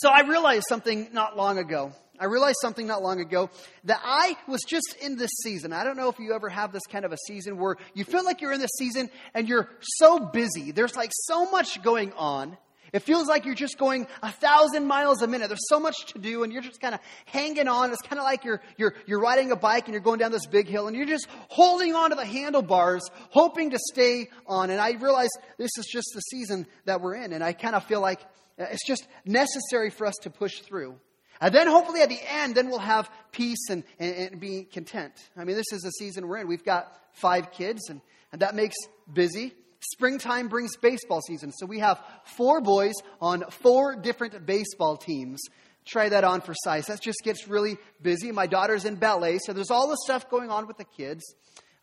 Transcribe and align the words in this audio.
So 0.00 0.08
I 0.08 0.20
realized 0.20 0.66
something 0.68 1.08
not 1.12 1.36
long 1.36 1.58
ago. 1.58 1.92
I 2.20 2.26
realized 2.26 2.58
something 2.62 2.86
not 2.86 3.02
long 3.02 3.20
ago 3.20 3.50
that 3.84 4.00
I 4.04 4.36
was 4.46 4.62
just 4.62 4.96
in 5.00 5.16
this 5.16 5.30
season. 5.42 5.72
I 5.72 5.82
don't 5.82 5.96
know 5.96 6.08
if 6.08 6.20
you 6.20 6.34
ever 6.34 6.48
have 6.48 6.72
this 6.72 6.86
kind 6.86 7.04
of 7.04 7.12
a 7.12 7.16
season 7.26 7.58
where 7.58 7.76
you 7.94 8.04
feel 8.04 8.24
like 8.24 8.40
you're 8.40 8.52
in 8.52 8.60
this 8.60 8.70
season 8.78 9.10
and 9.34 9.48
you're 9.48 9.68
so 9.80 10.20
busy. 10.20 10.70
There's 10.70 10.94
like 10.94 11.10
so 11.12 11.50
much 11.50 11.82
going 11.82 12.12
on. 12.12 12.56
It 12.92 13.00
feels 13.00 13.28
like 13.28 13.44
you're 13.44 13.56
just 13.56 13.76
going 13.76 14.06
a 14.22 14.30
thousand 14.30 14.86
miles 14.86 15.20
a 15.20 15.26
minute. 15.26 15.48
There's 15.48 15.68
so 15.68 15.78
much 15.80 16.12
to 16.12 16.18
do, 16.18 16.42
and 16.42 16.52
you're 16.52 16.62
just 16.62 16.80
kind 16.80 16.94
of 16.94 17.00
hanging 17.26 17.68
on. 17.68 17.92
It's 17.92 18.00
kind 18.00 18.18
of 18.18 18.24
like 18.24 18.44
you're, 18.44 18.62
you're, 18.76 18.94
you're 19.06 19.20
riding 19.20 19.50
a 19.50 19.56
bike 19.56 19.84
and 19.86 19.92
you're 19.92 20.00
going 20.00 20.20
down 20.20 20.32
this 20.32 20.46
big 20.46 20.68
hill, 20.68 20.86
and 20.86 20.96
you're 20.96 21.06
just 21.06 21.26
holding 21.48 21.94
on 21.94 22.10
to 22.10 22.16
the 22.16 22.24
handlebars, 22.24 23.02
hoping 23.30 23.70
to 23.70 23.78
stay 23.92 24.30
on. 24.46 24.70
And 24.70 24.80
I 24.80 24.92
realize 24.92 25.28
this 25.58 25.76
is 25.76 25.86
just 25.86 26.08
the 26.14 26.20
season 26.20 26.66
that 26.86 27.00
we're 27.02 27.16
in, 27.16 27.32
and 27.32 27.44
I 27.44 27.52
kind 27.52 27.74
of 27.74 27.84
feel 27.84 28.00
like 28.00 28.20
it's 28.58 28.86
just 28.86 29.06
necessary 29.24 29.90
for 29.90 30.06
us 30.06 30.14
to 30.22 30.30
push 30.30 30.60
through. 30.60 30.96
And 31.40 31.54
then 31.54 31.68
hopefully 31.68 32.02
at 32.02 32.08
the 32.08 32.20
end, 32.28 32.54
then 32.56 32.68
we'll 32.68 32.80
have 32.80 33.10
peace 33.30 33.70
and, 33.70 33.84
and, 33.98 34.14
and, 34.14 34.40
be 34.40 34.64
content. 34.64 35.12
I 35.36 35.44
mean, 35.44 35.56
this 35.56 35.72
is 35.72 35.82
the 35.82 35.90
season 35.90 36.26
we're 36.26 36.38
in. 36.38 36.48
We've 36.48 36.64
got 36.64 36.92
five 37.12 37.52
kids, 37.52 37.88
and, 37.88 38.00
and 38.32 38.42
that 38.42 38.56
makes 38.56 38.76
busy. 39.12 39.54
Springtime 39.92 40.48
brings 40.48 40.76
baseball 40.76 41.20
season. 41.20 41.52
So 41.52 41.66
we 41.66 41.78
have 41.78 42.02
four 42.24 42.60
boys 42.60 42.94
on 43.20 43.44
four 43.50 43.94
different 43.94 44.46
baseball 44.46 44.96
teams. 44.96 45.40
Try 45.84 46.08
that 46.08 46.24
on 46.24 46.40
for 46.40 46.54
size. 46.64 46.86
That 46.86 47.00
just 47.00 47.20
gets 47.22 47.46
really 47.46 47.78
busy. 48.02 48.32
My 48.32 48.48
daughter's 48.48 48.84
in 48.84 48.96
ballet, 48.96 49.38
so 49.38 49.52
there's 49.52 49.70
all 49.70 49.88
this 49.88 50.00
stuff 50.04 50.28
going 50.28 50.50
on 50.50 50.66
with 50.66 50.76
the 50.76 50.84
kids. 50.84 51.22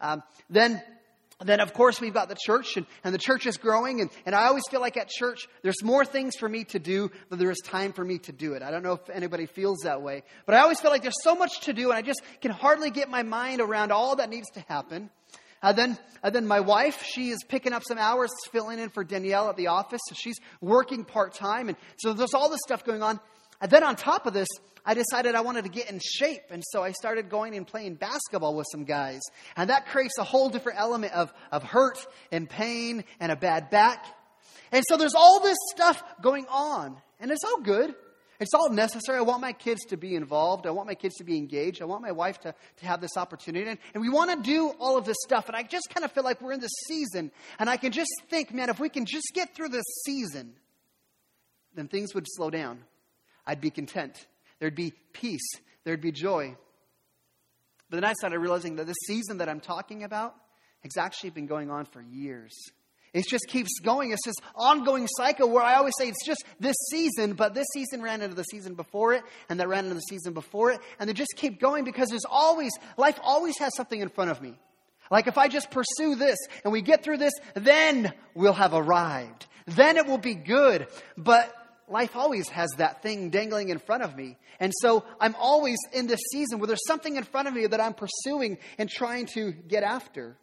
Um, 0.01 0.21
then 0.49 0.83
then 1.43 1.59
of 1.59 1.73
course 1.73 1.99
we've 1.99 2.13
got 2.13 2.29
the 2.29 2.35
church 2.35 2.77
and, 2.77 2.85
and 3.03 3.13
the 3.13 3.19
church 3.19 3.45
is 3.45 3.57
growing 3.57 4.01
and, 4.01 4.09
and 4.25 4.33
i 4.33 4.45
always 4.45 4.63
feel 4.69 4.81
like 4.81 4.97
at 4.97 5.09
church 5.09 5.47
there's 5.63 5.83
more 5.83 6.05
things 6.05 6.35
for 6.37 6.47
me 6.47 6.63
to 6.63 6.79
do 6.79 7.09
than 7.29 7.39
there 7.39 7.51
is 7.51 7.59
time 7.65 7.91
for 7.91 8.05
me 8.05 8.17
to 8.17 8.31
do 8.31 8.53
it 8.53 8.61
i 8.61 8.71
don't 8.71 8.83
know 8.83 8.93
if 8.93 9.09
anybody 9.09 9.45
feels 9.45 9.79
that 9.83 10.01
way 10.01 10.23
but 10.45 10.55
i 10.55 10.59
always 10.59 10.79
feel 10.79 10.91
like 10.91 11.01
there's 11.01 11.23
so 11.23 11.35
much 11.35 11.59
to 11.61 11.73
do 11.73 11.89
and 11.89 11.97
i 11.97 12.01
just 12.01 12.21
can 12.41 12.51
hardly 12.51 12.89
get 12.89 13.09
my 13.09 13.23
mind 13.23 13.59
around 13.59 13.91
all 13.91 14.15
that 14.15 14.29
needs 14.29 14.49
to 14.51 14.61
happen 14.61 15.09
uh, 15.61 15.73
then, 15.73 15.97
uh, 16.21 16.29
then 16.29 16.45
my 16.45 16.59
wife, 16.59 17.01
she 17.03 17.31
is 17.31 17.39
picking 17.47 17.73
up 17.73 17.81
some 17.83 17.97
hours, 17.97 18.29
filling 18.51 18.77
in 18.77 18.89
for 18.89 19.03
Danielle 19.03 19.49
at 19.49 19.57
the 19.57 19.65
office. 19.67 20.01
So 20.09 20.13
she's 20.15 20.37
working 20.61 21.05
part 21.05 21.33
time. 21.33 21.69
And 21.69 21.77
so 21.97 22.13
there's 22.13 22.35
all 22.35 22.49
this 22.49 22.59
stuff 22.63 22.83
going 22.83 23.01
on. 23.01 23.19
And 23.65 23.71
then 23.71 23.83
on 23.83 23.95
top 23.95 24.27
of 24.27 24.33
this, 24.35 24.47
I 24.85 24.93
decided 24.93 25.33
I 25.33 25.41
wanted 25.41 25.63
to 25.63 25.71
get 25.71 25.89
in 25.89 25.99
shape. 25.99 26.51
And 26.51 26.63
so 26.67 26.83
I 26.83 26.91
started 26.91 27.31
going 27.31 27.55
and 27.55 27.65
playing 27.65 27.95
basketball 27.95 28.55
with 28.55 28.67
some 28.71 28.83
guys. 28.83 29.21
And 29.57 29.71
that 29.71 29.87
creates 29.87 30.19
a 30.19 30.23
whole 30.23 30.49
different 30.49 30.79
element 30.79 31.13
of, 31.13 31.33
of 31.51 31.63
hurt 31.63 31.97
and 32.31 32.47
pain 32.47 33.05
and 33.19 33.31
a 33.31 33.35
bad 33.35 33.71
back. 33.71 34.05
And 34.71 34.83
so 34.87 34.97
there's 34.97 35.15
all 35.15 35.39
this 35.41 35.57
stuff 35.73 36.03
going 36.21 36.45
on. 36.47 36.95
And 37.19 37.31
it's 37.31 37.43
all 37.43 37.59
good. 37.59 37.95
It's 38.39 38.53
all 38.53 38.69
necessary. 38.69 39.17
I 39.17 39.23
want 39.23 39.41
my 39.41 39.53
kids 39.53 39.83
to 39.85 39.97
be 39.97 40.13
involved. 40.13 40.67
I 40.67 40.69
want 40.69 40.87
my 40.87 40.93
kids 40.93 41.15
to 41.15 41.23
be 41.23 41.35
engaged. 41.35 41.81
I 41.81 41.85
want 41.85 42.03
my 42.03 42.11
wife 42.11 42.39
to, 42.41 42.53
to 42.81 42.85
have 42.85 43.01
this 43.01 43.17
opportunity. 43.17 43.67
And, 43.67 43.79
and 43.95 44.01
we 44.03 44.09
want 44.09 44.29
to 44.29 44.47
do 44.47 44.75
all 44.79 44.95
of 44.95 45.05
this 45.05 45.17
stuff. 45.25 45.47
And 45.47 45.55
I 45.55 45.63
just 45.63 45.89
kind 45.91 46.05
of 46.05 46.11
feel 46.11 46.23
like 46.23 46.39
we're 46.39 46.53
in 46.53 46.59
this 46.59 46.75
season. 46.87 47.31
And 47.57 47.67
I 47.67 47.77
can 47.77 47.91
just 47.91 48.11
think, 48.29 48.53
man, 48.53 48.69
if 48.69 48.79
we 48.79 48.89
can 48.89 49.07
just 49.07 49.31
get 49.33 49.55
through 49.55 49.69
this 49.69 49.85
season, 50.05 50.53
then 51.73 51.87
things 51.87 52.13
would 52.13 52.25
slow 52.27 52.51
down. 52.51 52.83
I'd 53.45 53.61
be 53.61 53.69
content. 53.69 54.25
There'd 54.59 54.75
be 54.75 54.93
peace. 55.13 55.47
There'd 55.83 56.01
be 56.01 56.11
joy. 56.11 56.55
But 57.89 57.97
then 57.97 58.03
I 58.03 58.13
started 58.13 58.39
realizing 58.39 58.77
that 58.77 58.87
this 58.87 58.97
season 59.05 59.37
that 59.37 59.49
I'm 59.49 59.59
talking 59.59 60.03
about 60.03 60.35
has 60.83 60.97
actually 60.97 61.31
been 61.31 61.45
going 61.45 61.69
on 61.69 61.85
for 61.85 62.01
years. 62.01 62.53
It 63.13 63.25
just 63.29 63.47
keeps 63.47 63.79
going. 63.79 64.11
It's 64.11 64.25
this 64.25 64.35
ongoing 64.55 65.07
cycle 65.07 65.49
where 65.49 65.63
I 65.63 65.75
always 65.75 65.93
say 65.97 66.09
it's 66.09 66.25
just 66.25 66.43
this 66.59 66.75
season, 66.91 67.33
but 67.33 67.53
this 67.53 67.65
season 67.73 68.01
ran 68.01 68.21
into 68.21 68.35
the 68.35 68.43
season 68.43 68.73
before 68.73 69.13
it, 69.13 69.23
and 69.47 69.59
that 69.59 69.69
ran 69.69 69.85
into 69.85 69.95
the 69.95 70.01
season 70.01 70.33
before 70.33 70.71
it, 70.71 70.81
and 70.99 71.07
they 71.07 71.13
just 71.13 71.33
keep 71.37 71.59
going 71.59 71.85
because 71.85 72.09
there's 72.09 72.25
always, 72.29 72.71
life 72.97 73.17
always 73.23 73.57
has 73.59 73.73
something 73.77 74.01
in 74.01 74.09
front 74.09 74.31
of 74.31 74.41
me. 74.41 74.59
Like 75.09 75.27
if 75.27 75.37
I 75.37 75.47
just 75.47 75.71
pursue 75.71 76.15
this 76.15 76.37
and 76.63 76.73
we 76.73 76.81
get 76.81 77.03
through 77.03 77.19
this, 77.19 77.33
then 77.53 78.11
we'll 78.33 78.53
have 78.53 78.73
arrived. 78.73 79.45
Then 79.65 79.97
it 79.97 80.07
will 80.07 80.17
be 80.17 80.35
good. 80.35 80.87
But 81.15 81.53
life 81.87 82.15
always 82.15 82.49
has 82.49 82.69
that 82.77 83.01
thing 83.01 83.29
dangling 83.29 83.69
in 83.69 83.79
front 83.79 84.03
of 84.03 84.15
me. 84.15 84.37
And 84.59 84.73
so 84.81 85.03
I'm 85.19 85.35
always 85.35 85.77
in 85.93 86.07
this 86.07 86.19
season 86.31 86.59
where 86.59 86.67
there's 86.67 86.85
something 86.87 87.15
in 87.15 87.23
front 87.23 87.47
of 87.47 87.53
me 87.53 87.67
that 87.67 87.79
I'm 87.79 87.93
pursuing 87.93 88.57
and 88.77 88.89
trying 88.89 89.27
to 89.33 89.51
get 89.51 89.83
after. 89.83 90.37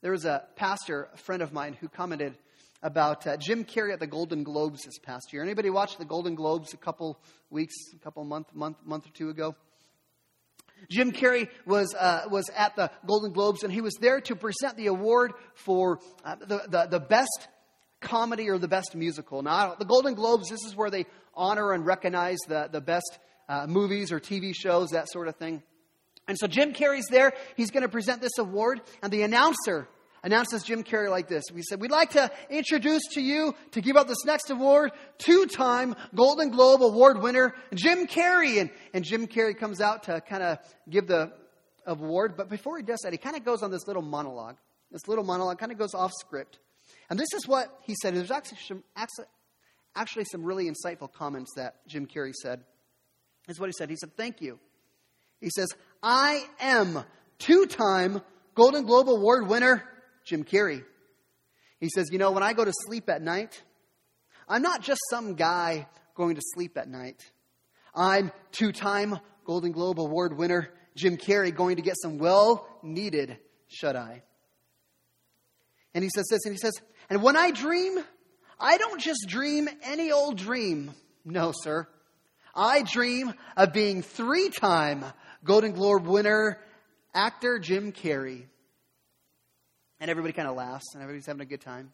There 0.00 0.12
was 0.12 0.24
a 0.24 0.44
pastor, 0.56 1.08
a 1.14 1.16
friend 1.16 1.42
of 1.42 1.52
mine, 1.52 1.76
who 1.80 1.88
commented 1.88 2.36
about 2.82 3.26
uh, 3.26 3.36
Jim 3.36 3.64
Carrey 3.64 3.92
at 3.92 4.00
the 4.00 4.06
Golden 4.06 4.42
Globes 4.42 4.82
this 4.84 4.98
past 4.98 5.32
year. 5.32 5.42
Anybody 5.42 5.70
watch 5.70 5.96
the 5.96 6.04
Golden 6.04 6.34
Globes 6.34 6.74
a 6.74 6.76
couple 6.76 7.20
weeks, 7.50 7.74
a 7.94 7.98
couple 7.98 8.24
month, 8.24 8.52
month, 8.54 8.78
month 8.84 9.06
or 9.06 9.10
two 9.10 9.28
ago? 9.28 9.54
Jim 10.90 11.12
Carrey 11.12 11.48
was, 11.64 11.94
uh, 11.94 12.22
was 12.28 12.50
at 12.56 12.74
the 12.74 12.90
Golden 13.06 13.32
Globes, 13.32 13.62
and 13.62 13.72
he 13.72 13.80
was 13.80 13.94
there 14.00 14.20
to 14.22 14.34
present 14.34 14.76
the 14.76 14.88
award 14.88 15.32
for 15.54 16.00
uh, 16.24 16.34
the, 16.34 16.62
the, 16.68 16.86
the 16.90 17.00
best 17.00 17.48
comedy 18.02 18.50
or 18.50 18.58
the 18.58 18.68
best 18.68 18.94
musical. 18.94 19.42
Now, 19.42 19.74
the 19.74 19.84
Golden 19.84 20.14
Globes, 20.14 20.48
this 20.48 20.64
is 20.64 20.76
where 20.76 20.90
they 20.90 21.06
honor 21.34 21.72
and 21.72 21.86
recognize 21.86 22.38
the, 22.46 22.68
the 22.70 22.80
best 22.80 23.18
uh, 23.48 23.66
movies 23.66 24.12
or 24.12 24.20
TV 24.20 24.54
shows, 24.54 24.90
that 24.90 25.08
sort 25.08 25.28
of 25.28 25.36
thing. 25.36 25.62
And 26.28 26.38
so 26.38 26.46
Jim 26.46 26.72
Carrey's 26.72 27.08
there. 27.08 27.32
He's 27.56 27.70
going 27.70 27.82
to 27.82 27.88
present 27.88 28.20
this 28.20 28.38
award. 28.38 28.80
And 29.02 29.12
the 29.12 29.22
announcer 29.22 29.88
announces 30.22 30.62
Jim 30.62 30.84
Carrey 30.84 31.10
like 31.10 31.28
this. 31.28 31.44
We 31.52 31.62
said, 31.62 31.80
We'd 31.80 31.90
like 31.90 32.10
to 32.10 32.30
introduce 32.48 33.02
to 33.14 33.20
you 33.20 33.54
to 33.72 33.80
give 33.80 33.96
out 33.96 34.08
this 34.08 34.24
next 34.24 34.50
award, 34.50 34.92
two 35.18 35.46
time 35.46 35.96
Golden 36.14 36.50
Globe 36.50 36.82
Award 36.82 37.22
winner, 37.22 37.54
Jim 37.74 38.06
Carrey. 38.06 38.60
And, 38.60 38.70
and 38.94 39.04
Jim 39.04 39.26
Carrey 39.26 39.56
comes 39.56 39.80
out 39.80 40.04
to 40.04 40.20
kind 40.20 40.42
of 40.42 40.58
give 40.88 41.06
the 41.06 41.32
award. 41.86 42.36
But 42.36 42.48
before 42.48 42.76
he 42.76 42.84
does 42.84 43.00
that, 43.02 43.12
he 43.12 43.18
kind 43.18 43.36
of 43.36 43.44
goes 43.44 43.62
on 43.62 43.70
this 43.70 43.86
little 43.86 44.02
monologue. 44.02 44.56
This 44.90 45.08
little 45.08 45.24
monologue 45.24 45.58
kind 45.58 45.72
of 45.72 45.78
goes 45.78 45.94
off 45.94 46.12
script. 46.18 46.58
And 47.10 47.18
this 47.18 47.32
is 47.34 47.46
what 47.46 47.68
he 47.82 47.94
said. 48.00 48.14
There's 48.14 48.30
actually 48.30 48.58
some, 48.66 48.82
actually 49.94 50.24
some 50.24 50.44
really 50.44 50.70
insightful 50.70 51.12
comments 51.12 51.52
that 51.56 51.86
Jim 51.86 52.06
Carrey 52.06 52.32
said. 52.34 52.60
This 53.46 53.56
is 53.56 53.60
what 53.60 53.68
he 53.68 53.74
said. 53.76 53.90
He 53.90 53.96
said, 53.96 54.16
Thank 54.16 54.40
you. 54.40 54.58
He 55.40 55.50
says, 55.54 55.68
I 56.02 56.44
am 56.60 57.04
two 57.38 57.66
time 57.66 58.22
Golden 58.54 58.84
Globe 58.84 59.08
Award 59.08 59.48
winner 59.48 59.84
Jim 60.24 60.44
Carrey. 60.44 60.84
He 61.80 61.88
says, 61.94 62.08
You 62.12 62.18
know, 62.18 62.30
when 62.30 62.42
I 62.42 62.52
go 62.52 62.64
to 62.64 62.72
sleep 62.86 63.08
at 63.08 63.20
night, 63.20 63.62
I'm 64.48 64.62
not 64.62 64.82
just 64.82 65.00
some 65.10 65.34
guy 65.34 65.86
going 66.14 66.36
to 66.36 66.42
sleep 66.54 66.78
at 66.78 66.88
night. 66.88 67.20
I'm 67.94 68.32
two 68.52 68.72
time 68.72 69.18
Golden 69.44 69.72
Globe 69.72 70.00
Award 70.00 70.36
winner 70.36 70.70
Jim 70.96 71.16
Carrey 71.16 71.54
going 71.54 71.76
to 71.76 71.82
get 71.82 71.96
some 72.00 72.18
well 72.18 72.68
needed 72.82 73.38
shut 73.68 73.96
eye. 73.96 74.22
And 75.94 76.02
he 76.02 76.10
says 76.14 76.24
this, 76.30 76.40
and 76.44 76.54
he 76.54 76.58
says, 76.58 76.72
And 77.12 77.22
when 77.22 77.36
I 77.36 77.50
dream, 77.50 77.98
I 78.58 78.78
don't 78.78 78.98
just 78.98 79.26
dream 79.28 79.68
any 79.82 80.12
old 80.12 80.38
dream. 80.38 80.94
No, 81.26 81.52
sir. 81.54 81.86
I 82.54 82.84
dream 82.84 83.34
of 83.54 83.74
being 83.74 84.00
three 84.00 84.48
time 84.48 85.04
Golden 85.44 85.72
Globe 85.72 86.06
winner 86.06 86.58
actor 87.12 87.58
Jim 87.58 87.92
Carrey. 87.92 88.44
And 90.00 90.10
everybody 90.10 90.32
kind 90.32 90.48
of 90.48 90.56
laughs 90.56 90.86
and 90.94 91.02
everybody's 91.02 91.26
having 91.26 91.42
a 91.42 91.44
good 91.44 91.60
time. 91.60 91.92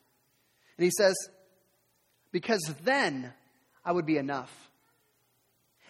And 0.77 0.85
he 0.85 0.93
says, 0.97 1.17
Because 2.31 2.73
then 2.85 3.33
I 3.85 3.91
would 3.91 4.07
be 4.07 4.19
enough. 4.19 4.53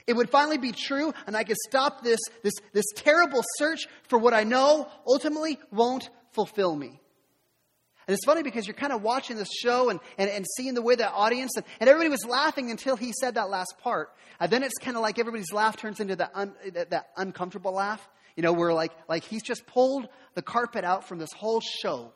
It 0.07 0.17
would 0.17 0.31
finally 0.31 0.57
be 0.57 0.73
true, 0.73 1.13
and 1.27 1.37
I 1.37 1.45
could 1.45 1.59
stop 1.69 2.03
this, 2.03 2.21
this, 2.43 2.55
this 2.73 2.87
terrible 2.95 3.43
search 3.59 3.89
for 4.09 4.19
what 4.19 4.33
I 4.33 4.45
know 4.45 4.89
ultimately 5.07 5.59
won't 5.71 6.09
fulfill 6.33 6.75
me. 6.75 7.03
And 8.09 8.15
it's 8.15 8.25
funny 8.25 8.43
because 8.43 8.67
you're 8.67 8.75
kind 8.75 8.95
of 8.95 9.03
watching 9.03 9.37
this 9.37 9.51
show 9.53 9.91
and, 9.91 10.01
and, 10.17 10.31
and 10.31 10.47
seeing 10.57 10.73
the 10.73 10.81
way 10.81 10.95
the 10.95 11.11
audience, 11.11 11.53
and, 11.57 11.67
and 11.79 11.91
everybody 11.91 12.09
was 12.09 12.25
laughing 12.25 12.71
until 12.71 12.97
he 12.97 13.13
said 13.21 13.35
that 13.35 13.51
last 13.51 13.75
part. 13.83 14.09
And 14.41 14.51
then 14.51 14.63
it's 14.63 14.79
kind 14.81 14.97
of 14.97 15.03
like 15.03 15.19
everybody's 15.19 15.53
laugh 15.53 15.77
turns 15.77 16.01
into 16.01 16.17
that, 16.17 16.31
un, 16.35 16.55
that, 16.73 16.89
that 16.89 17.11
uncomfortable 17.19 17.75
laugh. 17.75 18.09
You 18.35 18.43
know, 18.43 18.55
where 18.55 18.73
like, 18.73 18.93
like 19.09 19.25
he's 19.25 19.43
just 19.43 19.67
pulled 19.67 20.09
the 20.35 20.41
carpet 20.41 20.85
out 20.85 21.07
from 21.07 21.19
this 21.19 21.33
whole 21.37 21.61
show. 21.61 22.15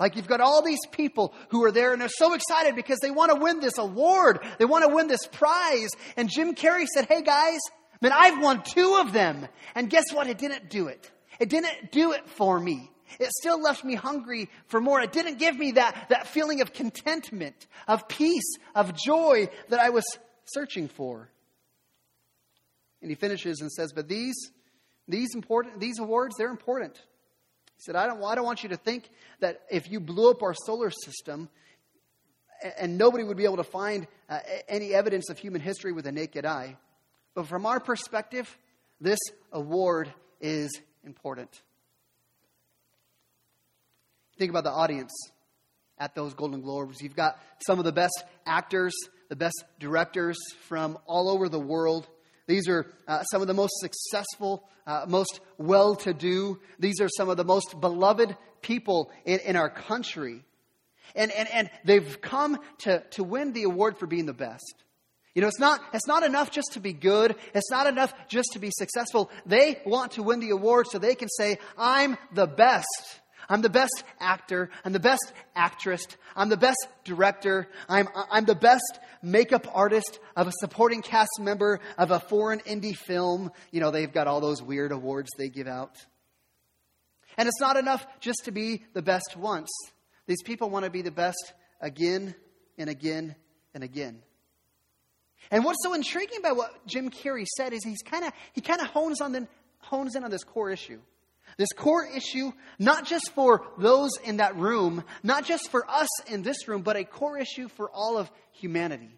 Like 0.00 0.16
you've 0.16 0.26
got 0.26 0.40
all 0.40 0.60
these 0.62 0.84
people 0.90 1.32
who 1.50 1.62
are 1.64 1.70
there 1.70 1.92
and 1.92 2.00
they're 2.00 2.08
so 2.08 2.34
excited 2.34 2.74
because 2.74 2.98
they 3.00 3.10
want 3.10 3.30
to 3.30 3.38
win 3.40 3.60
this 3.60 3.78
award. 3.78 4.40
They 4.58 4.64
want 4.64 4.88
to 4.88 4.94
win 4.94 5.06
this 5.06 5.26
prize. 5.26 5.90
And 6.16 6.28
Jim 6.28 6.56
Carrey 6.56 6.86
said, 6.86 7.06
Hey 7.08 7.22
guys, 7.22 7.60
man, 8.00 8.12
I've 8.12 8.42
won 8.42 8.62
two 8.64 8.98
of 9.00 9.12
them. 9.12 9.46
And 9.76 9.88
guess 9.88 10.12
what? 10.12 10.26
It 10.26 10.38
didn't 10.38 10.68
do 10.68 10.88
it. 10.88 11.08
It 11.38 11.48
didn't 11.48 11.92
do 11.92 12.12
it 12.12 12.28
for 12.28 12.58
me. 12.58 12.90
It 13.18 13.30
still 13.32 13.60
left 13.60 13.84
me 13.84 13.94
hungry 13.94 14.48
for 14.66 14.80
more. 14.80 15.00
It 15.00 15.12
didn't 15.12 15.38
give 15.38 15.56
me 15.58 15.72
that, 15.72 16.08
that 16.10 16.26
feeling 16.26 16.60
of 16.60 16.72
contentment, 16.72 17.66
of 17.86 18.08
peace, 18.08 18.56
of 18.74 18.94
joy 18.94 19.48
that 19.68 19.80
I 19.80 19.90
was 19.90 20.04
searching 20.44 20.88
for. 20.88 21.28
And 23.00 23.10
he 23.10 23.14
finishes 23.14 23.60
and 23.60 23.70
says, 23.70 23.92
But 23.92 24.08
these, 24.08 24.36
these 25.06 25.34
important, 25.34 25.80
these 25.80 25.98
awards, 25.98 26.34
they're 26.36 26.50
important. 26.50 26.96
He 26.96 27.82
said, 27.82 27.96
I 27.96 28.06
don't, 28.06 28.22
I 28.22 28.34
don't 28.34 28.44
want 28.44 28.62
you 28.62 28.70
to 28.70 28.76
think 28.76 29.08
that 29.40 29.62
if 29.70 29.90
you 29.90 30.00
blew 30.00 30.30
up 30.30 30.42
our 30.42 30.54
solar 30.66 30.90
system 30.90 31.48
and 32.78 32.98
nobody 32.98 33.24
would 33.24 33.36
be 33.36 33.44
able 33.44 33.58
to 33.58 33.64
find 33.64 34.06
uh, 34.28 34.40
any 34.68 34.92
evidence 34.92 35.30
of 35.30 35.38
human 35.38 35.60
history 35.60 35.92
with 35.92 36.06
a 36.06 36.12
naked 36.12 36.44
eye. 36.44 36.76
But 37.34 37.46
from 37.46 37.66
our 37.66 37.78
perspective, 37.78 38.58
this 39.00 39.20
award 39.52 40.12
is 40.40 40.70
important. 41.04 41.62
Think 44.38 44.50
about 44.50 44.62
the 44.62 44.70
audience 44.70 45.12
at 45.98 46.14
those 46.14 46.32
Golden 46.32 46.60
Globes. 46.60 47.02
You've 47.02 47.16
got 47.16 47.40
some 47.66 47.80
of 47.80 47.84
the 47.84 47.92
best 47.92 48.22
actors, 48.46 48.94
the 49.28 49.34
best 49.34 49.64
directors 49.80 50.38
from 50.68 50.96
all 51.06 51.28
over 51.28 51.48
the 51.48 51.58
world. 51.58 52.06
These 52.46 52.68
are 52.68 52.86
uh, 53.08 53.24
some 53.24 53.42
of 53.42 53.48
the 53.48 53.54
most 53.54 53.72
successful, 53.80 54.62
uh, 54.86 55.06
most 55.08 55.40
well 55.58 55.96
to 55.96 56.14
do. 56.14 56.60
These 56.78 57.00
are 57.00 57.08
some 57.16 57.28
of 57.28 57.36
the 57.36 57.44
most 57.44 57.80
beloved 57.80 58.36
people 58.62 59.10
in, 59.24 59.40
in 59.40 59.56
our 59.56 59.68
country. 59.68 60.44
And, 61.16 61.32
and, 61.32 61.48
and 61.52 61.70
they've 61.84 62.20
come 62.20 62.60
to, 62.78 63.02
to 63.12 63.24
win 63.24 63.52
the 63.52 63.64
award 63.64 63.98
for 63.98 64.06
being 64.06 64.26
the 64.26 64.32
best. 64.32 64.84
You 65.34 65.42
know, 65.42 65.48
it's 65.48 65.58
not, 65.58 65.80
it's 65.92 66.06
not 66.06 66.22
enough 66.22 66.52
just 66.52 66.74
to 66.74 66.80
be 66.80 66.92
good. 66.92 67.34
It's 67.54 67.70
not 67.72 67.88
enough 67.88 68.12
just 68.28 68.50
to 68.52 68.60
be 68.60 68.70
successful. 68.70 69.30
They 69.46 69.80
want 69.84 70.12
to 70.12 70.22
win 70.22 70.38
the 70.38 70.50
award 70.50 70.86
so 70.88 70.98
they 70.98 71.16
can 71.16 71.28
say, 71.28 71.58
I'm 71.76 72.16
the 72.32 72.46
best. 72.46 72.86
I'm 73.48 73.62
the 73.62 73.70
best 73.70 74.04
actor. 74.20 74.70
I'm 74.84 74.92
the 74.92 75.00
best 75.00 75.32
actress. 75.56 76.06
I'm 76.36 76.48
the 76.48 76.56
best 76.56 76.86
director. 77.04 77.68
I'm, 77.88 78.08
I'm 78.30 78.44
the 78.44 78.54
best 78.54 78.98
makeup 79.22 79.66
artist 79.72 80.18
of 80.36 80.48
a 80.48 80.52
supporting 80.60 81.00
cast 81.00 81.40
member 81.40 81.80
of 81.96 82.10
a 82.10 82.20
foreign 82.20 82.60
indie 82.60 82.96
film. 82.96 83.50
You 83.70 83.80
know, 83.80 83.90
they've 83.90 84.12
got 84.12 84.26
all 84.26 84.40
those 84.40 84.62
weird 84.62 84.92
awards 84.92 85.30
they 85.38 85.48
give 85.48 85.66
out. 85.66 85.96
And 87.38 87.48
it's 87.48 87.60
not 87.60 87.76
enough 87.76 88.06
just 88.20 88.44
to 88.44 88.50
be 88.50 88.84
the 88.92 89.02
best 89.02 89.36
once. 89.36 89.70
These 90.26 90.42
people 90.42 90.68
want 90.68 90.84
to 90.84 90.90
be 90.90 91.02
the 91.02 91.10
best 91.10 91.54
again 91.80 92.34
and 92.76 92.90
again 92.90 93.34
and 93.74 93.82
again. 93.82 94.22
And 95.50 95.64
what's 95.64 95.82
so 95.82 95.94
intriguing 95.94 96.40
about 96.40 96.56
what 96.56 96.86
Jim 96.86 97.10
Carrey 97.10 97.46
said 97.46 97.72
is 97.72 97.82
he's 97.82 98.02
kind 98.02 98.24
of 98.24 98.32
he 98.52 98.60
kind 98.60 98.80
of 98.80 98.88
hones 98.88 99.20
on 99.20 99.32
the, 99.32 99.48
hones 99.78 100.16
in 100.16 100.24
on 100.24 100.30
this 100.30 100.44
core 100.44 100.70
issue. 100.70 101.00
This 101.58 101.72
core 101.74 102.06
issue, 102.06 102.52
not 102.78 103.04
just 103.04 103.32
for 103.34 103.66
those 103.78 104.12
in 104.24 104.36
that 104.36 104.56
room, 104.56 105.02
not 105.24 105.44
just 105.44 105.70
for 105.70 105.84
us 105.90 106.08
in 106.28 106.42
this 106.42 106.68
room, 106.68 106.82
but 106.82 106.96
a 106.96 107.04
core 107.04 107.36
issue 107.36 107.68
for 107.68 107.90
all 107.90 108.16
of 108.16 108.30
humanity. 108.52 109.10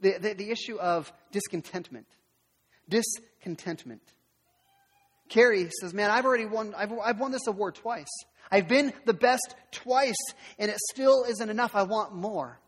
The, 0.00 0.18
the, 0.18 0.34
the 0.34 0.50
issue 0.50 0.78
of 0.78 1.12
discontentment. 1.30 2.06
Discontentment. 2.88 4.02
Carrey 5.30 5.70
says, 5.80 5.94
Man, 5.94 6.10
I've 6.10 6.24
already 6.24 6.46
won, 6.46 6.74
I've, 6.76 6.92
I've 6.92 7.20
won 7.20 7.30
this 7.30 7.46
award 7.46 7.76
twice. 7.76 8.08
I've 8.50 8.66
been 8.66 8.92
the 9.04 9.14
best 9.14 9.54
twice, 9.70 10.16
and 10.58 10.70
it 10.70 10.78
still 10.90 11.24
isn't 11.28 11.50
enough. 11.50 11.76
I 11.76 11.82
want 11.82 12.14
more. 12.14 12.58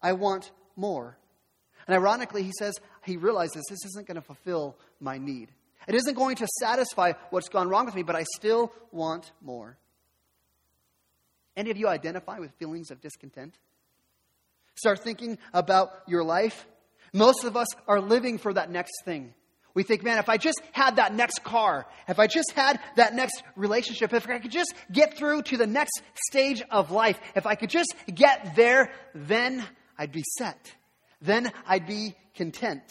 I 0.00 0.12
want 0.12 0.50
more. 0.74 1.18
And 1.86 1.94
ironically, 1.94 2.44
he 2.44 2.52
says 2.58 2.74
he 3.04 3.16
realizes 3.16 3.62
this 3.68 3.84
isn't 3.86 4.06
going 4.06 4.16
to 4.16 4.22
fulfill 4.22 4.78
my 5.00 5.18
need. 5.18 5.50
It 5.86 5.94
isn't 5.94 6.14
going 6.14 6.36
to 6.36 6.46
satisfy 6.60 7.12
what's 7.30 7.48
gone 7.48 7.68
wrong 7.68 7.86
with 7.86 7.94
me, 7.94 8.02
but 8.02 8.16
I 8.16 8.24
still 8.36 8.72
want 8.90 9.30
more. 9.40 9.78
Any 11.56 11.70
of 11.70 11.76
you 11.76 11.88
identify 11.88 12.38
with 12.38 12.52
feelings 12.58 12.90
of 12.90 13.00
discontent? 13.00 13.56
Start 14.74 15.02
thinking 15.02 15.38
about 15.54 15.90
your 16.06 16.22
life. 16.22 16.66
Most 17.12 17.44
of 17.44 17.56
us 17.56 17.68
are 17.88 18.00
living 18.00 18.38
for 18.38 18.52
that 18.52 18.70
next 18.70 18.92
thing. 19.04 19.32
We 19.72 19.82
think, 19.82 20.02
man, 20.02 20.18
if 20.18 20.28
I 20.28 20.38
just 20.38 20.60
had 20.72 20.96
that 20.96 21.14
next 21.14 21.44
car, 21.44 21.86
if 22.08 22.18
I 22.18 22.26
just 22.26 22.52
had 22.52 22.80
that 22.96 23.14
next 23.14 23.42
relationship, 23.56 24.12
if 24.12 24.28
I 24.28 24.38
could 24.38 24.50
just 24.50 24.74
get 24.90 25.16
through 25.18 25.42
to 25.42 25.58
the 25.58 25.66
next 25.66 26.00
stage 26.28 26.62
of 26.70 26.90
life, 26.90 27.18
if 27.34 27.46
I 27.46 27.56
could 27.56 27.70
just 27.70 27.94
get 28.12 28.56
there, 28.56 28.90
then 29.14 29.62
I'd 29.98 30.12
be 30.12 30.24
set. 30.38 30.72
Then 31.20 31.52
I'd 31.66 31.86
be 31.86 32.14
content. 32.34 32.90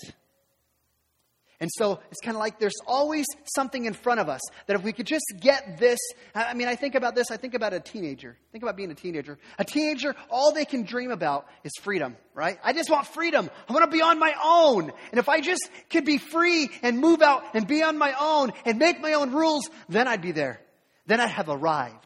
And 1.60 1.70
so 1.74 2.00
it's 2.12 2.20
kind 2.22 2.36
of 2.36 2.40
like 2.40 2.60
there's 2.60 2.76
always 2.86 3.26
something 3.56 3.86
in 3.86 3.94
front 3.94 4.20
of 4.20 4.28
us 4.28 4.42
that 4.68 4.76
if 4.76 4.84
we 4.84 4.92
could 4.92 5.08
just 5.08 5.26
get 5.40 5.78
this. 5.78 6.00
I 6.34 6.54
mean, 6.54 6.68
I 6.68 6.76
think 6.76 6.96
about 6.96 7.16
this, 7.16 7.32
I 7.32 7.38
think 7.38 7.54
about 7.54 7.74
a 7.74 7.80
teenager. 7.80 8.38
Think 8.52 8.64
about 8.64 8.76
being 8.76 8.92
a 8.92 8.96
teenager. 8.96 9.38
A 9.58 9.64
teenager, 9.64 10.16
all 10.30 10.54
they 10.54 10.66
can 10.66 10.84
dream 10.84 11.12
about 11.12 11.48
is 11.64 11.72
freedom, 11.82 12.18
right? 12.34 12.60
I 12.64 12.74
just 12.74 12.90
want 12.90 13.08
freedom. 13.08 13.50
I 13.70 13.74
want 13.74 13.90
to 13.90 13.92
be 13.92 14.02
on 14.02 14.20
my 14.20 14.34
own. 14.44 14.92
And 15.12 15.20
if 15.20 15.30
I 15.30 15.40
just 15.40 15.70
could 15.90 16.06
be 16.06 16.18
free 16.18 16.70
and 16.82 17.00
move 17.00 17.22
out 17.22 17.44
and 17.54 17.66
be 17.66 17.84
on 17.84 17.98
my 17.98 18.14
own 18.20 18.52
and 18.66 18.78
make 18.78 19.00
my 19.00 19.14
own 19.14 19.32
rules, 19.32 19.70
then 19.88 20.08
I'd 20.08 20.22
be 20.22 20.34
there. 20.34 20.60
Then 21.08 21.22
I'd 21.22 21.30
have 21.30 21.50
arrived. 21.50 22.06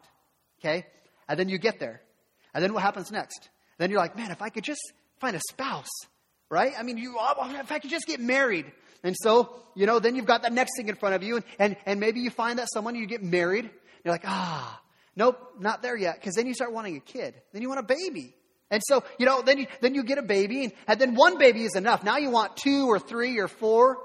Okay? 0.60 0.86
And 1.28 1.40
then 1.40 1.50
you 1.50 1.58
get 1.58 1.80
there. 1.80 2.02
And 2.54 2.64
then 2.64 2.74
what 2.74 2.84
happens 2.84 3.12
next? 3.12 3.50
Then 3.78 3.90
you're 3.90 4.00
like, 4.00 4.16
man, 4.16 4.32
if 4.32 4.42
I 4.42 4.50
could 4.50 4.64
just 4.64 4.82
find 5.20 5.36
a 5.36 5.42
spouse, 5.50 5.88
right? 6.50 6.74
I 6.78 6.84
mean, 6.84 6.98
you, 6.98 7.18
if 7.20 7.72
I 7.72 7.80
could 7.80 7.90
just 7.90 8.06
get 8.08 8.20
married. 8.20 8.66
And 9.04 9.16
so, 9.18 9.56
you 9.76 9.86
know, 9.86 10.00
then 10.00 10.16
you've 10.16 10.26
got 10.26 10.42
that 10.42 10.54
next 10.54 10.72
thing 10.78 10.90
in 10.90 10.96
front 10.96 11.16
of 11.16 11.24
you, 11.24 11.38
and, 11.38 11.46
and, 11.58 11.78
and 11.86 12.00
maybe 12.00 12.20
you 12.20 12.30
find 12.30 12.60
that 12.60 12.68
someone, 12.72 12.96
you 12.96 13.06
get 13.06 13.24
married. 13.24 13.70
You're 14.04 14.14
like, 14.14 14.26
ah, 14.26 14.82
nope, 15.16 15.40
not 15.60 15.82
there 15.82 15.98
yet. 15.98 16.16
Because 16.16 16.36
then 16.36 16.48
you 16.48 16.54
start 16.54 16.74
wanting 16.74 16.98
a 16.98 17.00
kid. 17.00 17.36
Then 17.54 17.62
you 17.62 17.70
want 17.70 17.80
a 17.80 17.84
baby. 17.84 18.36
And 18.72 18.82
so, 18.86 19.04
you 19.18 19.26
know, 19.26 19.42
then 19.42 19.58
you, 19.58 19.68
then 19.82 19.96
you 19.96 20.04
get 20.04 20.18
a 20.18 20.24
baby, 20.24 20.66
and, 20.66 20.74
and 20.88 21.00
then 21.00 21.16
one 21.16 21.38
baby 21.38 21.64
is 21.64 21.76
enough. 21.76 22.04
Now 22.04 22.18
you 22.18 22.30
want 22.30 22.58
two 22.58 22.88
or 22.88 23.00
three 23.00 23.40
or 23.40 23.48
four. 23.48 23.98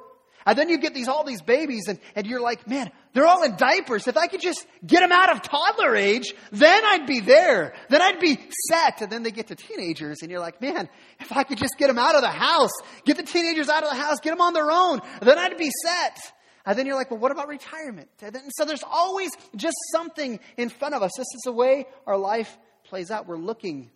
And 0.46 0.58
then 0.58 0.68
you 0.68 0.78
get 0.78 0.94
these 0.94 1.08
all 1.08 1.24
these 1.24 1.42
babies, 1.42 1.88
and, 1.88 1.98
and 2.14 2.26
you're 2.26 2.40
like, 2.40 2.68
man, 2.68 2.90
they're 3.12 3.26
all 3.26 3.42
in 3.44 3.56
diapers. 3.56 4.06
If 4.06 4.16
I 4.16 4.26
could 4.26 4.40
just 4.40 4.66
get 4.86 5.00
them 5.00 5.12
out 5.12 5.30
of 5.30 5.42
toddler 5.42 5.96
age, 5.96 6.34
then 6.52 6.84
I'd 6.84 7.06
be 7.06 7.20
there. 7.20 7.74
Then 7.88 8.02
I'd 8.02 8.20
be 8.20 8.38
set. 8.68 9.00
And 9.00 9.10
then 9.10 9.22
they 9.22 9.30
get 9.30 9.48
to 9.48 9.54
teenagers, 9.54 10.18
and 10.22 10.30
you're 10.30 10.40
like, 10.40 10.60
man, 10.60 10.88
if 11.20 11.32
I 11.32 11.44
could 11.44 11.58
just 11.58 11.76
get 11.78 11.88
them 11.88 11.98
out 11.98 12.14
of 12.14 12.22
the 12.22 12.28
house, 12.28 12.72
get 13.04 13.16
the 13.16 13.22
teenagers 13.22 13.68
out 13.68 13.82
of 13.82 13.90
the 13.90 13.96
house, 13.96 14.16
get 14.20 14.30
them 14.30 14.40
on 14.40 14.52
their 14.52 14.70
own, 14.70 15.00
then 15.22 15.38
I'd 15.38 15.56
be 15.56 15.70
set. 15.84 16.18
And 16.66 16.78
then 16.78 16.86
you're 16.86 16.96
like, 16.96 17.10
well, 17.10 17.20
what 17.20 17.30
about 17.30 17.48
retirement? 17.48 18.08
And 18.22 18.36
so 18.56 18.64
there's 18.64 18.84
always 18.90 19.30
just 19.54 19.76
something 19.92 20.40
in 20.56 20.70
front 20.70 20.94
of 20.94 21.02
us. 21.02 21.10
This 21.16 21.26
is 21.34 21.42
the 21.44 21.52
way 21.52 21.86
our 22.06 22.16
life 22.16 22.56
plays 22.84 23.10
out. 23.10 23.26
We're 23.26 23.36
looking 23.36 23.90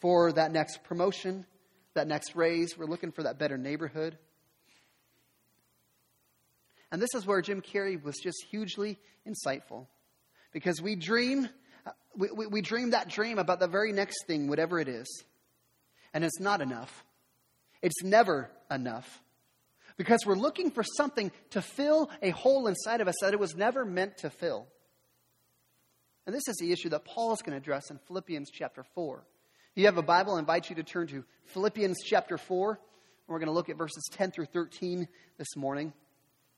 for 0.00 0.32
that 0.32 0.50
next 0.50 0.84
promotion, 0.84 1.46
that 1.94 2.06
next 2.06 2.34
raise. 2.34 2.78
We're 2.78 2.86
looking 2.86 3.12
for 3.12 3.24
that 3.24 3.38
better 3.38 3.58
neighborhood. 3.58 4.16
And 6.94 7.02
this 7.02 7.16
is 7.16 7.26
where 7.26 7.42
Jim 7.42 7.60
Carrey 7.60 8.00
was 8.00 8.14
just 8.22 8.36
hugely 8.52 9.00
insightful. 9.26 9.88
Because 10.52 10.80
we 10.80 10.94
dream, 10.94 11.48
uh, 11.84 11.90
we, 12.16 12.28
we, 12.30 12.46
we 12.46 12.60
dream 12.60 12.90
that 12.90 13.08
dream 13.08 13.40
about 13.40 13.58
the 13.58 13.66
very 13.66 13.90
next 13.90 14.28
thing, 14.28 14.46
whatever 14.46 14.78
it 14.78 14.86
is. 14.86 15.24
And 16.12 16.22
it's 16.22 16.38
not 16.38 16.60
enough. 16.60 17.04
It's 17.82 18.04
never 18.04 18.48
enough. 18.70 19.20
Because 19.96 20.20
we're 20.24 20.36
looking 20.36 20.70
for 20.70 20.84
something 20.84 21.32
to 21.50 21.60
fill 21.60 22.10
a 22.22 22.30
hole 22.30 22.68
inside 22.68 23.00
of 23.00 23.08
us 23.08 23.16
that 23.22 23.34
it 23.34 23.40
was 23.40 23.56
never 23.56 23.84
meant 23.84 24.18
to 24.18 24.30
fill. 24.30 24.68
And 26.26 26.32
this 26.32 26.46
is 26.46 26.54
the 26.60 26.70
issue 26.70 26.90
that 26.90 27.04
Paul 27.04 27.32
is 27.32 27.42
going 27.42 27.54
to 27.54 27.60
address 27.60 27.90
in 27.90 27.98
Philippians 28.06 28.50
chapter 28.52 28.84
4. 28.94 29.26
If 29.72 29.80
you 29.80 29.86
have 29.86 29.98
a 29.98 30.02
Bible, 30.02 30.36
I 30.36 30.38
invite 30.38 30.70
you 30.70 30.76
to 30.76 30.84
turn 30.84 31.08
to 31.08 31.24
Philippians 31.46 32.04
chapter 32.04 32.38
4. 32.38 32.70
And 32.70 32.78
We're 33.26 33.40
going 33.40 33.48
to 33.48 33.52
look 33.52 33.68
at 33.68 33.78
verses 33.78 34.08
10 34.12 34.30
through 34.30 34.46
13 34.46 35.08
this 35.38 35.56
morning. 35.56 35.92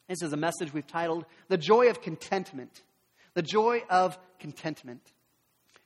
This 0.08 0.22
is 0.22 0.32
a 0.32 0.36
message 0.36 0.72
we've 0.72 0.86
titled 0.86 1.25
The 1.48 1.58
Joy 1.58 1.90
of 1.90 2.00
Contentment. 2.00 2.82
The 3.34 3.42
Joy 3.42 3.82
of 3.90 4.16
Contentment. 4.38 5.02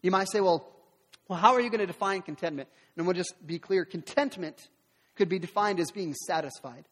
You 0.02 0.10
might 0.10 0.30
say, 0.30 0.40
well, 0.40 0.70
well, 1.26 1.38
how 1.38 1.54
are 1.54 1.60
you 1.60 1.70
going 1.70 1.80
to 1.80 1.86
define 1.86 2.20
contentment? 2.20 2.68
And 2.96 3.06
we'll 3.06 3.16
just 3.16 3.34
be 3.46 3.58
clear 3.58 3.84
contentment 3.84 4.68
could 5.16 5.28
be 5.28 5.38
defined 5.38 5.80
as 5.80 5.90
being 5.90 6.14
satisfied, 6.14 6.84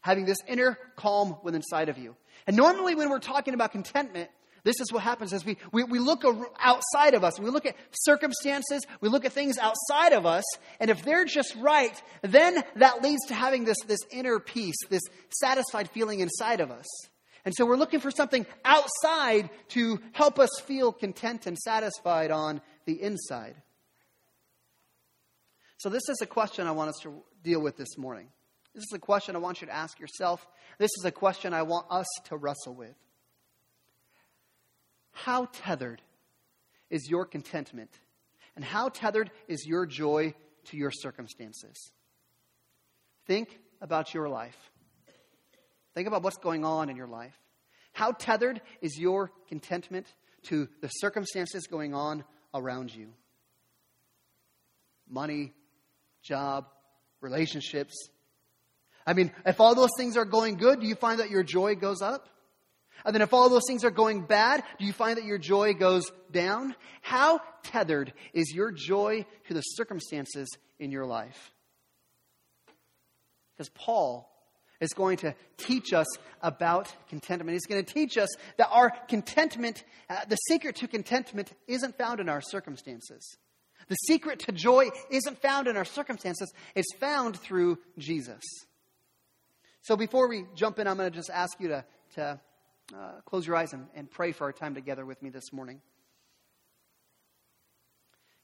having 0.00 0.24
this 0.24 0.38
inner 0.48 0.78
calm 0.96 1.36
within 1.44 1.60
inside 1.60 1.88
of 1.88 1.98
you. 1.98 2.16
And 2.46 2.56
normally, 2.56 2.94
when 2.94 3.08
we're 3.08 3.20
talking 3.20 3.54
about 3.54 3.70
contentment, 3.70 4.30
this 4.64 4.80
is 4.80 4.90
what 4.90 5.02
happens 5.02 5.34
as 5.34 5.44
we, 5.44 5.58
we, 5.72 5.84
we 5.84 5.98
look 5.98 6.24
outside 6.58 7.12
of 7.12 7.22
us. 7.22 7.38
We 7.38 7.50
look 7.50 7.66
at 7.66 7.76
circumstances. 7.92 8.82
We 9.02 9.10
look 9.10 9.26
at 9.26 9.32
things 9.32 9.58
outside 9.58 10.14
of 10.14 10.24
us. 10.24 10.44
And 10.80 10.90
if 10.90 11.04
they're 11.04 11.26
just 11.26 11.54
right, 11.56 12.02
then 12.22 12.62
that 12.76 13.02
leads 13.02 13.26
to 13.26 13.34
having 13.34 13.64
this, 13.64 13.76
this 13.86 14.00
inner 14.10 14.38
peace, 14.40 14.76
this 14.88 15.02
satisfied 15.28 15.90
feeling 15.90 16.20
inside 16.20 16.60
of 16.60 16.70
us. 16.70 16.86
And 17.44 17.54
so 17.54 17.66
we're 17.66 17.76
looking 17.76 18.00
for 18.00 18.10
something 18.10 18.46
outside 18.64 19.50
to 19.68 20.00
help 20.12 20.38
us 20.38 20.48
feel 20.64 20.92
content 20.92 21.46
and 21.46 21.58
satisfied 21.58 22.30
on 22.30 22.62
the 22.86 23.02
inside. 23.02 23.56
So, 25.76 25.90
this 25.90 26.08
is 26.08 26.22
a 26.22 26.26
question 26.26 26.66
I 26.66 26.70
want 26.70 26.88
us 26.88 27.00
to 27.02 27.22
deal 27.42 27.60
with 27.60 27.76
this 27.76 27.98
morning. 27.98 28.28
This 28.74 28.84
is 28.84 28.92
a 28.94 28.98
question 28.98 29.36
I 29.36 29.40
want 29.40 29.60
you 29.60 29.66
to 29.66 29.74
ask 29.74 30.00
yourself. 30.00 30.46
This 30.78 30.90
is 30.98 31.04
a 31.04 31.12
question 31.12 31.52
I 31.52 31.62
want 31.62 31.86
us 31.90 32.06
to 32.28 32.36
wrestle 32.38 32.74
with. 32.74 32.94
How 35.14 35.46
tethered 35.46 36.02
is 36.90 37.08
your 37.08 37.24
contentment? 37.24 37.90
And 38.56 38.64
how 38.64 38.88
tethered 38.88 39.30
is 39.48 39.66
your 39.66 39.86
joy 39.86 40.34
to 40.66 40.76
your 40.76 40.90
circumstances? 40.90 41.92
Think 43.26 43.58
about 43.80 44.12
your 44.12 44.28
life. 44.28 44.56
Think 45.94 46.08
about 46.08 46.22
what's 46.22 46.36
going 46.36 46.64
on 46.64 46.90
in 46.90 46.96
your 46.96 47.06
life. 47.06 47.38
How 47.92 48.12
tethered 48.12 48.60
is 48.82 48.98
your 48.98 49.30
contentment 49.48 50.06
to 50.44 50.68
the 50.80 50.88
circumstances 50.88 51.66
going 51.68 51.94
on 51.94 52.24
around 52.52 52.94
you? 52.94 53.08
Money, 55.08 55.52
job, 56.22 56.66
relationships. 57.20 58.08
I 59.06 59.12
mean, 59.12 59.30
if 59.46 59.60
all 59.60 59.74
those 59.74 59.90
things 59.96 60.16
are 60.16 60.24
going 60.24 60.56
good, 60.56 60.80
do 60.80 60.86
you 60.86 60.96
find 60.96 61.20
that 61.20 61.30
your 61.30 61.44
joy 61.44 61.76
goes 61.76 62.02
up? 62.02 62.28
And 63.04 63.14
then 63.14 63.22
if 63.22 63.32
all 63.34 63.48
those 63.48 63.66
things 63.66 63.84
are 63.84 63.90
going 63.90 64.22
bad, 64.22 64.62
do 64.78 64.84
you 64.84 64.92
find 64.92 65.18
that 65.18 65.24
your 65.24 65.38
joy 65.38 65.74
goes 65.74 66.10
down? 66.30 66.74
How 67.02 67.40
tethered 67.62 68.12
is 68.32 68.52
your 68.54 68.72
joy 68.72 69.26
to 69.48 69.54
the 69.54 69.60
circumstances 69.60 70.48
in 70.78 70.90
your 70.90 71.06
life? 71.06 71.52
Because 73.54 73.68
Paul 73.70 74.30
is 74.80 74.92
going 74.92 75.18
to 75.18 75.34
teach 75.56 75.92
us 75.92 76.06
about 76.42 76.94
contentment. 77.08 77.54
He's 77.54 77.66
going 77.66 77.84
to 77.84 77.94
teach 77.94 78.18
us 78.18 78.28
that 78.58 78.68
our 78.70 78.90
contentment, 79.08 79.84
uh, 80.10 80.24
the 80.28 80.36
secret 80.36 80.76
to 80.76 80.88
contentment, 80.88 81.52
isn't 81.66 81.96
found 81.96 82.20
in 82.20 82.28
our 82.28 82.40
circumstances. 82.40 83.36
The 83.88 83.94
secret 83.96 84.40
to 84.40 84.52
joy 84.52 84.88
isn't 85.10 85.40
found 85.42 85.68
in 85.68 85.76
our 85.76 85.84
circumstances, 85.84 86.52
it's 86.74 86.94
found 86.96 87.38
through 87.38 87.78
Jesus. 87.98 88.42
So 89.82 89.96
before 89.96 90.28
we 90.28 90.46
jump 90.54 90.78
in, 90.78 90.88
I'm 90.88 90.96
going 90.96 91.10
to 91.10 91.16
just 91.16 91.30
ask 91.30 91.60
you 91.60 91.68
to, 91.68 91.84
to 92.14 92.40
uh, 92.92 93.20
close 93.24 93.46
your 93.46 93.56
eyes 93.56 93.72
and, 93.72 93.86
and 93.94 94.10
pray 94.10 94.32
for 94.32 94.44
our 94.44 94.52
time 94.52 94.74
together 94.74 95.06
with 95.06 95.22
me 95.22 95.30
this 95.30 95.52
morning. 95.52 95.80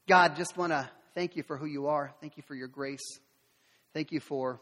God, 0.07 0.35
just 0.35 0.57
want 0.57 0.71
to 0.71 0.89
thank 1.13 1.35
you 1.35 1.43
for 1.43 1.57
who 1.57 1.65
you 1.65 1.87
are. 1.87 2.13
Thank 2.21 2.37
you 2.37 2.43
for 2.47 2.55
your 2.55 2.67
grace. 2.67 3.19
Thank 3.93 4.11
you 4.11 4.19
for 4.19 4.59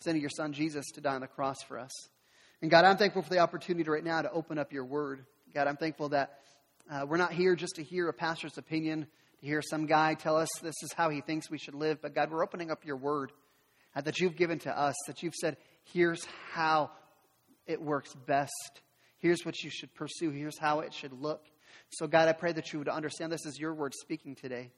sending 0.00 0.20
your 0.20 0.30
son 0.30 0.52
Jesus 0.52 0.84
to 0.94 1.00
die 1.00 1.14
on 1.14 1.20
the 1.20 1.26
cross 1.26 1.62
for 1.66 1.78
us. 1.78 1.90
And 2.60 2.70
God, 2.70 2.84
I'm 2.84 2.96
thankful 2.96 3.22
for 3.22 3.30
the 3.30 3.38
opportunity 3.38 3.88
right 3.88 4.04
now 4.04 4.22
to 4.22 4.30
open 4.30 4.58
up 4.58 4.72
your 4.72 4.84
word. 4.84 5.24
God, 5.54 5.68
I'm 5.68 5.76
thankful 5.76 6.08
that 6.10 6.40
uh, 6.90 7.06
we're 7.08 7.16
not 7.16 7.32
here 7.32 7.54
just 7.54 7.76
to 7.76 7.84
hear 7.84 8.08
a 8.08 8.12
pastor's 8.12 8.58
opinion, 8.58 9.06
to 9.40 9.46
hear 9.46 9.62
some 9.62 9.86
guy 9.86 10.14
tell 10.14 10.36
us 10.36 10.48
this 10.62 10.74
is 10.82 10.92
how 10.92 11.08
he 11.08 11.20
thinks 11.20 11.50
we 11.50 11.58
should 11.58 11.74
live, 11.74 12.02
but 12.02 12.14
God, 12.14 12.30
we're 12.30 12.42
opening 12.42 12.70
up 12.70 12.84
your 12.84 12.96
word 12.96 13.32
uh, 13.94 14.00
that 14.00 14.18
you've 14.18 14.36
given 14.36 14.58
to 14.60 14.78
us, 14.78 14.94
that 15.06 15.22
you've 15.22 15.34
said, 15.34 15.56
here's 15.84 16.26
how 16.52 16.90
it 17.66 17.80
works 17.80 18.14
best. 18.26 18.82
Here's 19.18 19.44
what 19.44 19.62
you 19.62 19.70
should 19.70 19.94
pursue. 19.94 20.30
Here's 20.30 20.58
how 20.58 20.80
it 20.80 20.92
should 20.92 21.12
look. 21.12 21.44
So, 21.90 22.06
God, 22.06 22.28
I 22.28 22.32
pray 22.32 22.52
that 22.52 22.72
you 22.72 22.78
would 22.78 22.88
understand 22.88 23.32
this 23.32 23.46
is 23.46 23.58
your 23.58 23.74
word 23.74 23.94
speaking 23.94 24.34
today. 24.34 24.70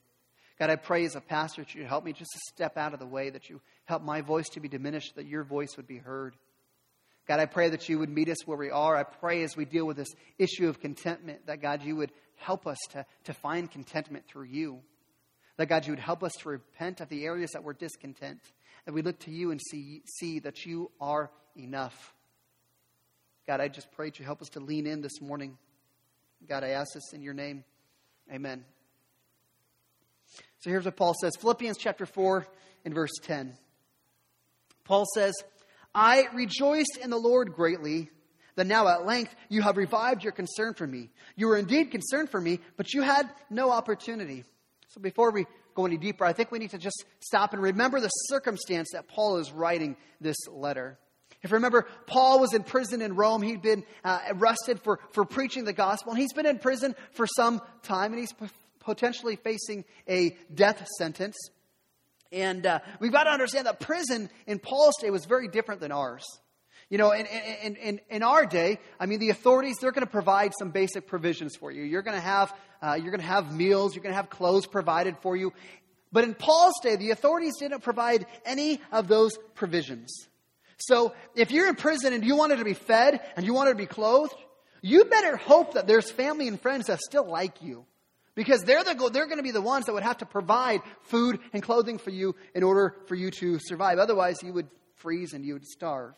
God, 0.59 0.71
I 0.71 0.77
pray 0.77 1.05
as 1.05 1.17
a 1.17 1.21
pastor 1.21 1.63
that 1.63 1.75
you 1.75 1.85
help 1.85 2.05
me 2.05 2.13
just 2.13 2.31
to 2.33 2.39
step 2.55 2.77
out 2.77 2.95
of 2.95 3.01
the 3.01 3.07
way, 3.07 3.31
that 3.31 3.51
you 3.51 3.61
help 3.85 4.03
my 4.03 4.23
voice 4.23 4.49
to 4.51 4.61
be 4.61 4.69
diminished, 4.69 5.17
that 5.17 5.27
your 5.27 5.45
voice 5.45 5.77
would 5.77 5.87
be 5.87 5.99
heard. 5.99 6.35
God, 7.29 7.41
I 7.41 7.47
pray 7.47 7.71
that 7.71 7.89
you 7.89 7.99
would 7.99 8.09
meet 8.09 8.29
us 8.29 8.47
where 8.47 8.57
we 8.57 8.71
are. 8.71 8.97
I 8.97 9.03
pray 9.03 9.43
as 9.43 9.57
we 9.57 9.65
deal 9.65 9.85
with 9.85 9.97
this 9.97 10.15
issue 10.39 10.69
of 10.69 10.81
contentment, 10.81 11.47
that 11.47 11.61
God, 11.61 11.83
you 11.83 11.97
would 11.97 12.13
help 12.37 12.67
us 12.67 12.79
to, 12.93 13.05
to 13.25 13.35
find 13.35 13.71
contentment 13.71 14.27
through 14.29 14.45
you. 14.45 14.81
That 15.57 15.67
God, 15.67 15.87
you 15.87 15.93
would 15.93 15.99
help 15.99 16.23
us 16.23 16.33
to 16.41 16.49
repent 16.49 17.01
of 17.01 17.09
the 17.09 17.25
areas 17.25 17.51
that 17.53 17.65
we're 17.65 17.73
discontent. 17.73 18.41
That 18.85 18.93
we 18.93 19.03
look 19.03 19.19
to 19.21 19.31
you 19.31 19.51
and 19.51 19.61
see, 19.61 20.03
see 20.19 20.39
that 20.41 20.65
you 20.65 20.91
are 21.01 21.31
enough. 21.57 22.15
God, 23.47 23.61
I 23.61 23.69
just 23.69 23.93
pray 23.93 24.09
that 24.09 24.19
you 24.19 24.25
help 24.25 24.43
us 24.43 24.49
to 24.51 24.61
lean 24.61 24.87
in 24.87 25.01
this 25.01 25.21
morning. 25.21 25.57
God, 26.49 26.65
I 26.65 26.71
ask 26.71 26.95
this 26.95 27.13
in 27.13 27.23
your 27.23 27.35
name. 27.35 27.65
Amen. 28.33 28.65
So 30.59 30.71
here's 30.71 30.85
what 30.85 30.97
Paul 30.97 31.15
says 31.21 31.33
Philippians 31.39 31.79
chapter 31.79 32.07
4 32.07 32.47
and 32.85 32.95
verse 32.95 33.13
10. 33.23 33.53
Paul 34.85 35.05
says, 35.15 35.33
I 35.95 36.27
rejoiced 36.35 36.99
in 37.03 37.11
the 37.11 37.17
Lord 37.17 37.53
greatly 37.53 38.11
that 38.57 38.67
now 38.67 38.89
at 38.89 39.07
length 39.07 39.35
you 39.49 39.63
have 39.63 39.77
revived 39.77 40.25
your 40.25 40.33
concern 40.33 40.75
for 40.75 40.87
me. 40.87 41.11
You 41.37 41.47
were 41.47 41.57
indeed 41.57 41.93
concerned 41.93 42.31
for 42.31 42.41
me, 42.41 42.59
but 42.77 42.95
you 42.95 43.03
had 43.03 43.31
no 43.49 43.71
opportunity. 43.71 44.45
So 44.89 45.01
before 45.01 45.31
we 45.31 45.47
go 45.75 45.87
any 45.87 45.99
deeper, 45.99 46.25
I 46.25 46.33
think 46.33 46.51
we 46.51 46.59
need 46.59 46.71
to 46.71 46.79
just 46.79 47.05
stop 47.21 47.53
and 47.53 47.63
remember 47.63 48.01
the 48.01 48.09
circumstance 48.09 48.89
that 48.93 49.09
Paul 49.09 49.39
is 49.39 49.53
writing 49.53 49.97
this 50.21 50.37
letter. 50.49 50.99
If 51.47 51.53
you 51.53 51.59
remember, 51.59 51.87
Paul 52.07 52.41
was 52.41 52.55
in 52.55 52.65
prison 52.65 53.01
in 53.01 53.15
Rome. 53.15 53.41
He'd 53.41 53.63
been 53.63 53.85
uh, 54.03 54.19
arrested 54.31 54.81
for, 54.81 54.99
for 55.13 55.25
preaching 55.25 55.65
the 55.65 55.73
gospel, 55.73 56.13
and 56.13 56.21
he's 56.21 56.33
been 56.33 56.45
in 56.45 56.59
prison 56.59 56.97
for 57.13 57.25
some 57.27 57.63
time, 57.85 58.13
and 58.13 58.21
he's 58.21 58.35
potentially 58.81 59.37
facing 59.37 59.85
a 60.09 60.37
death 60.53 60.85
sentence. 60.99 61.37
And 62.33 62.67
uh, 62.67 62.81
we've 62.99 63.13
got 63.13 63.25
to 63.25 63.31
understand 63.31 63.67
that 63.67 63.79
prison 63.79 64.29
in 64.49 64.59
Paul's 64.59 64.97
day 65.01 65.11
was 65.11 65.25
very 65.25 65.47
different 65.47 65.81
than 65.81 65.93
ours. 65.93 66.25
You 66.91 66.99
know, 66.99 67.13
in, 67.13 67.27
in, 67.63 67.77
in, 67.77 68.01
in 68.11 68.23
our 68.25 68.45
day, 68.45 68.81
I 68.99 69.07
mean, 69.07 69.21
the 69.21 69.31
authorities, 69.31 69.77
they're 69.81 69.93
going 69.93 70.07
to 70.07 70.11
provide 70.11 70.53
some 70.59 70.71
basic 70.71 71.07
provisions 71.07 71.55
for 71.55 71.71
you. 71.71 71.85
You're 71.85 72.03
going 72.03 72.17
to 72.17 72.21
have, 72.21 72.53
uh, 72.83 72.95
you're 72.95 73.13
going 73.13 73.21
to 73.21 73.27
have 73.27 73.55
meals, 73.55 73.95
you're 73.95 74.03
going 74.03 74.13
to 74.13 74.17
have 74.17 74.31
clothes 74.31 74.67
provided 74.67 75.17
for 75.21 75.37
you. 75.37 75.53
But 76.13 76.25
in 76.25 76.35
Paul's 76.35 76.81
day, 76.83 76.97
the 76.97 77.11
authorities 77.11 77.55
didn't 77.59 77.83
provide 77.83 78.27
any 78.45 78.81
of 78.91 79.07
those 79.07 79.39
provisions. 79.55 80.29
So 80.79 81.15
if 81.35 81.51
you're 81.51 81.69
in 81.69 81.75
prison 81.75 82.13
and 82.13 82.25
you 82.25 82.37
wanted 82.37 82.59
to 82.59 82.65
be 82.65 82.75
fed 82.75 83.21
and 83.37 83.47
you 83.47 83.55
wanted 83.55 83.71
to 83.71 83.77
be 83.77 83.87
clothed, 83.87 84.35
you 84.83 85.05
better 85.05 85.37
hope 85.37 85.75
that 85.75 85.87
there's 85.87 86.11
family 86.11 86.49
and 86.49 86.61
friends 86.61 86.87
that 86.87 87.01
still 87.01 87.27
like 87.27 87.63
you. 87.63 87.87
Because 88.35 88.63
they're, 88.65 88.85
the, 88.85 89.11
they're 89.13 89.27
going 89.27 89.39
to 89.39 89.43
be 89.43 89.51
the 89.51 89.63
ones 89.63 89.87
that 89.87 89.95
would 89.95 90.03
have 90.03 90.19
to 90.19 90.27
provide 90.27 90.83
food 91.03 91.41
and 91.55 91.63
clothing 91.63 91.97
for 91.97 92.11
you 92.11 92.37
in 92.55 92.63
order 92.63 92.95
for 93.07 93.15
you 93.15 93.31
to 93.31 93.59
survive. 93.59 93.99
Otherwise, 93.99 94.43
you 94.43 94.53
would 94.53 94.69
freeze 94.97 95.33
and 95.33 95.45
you 95.45 95.55
would 95.55 95.65
starve. 95.65 96.15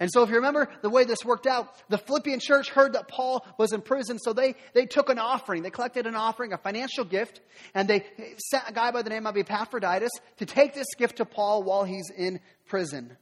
And 0.00 0.10
so, 0.12 0.22
if 0.22 0.28
you 0.28 0.36
remember 0.36 0.68
the 0.82 0.90
way 0.90 1.04
this 1.04 1.24
worked 1.24 1.46
out, 1.46 1.72
the 1.88 1.98
Philippian 1.98 2.40
church 2.40 2.68
heard 2.68 2.94
that 2.94 3.08
Paul 3.08 3.46
was 3.58 3.72
in 3.72 3.80
prison, 3.80 4.18
so 4.18 4.32
they, 4.32 4.56
they 4.74 4.86
took 4.86 5.08
an 5.08 5.18
offering. 5.18 5.62
They 5.62 5.70
collected 5.70 6.06
an 6.06 6.16
offering, 6.16 6.52
a 6.52 6.58
financial 6.58 7.04
gift, 7.04 7.40
and 7.74 7.88
they 7.88 8.04
sent 8.50 8.64
a 8.68 8.72
guy 8.72 8.90
by 8.90 9.02
the 9.02 9.10
name 9.10 9.26
of 9.26 9.36
Epaphroditus 9.36 10.10
to 10.38 10.46
take 10.46 10.74
this 10.74 10.88
gift 10.98 11.18
to 11.18 11.24
Paul 11.24 11.62
while 11.62 11.84
he's 11.84 12.10
in 12.10 12.40
prison. 12.66 13.16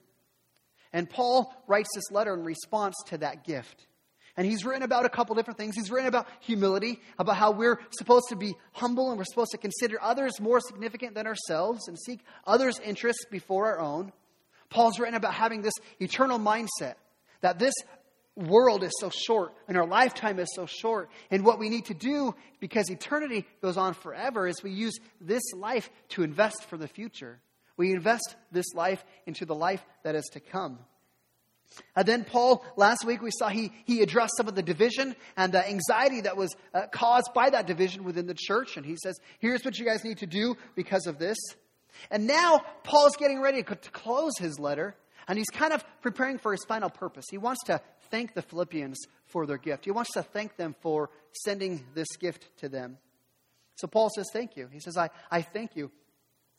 And 0.92 1.08
Paul 1.08 1.54
writes 1.66 1.88
this 1.94 2.10
letter 2.10 2.34
in 2.34 2.44
response 2.44 2.94
to 3.06 3.18
that 3.18 3.44
gift. 3.44 3.86
And 4.36 4.46
he's 4.46 4.64
written 4.64 4.82
about 4.82 5.04
a 5.04 5.10
couple 5.10 5.34
different 5.34 5.58
things. 5.58 5.74
He's 5.74 5.90
written 5.90 6.08
about 6.08 6.26
humility, 6.40 7.00
about 7.18 7.36
how 7.36 7.50
we're 7.50 7.78
supposed 7.90 8.26
to 8.30 8.36
be 8.36 8.54
humble 8.72 9.10
and 9.10 9.18
we're 9.18 9.24
supposed 9.24 9.50
to 9.50 9.58
consider 9.58 9.98
others 10.00 10.40
more 10.40 10.60
significant 10.60 11.14
than 11.14 11.26
ourselves 11.26 11.86
and 11.88 11.98
seek 11.98 12.20
others' 12.46 12.78
interests 12.80 13.26
before 13.30 13.66
our 13.66 13.80
own. 13.80 14.12
Paul's 14.70 14.98
written 14.98 15.14
about 15.14 15.34
having 15.34 15.60
this 15.60 15.74
eternal 16.00 16.38
mindset 16.38 16.94
that 17.42 17.58
this 17.58 17.74
world 18.34 18.82
is 18.82 18.92
so 18.98 19.10
short 19.10 19.52
and 19.68 19.76
our 19.76 19.86
lifetime 19.86 20.38
is 20.38 20.48
so 20.54 20.64
short. 20.64 21.10
And 21.30 21.44
what 21.44 21.58
we 21.58 21.68
need 21.68 21.86
to 21.86 21.94
do, 21.94 22.34
because 22.58 22.88
eternity 22.88 23.46
goes 23.60 23.76
on 23.76 23.92
forever, 23.92 24.46
is 24.46 24.62
we 24.62 24.70
use 24.70 24.94
this 25.20 25.42
life 25.54 25.90
to 26.10 26.22
invest 26.22 26.64
for 26.64 26.78
the 26.78 26.88
future. 26.88 27.38
We 27.76 27.92
invest 27.92 28.36
this 28.50 28.66
life 28.74 29.04
into 29.26 29.46
the 29.46 29.54
life 29.54 29.84
that 30.02 30.14
is 30.14 30.28
to 30.32 30.40
come. 30.40 30.78
And 31.96 32.06
then 32.06 32.24
Paul, 32.24 32.64
last 32.76 33.04
week 33.04 33.22
we 33.22 33.30
saw 33.30 33.48
he, 33.48 33.72
he 33.84 34.02
addressed 34.02 34.36
some 34.36 34.48
of 34.48 34.54
the 34.54 34.62
division 34.62 35.16
and 35.36 35.52
the 35.52 35.66
anxiety 35.66 36.22
that 36.22 36.36
was 36.36 36.54
uh, 36.74 36.86
caused 36.92 37.30
by 37.34 37.50
that 37.50 37.66
division 37.66 38.04
within 38.04 38.26
the 38.26 38.34
church. 38.34 38.76
And 38.76 38.84
he 38.84 38.96
says, 39.02 39.18
here's 39.38 39.64
what 39.64 39.78
you 39.78 39.86
guys 39.86 40.04
need 40.04 40.18
to 40.18 40.26
do 40.26 40.56
because 40.74 41.06
of 41.06 41.18
this. 41.18 41.38
And 42.10 42.26
now 42.26 42.62
Paul's 42.84 43.16
getting 43.16 43.40
ready 43.40 43.62
to 43.62 43.76
close 43.76 44.32
his 44.38 44.58
letter. 44.58 44.94
And 45.28 45.38
he's 45.38 45.50
kind 45.50 45.72
of 45.72 45.84
preparing 46.00 46.38
for 46.38 46.52
his 46.52 46.64
final 46.66 46.90
purpose. 46.90 47.24
He 47.30 47.38
wants 47.38 47.62
to 47.64 47.80
thank 48.10 48.34
the 48.34 48.42
Philippians 48.42 48.98
for 49.26 49.46
their 49.46 49.58
gift. 49.58 49.84
He 49.84 49.90
wants 49.90 50.12
to 50.12 50.22
thank 50.22 50.56
them 50.56 50.74
for 50.80 51.10
sending 51.32 51.84
this 51.94 52.08
gift 52.16 52.48
to 52.58 52.68
them. 52.68 52.98
So 53.76 53.86
Paul 53.86 54.10
says, 54.14 54.26
Thank 54.32 54.56
you. 54.56 54.68
He 54.70 54.80
says, 54.80 54.96
I, 54.96 55.10
I 55.30 55.42
thank 55.42 55.76
you 55.76 55.90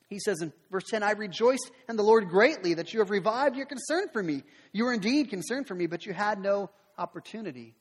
he 0.10 0.20
says 0.20 0.42
in 0.42 0.54
verse 0.72 0.84
10, 0.90 1.04
I 1.04 1.12
rejoiced 1.12 1.72
in 1.90 1.96
the 1.96 2.04
Lord 2.04 2.30
greatly 2.30 2.76
that 2.76 2.94
you 2.94 3.00
have 3.00 3.10
revived 3.10 3.56
your 3.56 3.66
concern 3.66 4.08
for 4.12 4.22
me. 4.22 4.44
You 4.72 4.86
were 4.86 4.94
indeed 4.94 5.30
concerned 5.30 5.68
for 5.68 5.76
me, 5.76 5.88
but 5.88 6.06
you 6.06 6.14
had 6.14 6.40
no 6.40 6.70
opportunity. 6.98 7.76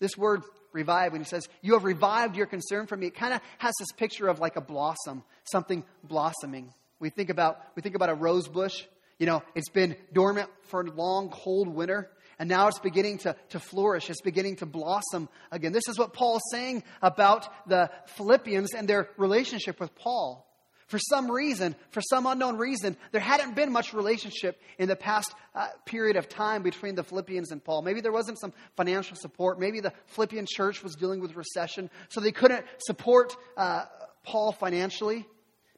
This 0.00 0.16
word 0.16 0.42
revive, 0.72 1.12
when 1.12 1.20
he 1.20 1.26
says, 1.26 1.48
You 1.62 1.74
have 1.74 1.84
revived 1.84 2.36
your 2.36 2.46
concern 2.46 2.86
for 2.86 2.96
me, 2.96 3.08
it 3.08 3.14
kind 3.14 3.34
of 3.34 3.40
has 3.58 3.74
this 3.78 3.92
picture 3.96 4.28
of 4.28 4.40
like 4.40 4.56
a 4.56 4.60
blossom, 4.60 5.22
something 5.50 5.84
blossoming. 6.02 6.72
We 7.00 7.10
think 7.10 7.30
about, 7.30 7.60
we 7.76 7.82
think 7.82 7.94
about 7.94 8.10
a 8.10 8.14
rose 8.14 8.48
bush. 8.48 8.84
You 9.18 9.26
know, 9.26 9.42
it's 9.54 9.70
been 9.70 9.96
dormant 10.12 10.48
for 10.62 10.80
a 10.80 10.90
long, 10.90 11.30
cold 11.30 11.68
winter, 11.68 12.10
and 12.38 12.48
now 12.48 12.68
it's 12.68 12.78
beginning 12.78 13.18
to, 13.18 13.34
to 13.50 13.58
flourish. 13.58 14.08
It's 14.10 14.20
beginning 14.20 14.56
to 14.56 14.66
blossom 14.66 15.28
again. 15.50 15.72
This 15.72 15.88
is 15.88 15.98
what 15.98 16.12
Paul's 16.12 16.42
saying 16.52 16.84
about 17.02 17.48
the 17.68 17.90
Philippians 18.16 18.74
and 18.74 18.86
their 18.86 19.10
relationship 19.16 19.80
with 19.80 19.94
Paul. 19.96 20.47
For 20.88 20.98
some 20.98 21.30
reason, 21.30 21.76
for 21.90 22.00
some 22.00 22.24
unknown 22.26 22.56
reason, 22.56 22.96
there 23.12 23.20
hadn't 23.20 23.54
been 23.54 23.70
much 23.70 23.92
relationship 23.92 24.58
in 24.78 24.88
the 24.88 24.96
past 24.96 25.34
uh, 25.54 25.68
period 25.84 26.16
of 26.16 26.30
time 26.30 26.62
between 26.62 26.94
the 26.94 27.04
Philippians 27.04 27.52
and 27.52 27.62
Paul. 27.62 27.82
Maybe 27.82 28.00
there 28.00 28.10
wasn't 28.10 28.40
some 28.40 28.54
financial 28.74 29.14
support. 29.14 29.60
Maybe 29.60 29.80
the 29.80 29.92
Philippian 30.06 30.46
church 30.48 30.82
was 30.82 30.94
dealing 30.94 31.20
with 31.20 31.36
recession, 31.36 31.90
so 32.08 32.20
they 32.20 32.32
couldn't 32.32 32.64
support 32.78 33.36
uh, 33.58 33.84
Paul 34.24 34.52
financially. 34.52 35.26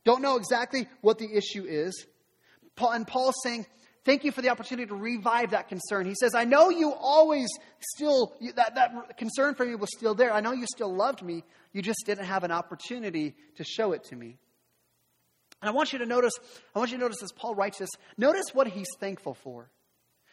Don't 0.04 0.22
know 0.22 0.36
exactly 0.36 0.86
what 1.00 1.18
the 1.18 1.28
issue 1.36 1.64
is. 1.66 2.06
Paul, 2.76 2.92
and 2.92 3.06
Paul's 3.06 3.36
saying, 3.42 3.66
Thank 4.04 4.24
you 4.24 4.32
for 4.32 4.40
the 4.40 4.48
opportunity 4.48 4.88
to 4.88 4.94
revive 4.94 5.50
that 5.50 5.68
concern. 5.68 6.06
He 6.06 6.14
says, 6.14 6.34
I 6.34 6.44
know 6.44 6.70
you 6.70 6.94
always 6.94 7.48
still, 7.80 8.32
that, 8.54 8.74
that 8.74 9.18
concern 9.18 9.54
for 9.54 9.66
me 9.66 9.74
was 9.74 9.90
still 9.94 10.14
there. 10.14 10.32
I 10.32 10.40
know 10.40 10.52
you 10.52 10.66
still 10.66 10.94
loved 10.94 11.20
me. 11.20 11.44
You 11.72 11.82
just 11.82 12.06
didn't 12.06 12.24
have 12.24 12.42
an 12.42 12.50
opportunity 12.50 13.34
to 13.56 13.64
show 13.64 13.92
it 13.92 14.04
to 14.04 14.16
me. 14.16 14.38
And 15.62 15.68
I 15.68 15.72
want 15.72 15.92
you 15.92 15.98
to 15.98 16.06
notice, 16.06 16.32
I 16.74 16.78
want 16.78 16.90
you 16.90 16.96
to 16.96 17.02
notice 17.02 17.22
as 17.22 17.32
Paul 17.32 17.54
writes 17.54 17.78
this, 17.78 17.90
notice 18.16 18.46
what 18.52 18.66
he's 18.66 18.88
thankful 18.98 19.34
for. 19.34 19.70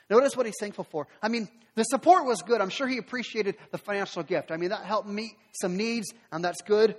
Notice 0.10 0.38
what 0.38 0.46
he's 0.46 0.56
thankful 0.60 0.86
for. 0.86 1.08
I 1.22 1.28
mean, 1.28 1.50
the 1.76 1.84
support 1.84 2.26
was 2.26 2.42
good. 2.42 2.62
I'm 2.62 2.70
sure 2.70 2.88
he 2.88 2.98
appreciated 2.98 3.56
the 3.72 3.78
financial 3.78 4.24
gift. 4.24 4.52
I 4.52 4.58
mean, 4.58 4.70
that 4.70 4.86
helped 4.86 5.08
meet 5.08 5.34
some 5.62 5.76
needs, 5.76 6.14
and 6.32 6.44
that's 6.44 6.62
good. 6.62 6.96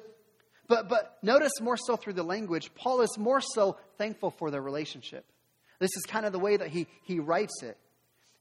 But, 0.68 0.90
but 0.90 1.16
notice 1.22 1.52
more 1.62 1.78
so 1.78 1.96
through 1.96 2.12
the 2.12 2.22
language, 2.22 2.70
Paul 2.74 3.00
is 3.00 3.16
more 3.18 3.40
so 3.40 3.78
thankful 3.96 4.30
for 4.30 4.50
their 4.50 4.60
relationship. 4.60 5.24
This 5.78 5.96
is 5.96 6.02
kind 6.06 6.26
of 6.26 6.32
the 6.32 6.38
way 6.38 6.56
that 6.56 6.68
he, 6.68 6.86
he 7.02 7.18
writes 7.18 7.62
it. 7.62 7.78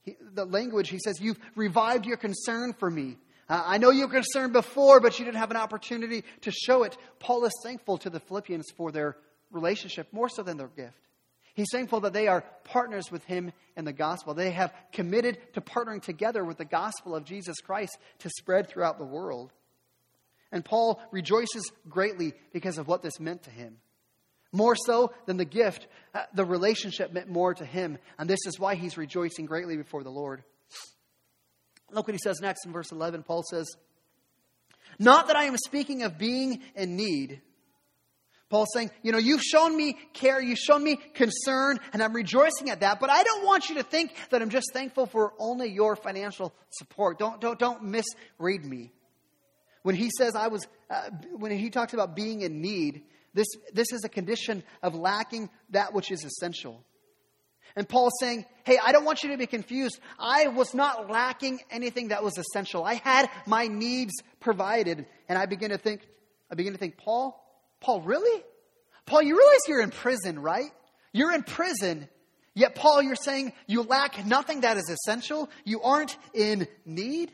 He, 0.02 0.16
the 0.34 0.44
language, 0.44 0.90
he 0.90 0.98
says, 1.02 1.20
You've 1.20 1.38
revived 1.54 2.04
your 2.04 2.18
concern 2.18 2.74
for 2.78 2.90
me. 2.90 3.16
Uh, 3.48 3.62
I 3.64 3.78
know 3.78 3.90
you 3.90 4.06
were 4.06 4.12
concerned 4.12 4.52
before, 4.52 5.00
but 5.00 5.18
you 5.18 5.24
didn't 5.24 5.38
have 5.38 5.50
an 5.50 5.56
opportunity 5.56 6.24
to 6.42 6.50
show 6.50 6.82
it. 6.82 6.96
Paul 7.18 7.46
is 7.46 7.52
thankful 7.64 7.96
to 7.98 8.10
the 8.10 8.20
Philippians 8.20 8.66
for 8.76 8.92
their 8.92 9.16
relationship 9.50 10.12
more 10.12 10.28
so 10.28 10.42
than 10.42 10.56
their 10.56 10.68
gift. 10.68 10.98
He's 11.54 11.72
thankful 11.72 12.00
that 12.00 12.12
they 12.12 12.28
are 12.28 12.44
partners 12.62 13.10
with 13.10 13.24
him 13.24 13.52
in 13.76 13.84
the 13.84 13.92
gospel. 13.92 14.32
They 14.32 14.52
have 14.52 14.72
committed 14.92 15.38
to 15.54 15.60
partnering 15.60 16.00
together 16.00 16.44
with 16.44 16.56
the 16.56 16.64
gospel 16.64 17.16
of 17.16 17.24
Jesus 17.24 17.56
Christ 17.60 17.98
to 18.20 18.30
spread 18.30 18.68
throughout 18.68 18.98
the 18.98 19.04
world. 19.04 19.52
And 20.52 20.64
Paul 20.64 21.00
rejoices 21.10 21.72
greatly 21.88 22.34
because 22.52 22.78
of 22.78 22.86
what 22.86 23.02
this 23.02 23.18
meant 23.18 23.42
to 23.42 23.50
him. 23.50 23.78
More 24.52 24.76
so 24.76 25.12
than 25.26 25.36
the 25.36 25.44
gift, 25.44 25.88
uh, 26.14 26.22
the 26.32 26.44
relationship 26.44 27.12
meant 27.12 27.28
more 27.28 27.52
to 27.54 27.64
him. 27.64 27.98
And 28.18 28.30
this 28.30 28.46
is 28.46 28.58
why 28.58 28.76
he's 28.76 28.96
rejoicing 28.96 29.46
greatly 29.46 29.76
before 29.76 30.04
the 30.04 30.10
Lord. 30.10 30.44
Look 31.90 32.06
what 32.06 32.14
he 32.14 32.20
says 32.22 32.40
next 32.40 32.66
in 32.66 32.72
verse 32.72 32.92
11. 32.92 33.24
Paul 33.24 33.42
says, 33.42 33.66
Not 34.98 35.26
that 35.26 35.36
I 35.36 35.44
am 35.44 35.56
speaking 35.56 36.02
of 36.02 36.18
being 36.18 36.62
in 36.74 36.96
need 36.96 37.42
Paul's 38.50 38.68
saying, 38.72 38.90
you 39.02 39.12
know, 39.12 39.18
you've 39.18 39.42
shown 39.42 39.76
me 39.76 39.96
care, 40.14 40.40
you've 40.40 40.58
shown 40.58 40.82
me 40.82 40.96
concern, 41.14 41.78
and 41.92 42.02
I'm 42.02 42.14
rejoicing 42.14 42.70
at 42.70 42.80
that, 42.80 42.98
but 42.98 43.10
I 43.10 43.22
don't 43.22 43.44
want 43.44 43.68
you 43.68 43.74
to 43.76 43.82
think 43.82 44.14
that 44.30 44.40
I'm 44.40 44.48
just 44.48 44.72
thankful 44.72 45.06
for 45.06 45.34
only 45.38 45.70
your 45.70 45.96
financial 45.96 46.54
support. 46.70 47.18
Don't, 47.18 47.40
don't, 47.40 47.58
don't 47.58 47.84
misread 47.84 48.64
me. 48.64 48.92
When 49.82 49.94
he 49.94 50.10
says 50.16 50.34
I 50.34 50.48
was, 50.48 50.66
uh, 50.90 51.10
when 51.36 51.50
he 51.50 51.68
talks 51.70 51.92
about 51.92 52.16
being 52.16 52.40
in 52.40 52.62
need, 52.62 53.02
this, 53.34 53.46
this 53.72 53.92
is 53.92 54.04
a 54.04 54.08
condition 54.08 54.62
of 54.82 54.94
lacking 54.94 55.50
that 55.70 55.92
which 55.92 56.10
is 56.10 56.24
essential. 56.24 56.82
And 57.76 57.88
Paul's 57.88 58.14
saying, 58.18 58.46
hey, 58.64 58.78
I 58.82 58.92
don't 58.92 59.04
want 59.04 59.22
you 59.22 59.30
to 59.30 59.36
be 59.36 59.46
confused. 59.46 60.00
I 60.18 60.48
was 60.48 60.74
not 60.74 61.10
lacking 61.10 61.60
anything 61.70 62.08
that 62.08 62.24
was 62.24 62.38
essential. 62.38 62.82
I 62.82 62.94
had 62.94 63.30
my 63.46 63.66
needs 63.66 64.14
provided. 64.40 65.06
And 65.28 65.38
I 65.38 65.46
begin 65.46 65.70
to 65.70 65.78
think, 65.78 66.00
I 66.50 66.54
begin 66.54 66.72
to 66.72 66.78
think, 66.78 66.96
Paul, 66.96 67.44
Paul, 67.80 68.02
really? 68.02 68.42
Paul, 69.06 69.22
you 69.22 69.36
realize 69.36 69.60
you're 69.68 69.82
in 69.82 69.90
prison, 69.90 70.38
right? 70.38 70.70
You're 71.12 71.32
in 71.32 71.42
prison. 71.42 72.08
Yet, 72.54 72.74
Paul, 72.74 73.02
you're 73.02 73.16
saying 73.16 73.52
you 73.66 73.82
lack 73.82 74.26
nothing 74.26 74.62
that 74.62 74.76
is 74.76 74.90
essential. 74.90 75.48
You 75.64 75.82
aren't 75.82 76.16
in 76.34 76.66
need. 76.84 77.30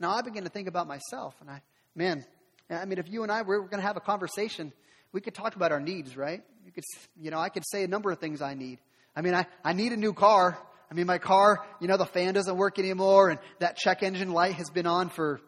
Now, 0.00 0.10
I 0.10 0.22
begin 0.22 0.44
to 0.44 0.50
think 0.50 0.68
about 0.68 0.86
myself, 0.86 1.34
and 1.40 1.50
I, 1.50 1.60
man, 1.94 2.24
I 2.70 2.84
mean, 2.84 2.98
if 2.98 3.08
you 3.08 3.22
and 3.22 3.32
I 3.32 3.42
were, 3.42 3.60
were 3.62 3.68
going 3.68 3.80
to 3.80 3.86
have 3.86 3.96
a 3.96 4.00
conversation, 4.00 4.72
we 5.12 5.20
could 5.20 5.34
talk 5.34 5.56
about 5.56 5.72
our 5.72 5.80
needs, 5.80 6.16
right? 6.16 6.42
You 6.64 6.72
could, 6.72 6.84
you 7.20 7.30
know, 7.30 7.38
I 7.38 7.48
could 7.48 7.64
say 7.66 7.82
a 7.82 7.88
number 7.88 8.10
of 8.10 8.18
things 8.18 8.40
I 8.40 8.54
need. 8.54 8.78
I 9.16 9.22
mean, 9.22 9.34
I, 9.34 9.46
I 9.64 9.72
need 9.72 9.92
a 9.92 9.96
new 9.96 10.12
car. 10.12 10.56
I 10.90 10.94
mean, 10.94 11.06
my 11.06 11.18
car, 11.18 11.64
you 11.80 11.88
know, 11.88 11.96
the 11.96 12.06
fan 12.06 12.34
doesn't 12.34 12.56
work 12.56 12.78
anymore, 12.78 13.30
and 13.30 13.40
that 13.58 13.76
check 13.76 14.02
engine 14.02 14.32
light 14.32 14.54
has 14.54 14.70
been 14.70 14.86
on 14.86 15.08
for 15.08 15.40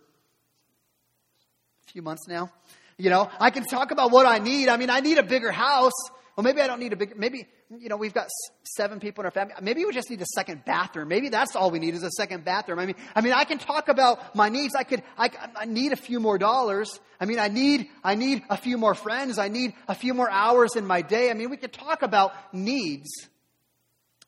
few 1.91 2.03
months 2.03 2.27
now. 2.29 2.51
You 2.99 3.11
know, 3.11 3.31
I 3.41 3.51
can 3.51 3.65
talk 3.65 3.91
about 3.91 4.11
what 4.11 4.27
I 4.27 4.39
need. 4.39 4.69
I 4.69 4.77
mean, 4.77 4.91
I 4.91 5.01
need 5.01 5.19
a 5.19 5.23
bigger 5.23 5.51
house. 5.51 5.93
Well, 6.37 6.45
maybe 6.45 6.61
I 6.61 6.67
don't 6.67 6.81
need 6.81 6.93
a 6.93 6.97
bigger, 6.97 7.15
maybe, 7.17 7.47
you 7.79 7.89
know, 7.89 7.97
we've 7.97 8.15
got 8.15 8.29
seven 8.63 9.01
people 9.01 9.23
in 9.23 9.27
our 9.27 9.31
family. 9.31 9.55
Maybe 9.61 9.85
we 9.85 9.93
just 9.93 10.09
need 10.11 10.23
a 10.23 10.27
second 10.27 10.65
bathroom. 10.65 11.09
Maybe 11.09 11.29
that's 11.29 11.57
all 11.57 11.71
we 11.71 11.79
need 11.79 11.95
is 11.95 12.03
a 12.03 12.11
second 12.11 12.45
bathroom. 12.45 12.79
I 12.79 12.87
mean, 12.87 12.95
I 13.15 13.21
mean, 13.21 13.33
I 13.33 13.45
can 13.45 13.59
talk 13.59 13.89
about 13.89 14.35
my 14.35 14.49
needs. 14.49 14.75
I 14.75 14.85
could, 14.85 15.03
I, 15.19 15.31
I 15.57 15.65
need 15.65 15.93
a 15.93 15.97
few 15.97 16.21
more 16.21 16.39
dollars. 16.39 16.99
I 17.21 17.27
mean, 17.27 17.39
I 17.39 17.49
need, 17.49 17.89
I 18.05 18.15
need 18.15 18.43
a 18.49 18.57
few 18.57 18.79
more 18.79 18.95
friends. 18.95 19.39
I 19.39 19.49
need 19.49 19.75
a 19.89 19.95
few 19.95 20.15
more 20.15 20.31
hours 20.31 20.77
in 20.77 20.87
my 20.87 21.03
day. 21.03 21.31
I 21.31 21.35
mean, 21.35 21.51
we 21.51 21.57
could 21.57 21.73
talk 21.73 22.03
about 22.03 22.33
needs. 22.55 23.11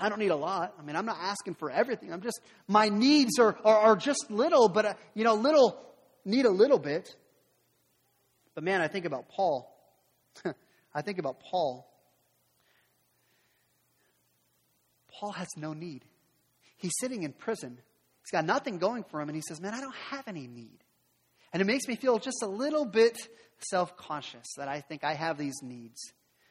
I 0.01 0.09
don't 0.09 0.19
need 0.19 0.33
a 0.33 0.37
lot. 0.37 0.75
I 0.79 0.83
mean, 0.83 0.97
I'm 0.97 1.07
not 1.07 1.19
asking 1.21 1.55
for 1.55 1.71
everything. 1.71 2.13
I'm 2.13 2.23
just, 2.23 2.41
my 2.67 2.89
needs 2.89 3.39
are, 3.39 3.57
are, 3.65 3.79
are 3.79 3.97
just 3.97 4.31
little, 4.31 4.69
but, 4.69 4.85
uh, 4.85 4.95
you 5.15 5.25
know, 5.25 5.35
little, 5.35 5.79
need 6.25 6.45
a 6.45 6.51
little 6.51 6.79
bit. 6.79 7.15
But 8.55 8.65
man, 8.65 8.81
I 8.81 8.89
think 8.89 9.05
about 9.05 9.29
Paul. 9.29 9.75
I 10.95 11.03
think 11.03 11.19
about 11.19 11.41
Paul. 11.41 11.89
Paul 15.13 15.33
has 15.33 15.49
no 15.57 15.73
need. 15.73 16.05
He's 16.77 16.93
sitting 17.01 17.23
in 17.23 17.33
prison. 17.33 17.79
He's 18.23 18.31
got 18.31 18.45
nothing 18.45 18.79
going 18.79 19.05
for 19.05 19.21
him, 19.21 19.29
and 19.29 19.37
he 19.37 19.43
says, 19.47 19.61
Man, 19.61 19.75
I 19.75 19.81
don't 19.81 19.95
have 20.11 20.27
any 20.27 20.47
need. 20.47 20.79
And 21.53 21.61
it 21.61 21.65
makes 21.65 21.87
me 21.87 21.97
feel 21.97 22.19
just 22.19 22.43
a 22.43 22.47
little 22.47 22.85
bit 22.85 23.17
self 23.71 23.97
conscious 23.97 24.47
that 24.57 24.69
I 24.69 24.81
think 24.81 25.05
I 25.05 25.15
have 25.15 25.39
these 25.39 25.63
needs. 25.63 25.99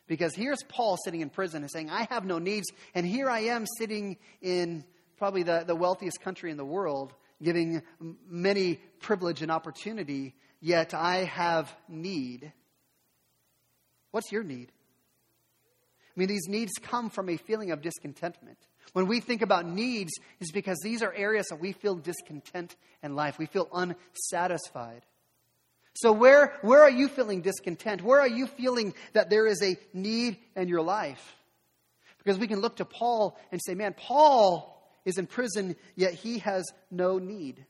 Because 0.08 0.36
here's 0.36 0.62
Paul 0.68 0.98
sitting 1.04 1.22
in 1.22 1.30
prison 1.30 1.62
and 1.62 1.72
saying, 1.72 1.90
I 1.90 2.08
have 2.10 2.26
no 2.26 2.38
needs. 2.38 2.68
And 2.94 3.06
here 3.06 3.30
I 3.30 3.42
am 3.42 3.66
sitting 3.78 4.18
in 4.42 4.84
probably 5.18 5.44
the, 5.44 5.64
the 5.66 5.76
wealthiest 5.76 6.20
country 6.22 6.52
in 6.52 6.58
the 6.58 6.66
world, 6.66 7.14
giving 7.42 7.82
many 8.28 8.76
privilege 9.00 9.42
and 9.42 9.52
opportunity 9.52 10.36
yet 10.62 10.94
I 10.94 11.26
have 11.26 11.76
need. 11.90 12.54
What's 14.12 14.32
your 14.32 14.44
need? 14.44 14.72
I 16.16 16.20
mean, 16.20 16.28
these 16.28 16.48
needs 16.48 16.74
come 16.82 17.10
from 17.10 17.30
a 17.30 17.38
feeling 17.38 17.72
of 17.72 17.82
discontentment. 17.82 18.58
When 18.94 19.08
we 19.08 19.22
think 19.22 19.42
about 19.42 19.66
needs, 19.66 20.12
it's 20.40 20.52
because 20.52 20.78
these 20.84 21.02
are 21.02 21.14
areas 21.14 21.48
that 21.48 21.62
we 21.62 21.72
feel 21.72 21.96
discontent 21.96 22.76
in 23.02 23.16
life. 23.16 23.40
We 23.40 23.46
feel 23.46 23.70
unsatisfied. 23.74 25.06
So, 25.94 26.12
where, 26.12 26.58
where 26.62 26.82
are 26.82 26.90
you 26.90 27.08
feeling 27.08 27.42
discontent? 27.42 28.02
Where 28.02 28.20
are 28.20 28.28
you 28.28 28.48
feeling 28.48 28.94
that 29.14 29.30
there 29.30 29.48
is 29.48 29.62
a 29.62 29.78
need 29.94 30.38
in 30.56 30.68
your 30.68 30.82
life? 30.82 31.36
Because 32.18 32.38
we 32.38 32.48
can 32.48 32.60
look 32.60 32.78
to 32.78 32.86
Paul 32.86 33.38
and 33.52 33.60
say, 33.66 33.74
man, 33.74 33.94
Paul 33.98 34.78
is 35.06 35.18
in 35.18 35.28
prison, 35.28 35.76
yet 35.96 36.14
he 36.14 36.40
has 36.40 36.66
no 36.92 37.18
need. 37.18 37.66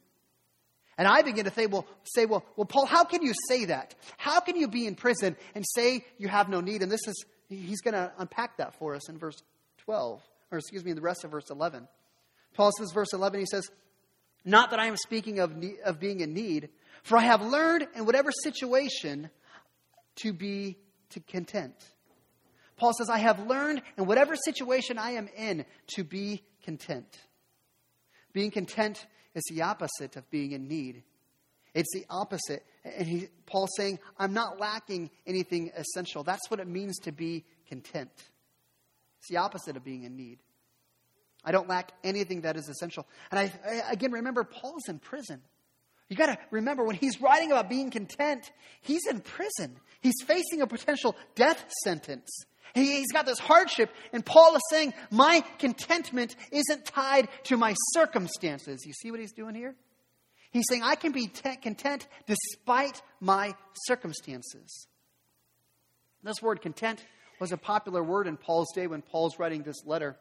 And 1.01 1.07
I 1.07 1.23
begin 1.23 1.45
to 1.45 1.51
say, 1.51 1.65
well, 1.65 1.87
say, 2.03 2.27
well, 2.27 2.45
well, 2.55 2.65
Paul, 2.65 2.85
how 2.85 3.03
can 3.05 3.23
you 3.23 3.33
say 3.47 3.65
that? 3.65 3.95
How 4.17 4.39
can 4.39 4.55
you 4.55 4.67
be 4.67 4.85
in 4.85 4.93
prison 4.93 5.35
and 5.55 5.65
say 5.67 6.05
you 6.19 6.27
have 6.27 6.47
no 6.47 6.61
need? 6.61 6.83
And 6.83 6.91
this 6.91 7.07
is, 7.07 7.25
he's 7.49 7.81
going 7.81 7.95
to 7.95 8.11
unpack 8.19 8.57
that 8.57 8.75
for 8.75 8.93
us 8.93 9.09
in 9.09 9.17
verse 9.17 9.41
12, 9.79 10.21
or 10.51 10.59
excuse 10.59 10.85
me, 10.85 10.93
the 10.93 11.01
rest 11.01 11.23
of 11.23 11.31
verse 11.31 11.49
11. 11.49 11.87
Paul 12.53 12.69
says, 12.77 12.91
verse 12.91 13.13
11, 13.13 13.39
he 13.39 13.47
says, 13.47 13.67
Not 14.45 14.69
that 14.69 14.79
I 14.79 14.85
am 14.85 14.95
speaking 14.95 15.39
of, 15.39 15.51
of 15.83 15.99
being 15.99 16.19
in 16.19 16.35
need, 16.35 16.69
for 17.01 17.17
I 17.17 17.21
have 17.21 17.41
learned 17.41 17.87
in 17.95 18.05
whatever 18.05 18.29
situation 18.31 19.31
to 20.17 20.33
be 20.33 20.77
to 21.09 21.19
content. 21.19 21.73
Paul 22.77 22.93
says, 22.93 23.09
I 23.09 23.17
have 23.17 23.47
learned 23.47 23.81
in 23.97 24.05
whatever 24.05 24.35
situation 24.35 24.99
I 24.99 25.13
am 25.13 25.29
in 25.35 25.65
to 25.95 26.03
be 26.03 26.43
content. 26.63 27.07
Being 28.33 28.51
content 28.51 29.03
is 29.33 29.43
the 29.49 29.61
opposite 29.61 30.15
of 30.15 30.29
being 30.29 30.51
in 30.51 30.67
need. 30.67 31.03
It's 31.73 31.93
the 31.93 32.05
opposite. 32.09 32.65
And 32.83 33.07
he, 33.07 33.27
Paul's 33.45 33.71
saying, 33.77 33.99
I'm 34.17 34.33
not 34.33 34.59
lacking 34.59 35.09
anything 35.25 35.71
essential. 35.75 36.23
That's 36.23 36.49
what 36.49 36.59
it 36.59 36.67
means 36.67 36.97
to 36.99 37.11
be 37.11 37.45
content. 37.67 38.11
It's 39.19 39.29
the 39.29 39.37
opposite 39.37 39.77
of 39.77 39.83
being 39.83 40.03
in 40.03 40.15
need. 40.15 40.39
I 41.43 41.51
don't 41.51 41.67
lack 41.67 41.91
anything 42.03 42.41
that 42.41 42.55
is 42.55 42.69
essential. 42.69 43.07
And 43.31 43.39
I, 43.39 43.53
I 43.65 43.91
again 43.91 44.11
remember 44.11 44.43
Paul's 44.43 44.87
in 44.87 44.99
prison. 44.99 45.41
You 46.09 46.17
got 46.17 46.27
to 46.27 46.37
remember 46.51 46.83
when 46.83 46.97
he's 46.97 47.21
writing 47.21 47.51
about 47.51 47.69
being 47.69 47.89
content, 47.89 48.51
he's 48.81 49.07
in 49.09 49.21
prison. 49.21 49.77
He's 50.01 50.21
facing 50.25 50.61
a 50.61 50.67
potential 50.67 51.15
death 51.35 51.63
sentence. 51.83 52.29
He's 52.74 53.12
got 53.12 53.26
this 53.26 53.39
hardship, 53.39 53.89
and 54.13 54.26
Paul 54.26 54.56
is 54.56 54.62
saying, 54.69 54.93
My 55.10 55.43
contentment 55.60 56.36
isn't 56.52 56.86
tied 56.86 57.28
to 57.45 57.58
my 57.58 57.76
circumstances. 57.93 58.86
You 58.86 58.93
see 58.93 59.12
what 59.12 59.19
he's 59.19 59.34
doing 59.34 59.56
here? 59.56 59.76
He's 60.52 60.65
saying, 60.69 60.84
I 60.84 60.95
can 60.95 61.12
be 61.12 61.28
t- 61.28 61.56
content 61.58 62.08
despite 62.28 63.02
my 63.19 63.56
circumstances. 63.86 64.88
This 66.24 66.41
word 66.41 66.62
content 66.62 67.04
was 67.39 67.52
a 67.52 67.58
popular 67.58 68.04
word 68.04 68.28
in 68.28 68.38
Paul's 68.38 68.71
day 68.76 68.88
when 68.88 69.02
Paul's 69.02 69.39
writing 69.39 69.63
this 69.63 69.86
letter. 69.86 70.17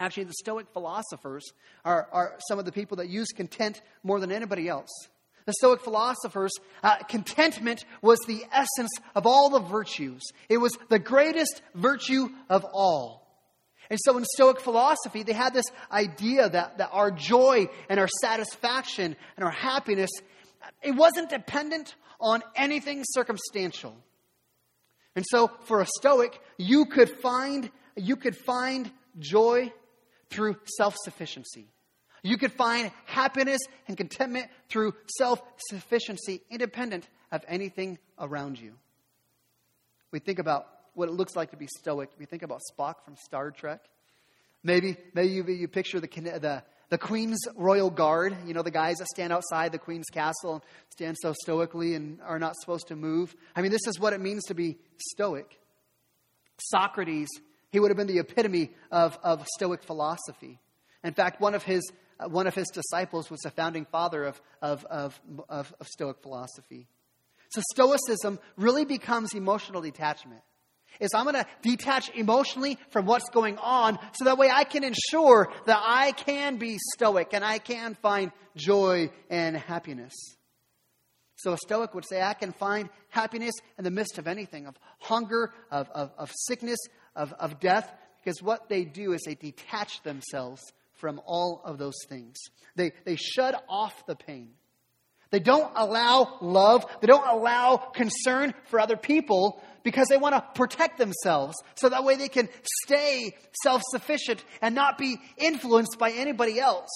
Actually, 0.00 0.24
the 0.24 0.34
Stoic 0.34 0.66
philosophers 0.72 1.44
are, 1.84 2.08
are 2.12 2.38
some 2.48 2.58
of 2.58 2.64
the 2.64 2.72
people 2.72 2.98
that 2.98 3.08
use 3.08 3.28
content 3.28 3.82
more 4.02 4.20
than 4.20 4.32
anybody 4.32 4.68
else 4.68 4.90
the 5.48 5.54
Stoic 5.54 5.80
philosophers, 5.80 6.52
uh, 6.82 6.98
contentment 7.08 7.86
was 8.02 8.18
the 8.26 8.44
essence 8.52 8.90
of 9.14 9.26
all 9.26 9.48
the 9.48 9.60
virtues. 9.60 10.20
It 10.50 10.58
was 10.58 10.76
the 10.90 10.98
greatest 10.98 11.62
virtue 11.74 12.28
of 12.50 12.66
all. 12.70 13.26
And 13.88 13.98
so 14.04 14.18
in 14.18 14.26
Stoic 14.26 14.60
philosophy, 14.60 15.22
they 15.22 15.32
had 15.32 15.54
this 15.54 15.64
idea 15.90 16.50
that, 16.50 16.76
that 16.76 16.90
our 16.92 17.10
joy 17.10 17.68
and 17.88 17.98
our 17.98 18.10
satisfaction 18.20 19.16
and 19.36 19.44
our 19.44 19.50
happiness, 19.50 20.10
it 20.82 20.94
wasn't 20.94 21.30
dependent 21.30 21.94
on 22.20 22.42
anything 22.54 23.02
circumstantial. 23.06 23.96
And 25.16 25.24
so 25.30 25.50
for 25.64 25.80
a 25.80 25.86
Stoic, 25.86 26.38
you 26.58 26.84
could 26.84 27.08
find, 27.08 27.70
you 27.96 28.16
could 28.16 28.36
find 28.36 28.90
joy 29.18 29.72
through 30.28 30.56
self 30.76 30.94
sufficiency. 31.02 31.68
You 32.28 32.36
could 32.36 32.52
find 32.52 32.90
happiness 33.06 33.58
and 33.86 33.96
contentment 33.96 34.48
through 34.68 34.92
self 35.16 35.40
sufficiency, 35.70 36.42
independent 36.50 37.08
of 37.32 37.42
anything 37.48 37.98
around 38.18 38.60
you. 38.60 38.74
We 40.10 40.18
think 40.18 40.38
about 40.38 40.66
what 40.92 41.08
it 41.08 41.12
looks 41.12 41.34
like 41.34 41.52
to 41.52 41.56
be 41.56 41.66
stoic. 41.78 42.10
We 42.18 42.26
think 42.26 42.42
about 42.42 42.60
Spock 42.70 42.96
from 43.02 43.16
Star 43.16 43.50
Trek. 43.50 43.80
Maybe, 44.62 44.98
maybe 45.14 45.32
you, 45.32 45.44
you 45.46 45.68
picture 45.68 46.00
the, 46.00 46.08
the, 46.08 46.62
the 46.90 46.98
Queen's 46.98 47.38
Royal 47.56 47.88
Guard, 47.88 48.36
you 48.46 48.52
know, 48.52 48.62
the 48.62 48.70
guys 48.70 48.96
that 48.98 49.08
stand 49.08 49.32
outside 49.32 49.72
the 49.72 49.78
Queen's 49.78 50.10
castle 50.12 50.52
and 50.52 50.62
stand 50.90 51.16
so 51.22 51.32
stoically 51.32 51.94
and 51.94 52.20
are 52.20 52.38
not 52.38 52.56
supposed 52.60 52.88
to 52.88 52.96
move. 52.96 53.34
I 53.56 53.62
mean, 53.62 53.72
this 53.72 53.86
is 53.86 53.98
what 53.98 54.12
it 54.12 54.20
means 54.20 54.44
to 54.48 54.54
be 54.54 54.76
stoic. 55.14 55.58
Socrates, 56.58 57.28
he 57.70 57.80
would 57.80 57.90
have 57.90 57.96
been 57.96 58.06
the 58.06 58.18
epitome 58.18 58.72
of, 58.90 59.18
of 59.22 59.46
Stoic 59.56 59.82
philosophy. 59.82 60.58
In 61.02 61.14
fact, 61.14 61.40
one 61.40 61.54
of 61.54 61.62
his, 61.62 61.82
Uh, 62.18 62.28
one 62.28 62.46
of 62.46 62.54
his 62.54 62.68
disciples 62.68 63.30
was 63.30 63.40
the 63.40 63.50
founding 63.50 63.84
father 63.84 64.24
of, 64.24 64.40
of, 64.62 64.84
of, 64.86 65.20
of, 65.48 65.74
of 65.80 65.86
Stoic 65.86 66.20
philosophy. 66.22 66.88
So, 67.50 67.62
Stoicism 67.72 68.38
really 68.56 68.84
becomes 68.84 69.34
emotional 69.34 69.80
detachment 69.80 70.42
is 71.00 71.10
I'm 71.14 71.24
going 71.24 71.34
to 71.34 71.46
detach 71.62 72.10
emotionally 72.14 72.78
from 72.90 73.06
what's 73.06 73.28
going 73.30 73.58
on 73.58 73.98
so 74.14 74.24
that 74.24 74.38
way 74.38 74.50
I 74.50 74.64
can 74.64 74.84
ensure 74.84 75.48
that 75.66 75.80
I 75.80 76.12
can 76.12 76.56
be 76.56 76.78
stoic 76.94 77.32
and 77.32 77.44
I 77.44 77.58
can 77.58 77.94
find 77.94 78.32
joy 78.56 79.10
and 79.30 79.56
happiness. 79.56 80.14
So 81.36 81.52
a 81.52 81.58
stoic 81.58 81.94
would 81.94 82.04
say, 82.04 82.20
I 82.20 82.34
can 82.34 82.52
find 82.52 82.88
happiness 83.10 83.54
in 83.78 83.84
the 83.84 83.92
midst 83.92 84.18
of 84.18 84.26
anything, 84.26 84.66
of 84.66 84.76
hunger, 84.98 85.52
of, 85.70 85.88
of, 85.90 86.10
of 86.18 86.32
sickness, 86.34 86.78
of, 87.14 87.32
of 87.34 87.60
death, 87.60 87.92
because 88.18 88.42
what 88.42 88.68
they 88.68 88.84
do 88.84 89.12
is 89.12 89.22
they 89.24 89.36
detach 89.36 90.02
themselves 90.02 90.60
from 90.98 91.20
all 91.24 91.62
of 91.64 91.78
those 91.78 91.96
things. 92.08 92.36
They, 92.76 92.92
they 93.04 93.16
shut 93.16 93.64
off 93.68 94.06
the 94.06 94.14
pain. 94.14 94.50
They 95.30 95.40
don't 95.40 95.70
allow 95.74 96.38
love. 96.40 96.86
They 97.00 97.06
don't 97.06 97.26
allow 97.26 97.76
concern 97.76 98.54
for 98.66 98.80
other 98.80 98.96
people 98.96 99.62
because 99.82 100.08
they 100.08 100.16
want 100.16 100.34
to 100.34 100.44
protect 100.54 100.98
themselves 100.98 101.56
so 101.74 101.88
that 101.88 102.04
way 102.04 102.16
they 102.16 102.28
can 102.28 102.48
stay 102.84 103.34
self 103.62 103.82
sufficient 103.90 104.42
and 104.62 104.74
not 104.74 104.96
be 104.96 105.18
influenced 105.36 105.98
by 105.98 106.12
anybody 106.12 106.58
else. 106.58 106.88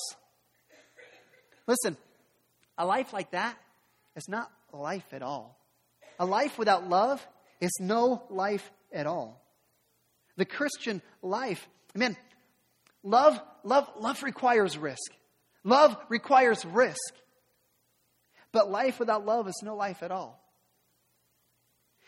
Listen, 1.67 1.97
a 2.79 2.87
life 2.87 3.13
like 3.13 3.33
that 3.33 3.57
is 4.17 4.29
not 4.29 4.51
life 4.73 5.13
at 5.13 5.23
all. 5.23 5.59
A 6.19 6.27
life 6.27 6.59
without 6.59 6.89
love 6.89 7.27
is 7.61 7.71
no 7.81 8.23
life 8.31 8.71
at 8.93 9.07
all. 9.07 9.43
The 10.37 10.45
Christian 10.45 11.03
life, 11.21 11.69
man, 11.95 12.17
love, 13.03 13.41
love, 13.65 13.89
love 13.99 14.23
requires 14.23 14.77
risk. 14.79 15.13
Love 15.65 15.97
requires 16.09 16.65
risk. 16.65 17.15
But 18.53 18.71
life 18.71 18.99
without 18.99 19.25
love 19.25 19.49
is 19.49 19.61
no 19.63 19.77
life 19.77 20.03
at 20.03 20.11
all. 20.11 20.43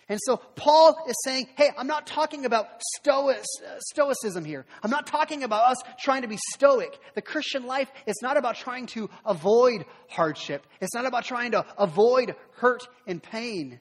And 0.09 0.21
so 0.23 0.37
Paul 0.37 0.97
is 1.09 1.17
saying, 1.25 1.49
hey, 1.57 1.71
I'm 1.79 1.87
not 1.87 2.07
talking 2.07 2.45
about 2.45 2.67
stoic, 2.97 3.43
stoicism 3.91 4.45
here. 4.45 4.67
I'm 4.83 4.91
not 4.91 5.07
talking 5.07 5.45
about 5.45 5.71
us 5.71 5.79
trying 5.99 6.23
to 6.23 6.29
be 6.29 6.39
stoic. 6.53 6.99
The 7.15 7.23
Christian 7.23 7.65
life 7.65 7.91
is 8.07 8.17
not 8.21 8.37
about 8.37 8.57
trying 8.57 8.87
to 8.89 9.09
avoid 9.25 9.87
hardship. 10.11 10.67
It's 10.83 10.95
not 10.95 11.07
about 11.07 11.25
trying 11.25 11.53
to 11.53 11.65
avoid 11.79 12.35
hurt 12.57 12.87
and 13.07 13.23
pain. 13.23 13.81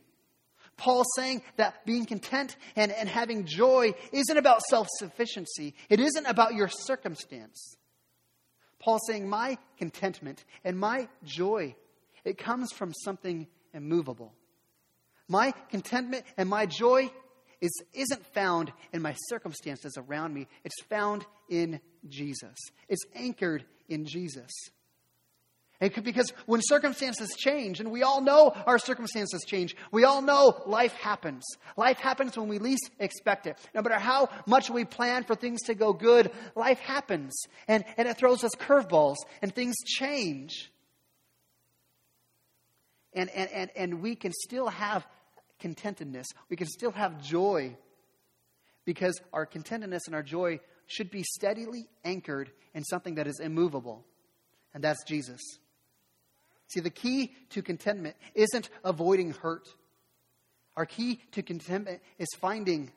Paul's 0.78 1.08
saying 1.16 1.44
that 1.58 1.86
being 1.86 2.06
content 2.06 2.56
and, 2.76 2.92
and 2.92 3.08
having 3.08 3.46
joy 3.46 3.94
isn't 4.12 4.38
about 4.38 4.62
self 4.64 4.88
sufficiency, 4.98 5.76
it 5.90 6.00
isn't 6.00 6.26
about 6.26 6.54
your 6.54 6.68
circumstance. 6.68 7.78
Paul's 8.80 9.02
saying, 9.08 9.30
my 9.30 9.58
contentment 9.78 10.44
and 10.66 10.78
my 10.78 11.08
joy 11.24 11.76
it 12.24 12.38
comes 12.38 12.72
from 12.72 12.94
something 12.94 13.48
immovable. 13.74 14.34
My 15.28 15.54
contentment 15.70 16.26
and 16.38 16.50
my 16.50 16.66
joy 16.66 17.12
is, 17.62 17.72
isn't 17.94 18.26
found 18.34 18.72
in 18.92 19.02
my 19.02 19.16
circumstances 19.30 19.98
around 19.98 20.34
me, 20.34 20.48
it's 20.64 20.82
found 20.90 21.26
in 21.50 21.80
Jesus. 22.08 22.56
It's 22.90 23.06
anchored 23.16 23.66
in 23.88 24.06
Jesus. 24.06 24.52
Because 25.90 26.32
when 26.46 26.62
circumstances 26.62 27.36
change, 27.38 27.80
and 27.80 27.92
we 27.92 28.04
all 28.04 28.22
know 28.22 28.54
our 28.66 28.80
circumstances 28.80 29.44
change, 29.46 29.76
we 29.92 30.04
all 30.04 30.22
know 30.22 30.62
life 30.66 30.94
happens. 30.94 31.44
Life 31.78 32.00
happens 32.00 32.38
when 32.38 32.48
we 32.48 32.60
least 32.60 32.90
expect 33.00 33.48
it. 33.48 33.58
No 33.74 33.82
matter 33.82 34.00
how 34.00 34.30
much 34.46 34.70
we 34.70 34.86
plan 34.86 35.24
for 35.24 35.36
things 35.36 35.64
to 35.64 35.76
go 35.76 35.94
good, 35.94 36.32
life 36.56 36.80
happens. 36.80 37.34
And, 37.68 37.84
and 37.98 38.08
it 38.08 38.18
throws 38.18 38.44
us 38.44 38.52
curveballs, 38.56 39.18
and 39.42 39.54
things 39.54 39.76
change 39.86 40.72
and, 43.16 43.30
and, 43.30 43.50
and, 43.52 43.72
and 43.76 44.02
we 44.02 44.16
can 44.16 44.32
still 44.34 44.68
have 44.68 45.06
contentedness. 45.62 46.26
We 46.50 46.56
can 46.56 46.68
still 46.68 46.92
have 46.92 47.22
joy 47.22 47.78
because 48.86 49.20
our 49.32 49.46
contentedness 49.46 50.02
and 50.08 50.16
our 50.16 50.24
joy 50.24 50.60
should 50.88 51.10
be 51.10 51.24
steadily 51.24 51.88
anchored 52.04 52.52
in 52.74 52.84
something 52.84 53.16
that 53.16 53.28
is 53.28 53.40
immovable, 53.40 54.06
and 54.74 54.84
that's 54.84 55.04
Jesus. 55.06 55.42
See, 56.68 56.80
the 56.80 56.90
key 56.90 57.34
to 57.52 57.62
contentment 57.62 58.16
isn't 58.34 58.70
avoiding 58.84 59.32
hurt. 59.32 59.68
Our 60.76 60.86
key 60.86 61.20
to 61.34 61.44
contentment 61.44 62.02
is 62.18 62.30
finding 62.40 62.92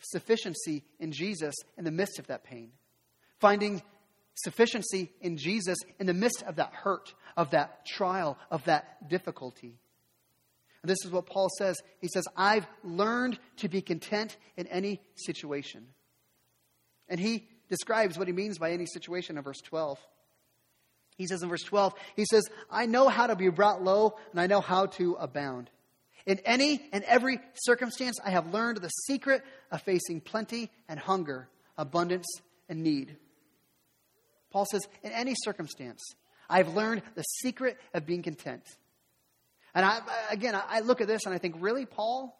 sufficiency 0.00 0.82
in 0.98 1.12
Jesus 1.12 1.54
in 1.78 1.84
the 1.84 1.90
midst 1.90 2.18
of 2.18 2.26
that 2.26 2.44
pain, 2.44 2.72
finding 3.38 3.82
sufficiency 4.34 5.10
in 5.20 5.36
Jesus 5.36 5.78
in 5.98 6.06
the 6.06 6.14
midst 6.14 6.42
of 6.42 6.56
that 6.56 6.72
hurt, 6.72 7.14
of 7.36 7.50
that 7.50 7.86
trial, 7.86 8.38
of 8.50 8.64
that 8.64 9.08
difficulty. 9.08 9.78
And 10.82 10.90
this 10.90 11.04
is 11.04 11.12
what 11.12 11.26
Paul 11.26 11.48
says. 11.58 11.80
He 12.00 12.08
says, 12.08 12.24
I've 12.36 12.66
learned 12.82 13.38
to 13.58 13.68
be 13.68 13.82
content 13.82 14.36
in 14.56 14.66
any 14.66 15.00
situation. 15.14 15.86
And 17.08 17.20
he 17.20 17.46
describes 17.68 18.18
what 18.18 18.26
he 18.26 18.32
means 18.32 18.58
by 18.58 18.72
any 18.72 18.86
situation 18.86 19.36
in 19.36 19.44
verse 19.44 19.60
12. 19.60 19.98
He 21.16 21.26
says 21.26 21.42
in 21.42 21.48
verse 21.48 21.62
12, 21.62 21.94
he 22.16 22.24
says, 22.24 22.44
I 22.70 22.86
know 22.86 23.08
how 23.08 23.26
to 23.26 23.36
be 23.36 23.48
brought 23.48 23.82
low 23.82 24.16
and 24.30 24.40
I 24.40 24.46
know 24.46 24.60
how 24.60 24.86
to 24.86 25.14
abound. 25.14 25.70
In 26.26 26.38
any 26.44 26.88
and 26.92 27.04
every 27.04 27.40
circumstance, 27.54 28.18
I 28.24 28.30
have 28.30 28.52
learned 28.52 28.78
the 28.78 28.88
secret 28.88 29.42
of 29.70 29.82
facing 29.82 30.20
plenty 30.20 30.70
and 30.88 30.98
hunger, 30.98 31.48
abundance 31.76 32.26
and 32.68 32.82
need. 32.82 33.16
Paul 34.50 34.66
says, 34.70 34.86
in 35.02 35.12
any 35.12 35.34
circumstance, 35.34 36.02
I've 36.48 36.74
learned 36.74 37.02
the 37.14 37.22
secret 37.22 37.78
of 37.94 38.06
being 38.06 38.22
content. 38.22 38.62
And 39.74 39.84
I, 39.84 40.00
again, 40.30 40.54
I 40.54 40.80
look 40.80 41.00
at 41.00 41.08
this 41.08 41.24
and 41.24 41.34
I 41.34 41.38
think, 41.38 41.56
really, 41.58 41.86
Paul? 41.86 42.36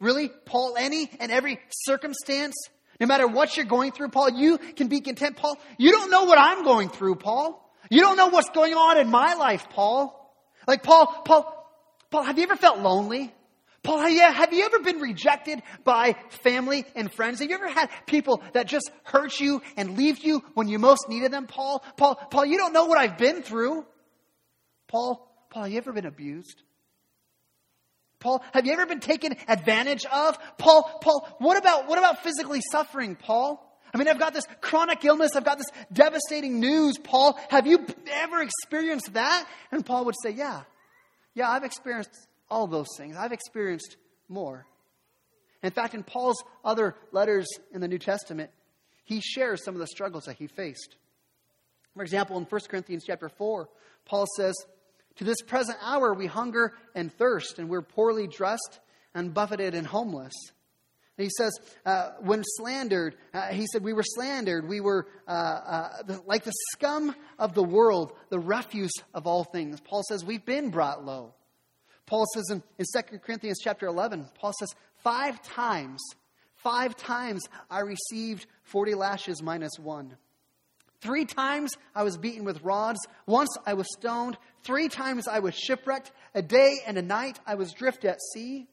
Really? 0.00 0.28
Paul, 0.28 0.76
any 0.78 1.10
and 1.20 1.30
every 1.30 1.60
circumstance? 1.70 2.54
No 3.00 3.06
matter 3.06 3.26
what 3.26 3.56
you're 3.56 3.66
going 3.66 3.92
through, 3.92 4.08
Paul, 4.08 4.30
you 4.30 4.58
can 4.58 4.88
be 4.88 5.00
content. 5.00 5.36
Paul, 5.36 5.58
you 5.78 5.92
don't 5.92 6.10
know 6.10 6.24
what 6.24 6.38
I'm 6.38 6.64
going 6.64 6.88
through, 6.88 7.16
Paul. 7.16 7.60
You 7.90 8.00
don't 8.00 8.16
know 8.16 8.28
what's 8.28 8.50
going 8.50 8.74
on 8.74 8.98
in 8.98 9.10
my 9.10 9.34
life, 9.34 9.68
Paul. 9.70 10.20
Like, 10.66 10.82
Paul, 10.82 11.06
Paul, 11.24 11.70
Paul, 12.10 12.22
have 12.22 12.38
you 12.38 12.44
ever 12.44 12.56
felt 12.56 12.78
lonely? 12.78 13.34
Paul, 13.82 13.98
have 13.98 14.52
you 14.54 14.64
ever 14.64 14.78
been 14.78 14.98
rejected 14.98 15.62
by 15.84 16.16
family 16.42 16.86
and 16.94 17.12
friends? 17.12 17.40
Have 17.40 17.50
you 17.50 17.54
ever 17.54 17.68
had 17.68 17.90
people 18.06 18.42
that 18.54 18.66
just 18.66 18.90
hurt 19.02 19.38
you 19.38 19.60
and 19.76 19.98
leave 19.98 20.24
you 20.24 20.42
when 20.54 20.68
you 20.68 20.78
most 20.78 21.08
needed 21.10 21.30
them? 21.32 21.46
Paul, 21.46 21.84
Paul, 21.98 22.14
Paul, 22.14 22.46
you 22.46 22.56
don't 22.56 22.72
know 22.72 22.86
what 22.86 22.96
I've 22.96 23.18
been 23.18 23.42
through. 23.42 23.84
Paul, 24.88 25.30
Paul, 25.50 25.64
have 25.64 25.72
you 25.72 25.76
ever 25.76 25.92
been 25.92 26.06
abused? 26.06 26.62
Paul, 28.20 28.42
have 28.54 28.64
you 28.64 28.72
ever 28.72 28.86
been 28.86 29.00
taken 29.00 29.36
advantage 29.46 30.06
of? 30.06 30.38
Paul, 30.56 30.98
Paul, 31.02 31.28
what 31.40 31.58
about, 31.58 31.86
what 31.86 31.98
about 31.98 32.22
physically 32.22 32.62
suffering, 32.72 33.16
Paul? 33.16 33.60
I 33.94 33.98
mean, 33.98 34.08
I've 34.08 34.18
got 34.18 34.34
this 34.34 34.44
chronic 34.60 35.04
illness. 35.04 35.36
I've 35.36 35.44
got 35.44 35.58
this 35.58 35.70
devastating 35.92 36.58
news. 36.58 36.98
Paul, 36.98 37.38
have 37.48 37.68
you 37.68 37.86
ever 38.10 38.42
experienced 38.42 39.14
that? 39.14 39.46
And 39.70 39.86
Paul 39.86 40.06
would 40.06 40.16
say, 40.20 40.30
yeah. 40.30 40.62
Yeah, 41.34 41.48
I've 41.48 41.62
experienced 41.62 42.10
all 42.50 42.66
those 42.66 42.88
things. 42.98 43.16
I've 43.16 43.32
experienced 43.32 43.96
more. 44.28 44.66
In 45.62 45.70
fact, 45.70 45.94
in 45.94 46.02
Paul's 46.02 46.42
other 46.64 46.96
letters 47.12 47.46
in 47.72 47.80
the 47.80 47.88
New 47.88 47.98
Testament, 47.98 48.50
he 49.04 49.20
shares 49.20 49.64
some 49.64 49.74
of 49.74 49.80
the 49.80 49.86
struggles 49.86 50.24
that 50.24 50.36
he 50.36 50.48
faced. 50.48 50.96
For 51.94 52.02
example, 52.02 52.36
in 52.36 52.44
1 52.44 52.60
Corinthians 52.68 53.04
chapter 53.06 53.28
4, 53.28 53.68
Paul 54.06 54.26
says, 54.36 54.54
To 55.16 55.24
this 55.24 55.40
present 55.42 55.78
hour 55.80 56.12
we 56.12 56.26
hunger 56.26 56.74
and 56.96 57.12
thirst, 57.12 57.60
and 57.60 57.68
we're 57.68 57.82
poorly 57.82 58.26
dressed 58.26 58.80
and 59.14 59.32
buffeted 59.32 59.74
and 59.74 59.86
homeless. 59.86 60.32
He 61.16 61.30
says, 61.30 61.52
uh, 61.86 62.10
when 62.20 62.42
slandered, 62.56 63.16
uh, 63.32 63.48
he 63.48 63.66
said, 63.72 63.84
we 63.84 63.92
were 63.92 64.02
slandered. 64.02 64.68
We 64.68 64.80
were 64.80 65.06
uh, 65.28 65.30
uh 65.30 66.02
the, 66.02 66.20
like 66.26 66.42
the 66.44 66.52
scum 66.72 67.14
of 67.38 67.54
the 67.54 67.62
world, 67.62 68.12
the 68.30 68.40
refuse 68.40 68.92
of 69.12 69.26
all 69.26 69.44
things. 69.44 69.80
Paul 69.80 70.02
says, 70.08 70.24
we've 70.24 70.44
been 70.44 70.70
brought 70.70 71.04
low. 71.04 71.34
Paul 72.06 72.26
says 72.34 72.50
in, 72.50 72.62
in 72.78 72.84
2 72.92 73.18
Corinthians 73.18 73.58
chapter 73.62 73.86
11, 73.86 74.28
Paul 74.38 74.52
says, 74.58 74.74
Five 75.02 75.42
times, 75.42 76.02
five 76.56 76.96
times 76.96 77.42
I 77.70 77.80
received 77.80 78.46
40 78.64 78.94
lashes 78.94 79.42
minus 79.42 79.78
one. 79.78 80.16
Three 81.00 81.26
times 81.26 81.76
I 81.94 82.02
was 82.02 82.16
beaten 82.16 82.44
with 82.44 82.62
rods. 82.62 82.98
Once 83.26 83.50
I 83.66 83.74
was 83.74 83.86
stoned. 83.98 84.38
Three 84.62 84.88
times 84.88 85.28
I 85.28 85.40
was 85.40 85.54
shipwrecked. 85.54 86.10
A 86.34 86.40
day 86.40 86.76
and 86.86 86.96
a 86.96 87.02
night 87.02 87.38
I 87.46 87.56
was 87.56 87.72
drift 87.72 88.06
at 88.06 88.18
sea. 88.32 88.66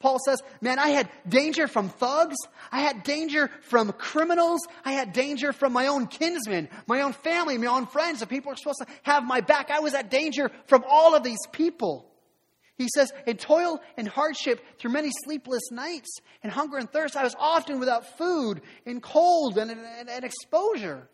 Paul 0.00 0.18
says, 0.24 0.42
Man, 0.60 0.78
I 0.78 0.88
had 0.88 1.08
danger 1.28 1.68
from 1.68 1.90
thugs. 1.90 2.36
I 2.72 2.80
had 2.80 3.02
danger 3.04 3.50
from 3.62 3.92
criminals. 3.92 4.60
I 4.84 4.92
had 4.92 5.12
danger 5.12 5.52
from 5.52 5.72
my 5.72 5.86
own 5.86 6.06
kinsmen, 6.06 6.68
my 6.86 7.02
own 7.02 7.12
family, 7.12 7.58
my 7.58 7.66
own 7.66 7.86
friends. 7.86 8.20
The 8.20 8.26
people 8.26 8.50
are 8.50 8.56
supposed 8.56 8.80
to 8.80 8.86
have 9.02 9.24
my 9.24 9.42
back. 9.42 9.70
I 9.70 9.80
was 9.80 9.94
at 9.94 10.10
danger 10.10 10.50
from 10.66 10.84
all 10.88 11.14
of 11.14 11.22
these 11.22 11.46
people. 11.52 12.10
He 12.76 12.88
says, 12.94 13.12
In 13.26 13.36
toil 13.36 13.78
and 13.98 14.08
hardship 14.08 14.64
through 14.78 14.92
many 14.92 15.10
sleepless 15.24 15.70
nights, 15.70 16.16
and 16.42 16.50
hunger 16.50 16.78
and 16.78 16.90
thirst, 16.90 17.14
I 17.14 17.22
was 17.22 17.36
often 17.38 17.78
without 17.78 18.16
food, 18.16 18.62
in 18.86 19.02
cold 19.02 19.58
and, 19.58 19.70
and, 19.70 20.08
and 20.08 20.24
exposure. 20.24 21.06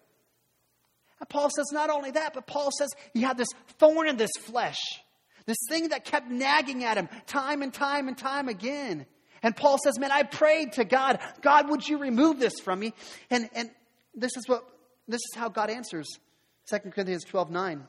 And 1.19 1.29
Paul 1.29 1.51
says 1.51 1.67
not 1.73 1.91
only 1.91 2.13
that, 2.13 2.35
but 2.35 2.47
Paul 2.47 2.71
says 2.79 2.91
he 3.13 3.23
had 3.23 3.37
this 3.37 3.49
thorn 3.79 4.09
in 4.09 4.17
this 4.17 4.31
flesh, 4.43 4.79
this 5.47 5.57
thing 5.69 5.89
that 5.89 6.05
kept 6.05 6.29
nagging 6.29 6.85
at 6.85 6.97
him 6.97 7.09
time 7.27 7.63
and 7.63 7.73
time 7.73 8.09
and 8.09 8.19
time 8.19 8.49
again. 8.49 9.07
And 9.43 9.57
Paul 9.57 9.79
says, 9.83 9.99
Man, 9.99 10.11
I 10.13 10.25
prayed 10.25 10.73
to 10.73 10.85
God, 10.85 11.21
God, 11.41 11.71
would 11.71 11.89
you 11.89 11.99
remove 11.99 12.39
this 12.39 12.59
from 12.61 12.81
me? 12.81 12.95
And, 13.31 13.49
and 13.55 13.71
this 14.15 14.37
is 14.37 14.49
what 14.49 14.65
this 15.09 15.21
is 15.21 15.37
how 15.37 15.49
God 15.49 15.71
answers 15.71 16.07
2 16.69 16.79
Corinthians 16.91 17.25
12 17.25 17.51
9. 17.51 17.85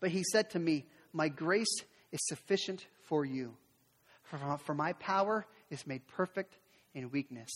But 0.00 0.10
he 0.10 0.24
said 0.32 0.50
to 0.50 0.58
me, 0.58 0.84
My 1.12 1.28
grace 1.28 1.74
is 2.12 2.20
sufficient 2.26 2.86
for 3.04 3.24
you, 3.24 3.54
for, 4.24 4.58
for 4.58 4.74
my 4.74 4.92
power 4.94 5.46
is 5.70 5.86
made 5.86 6.06
perfect 6.08 6.58
in 6.94 7.10
weakness. 7.10 7.50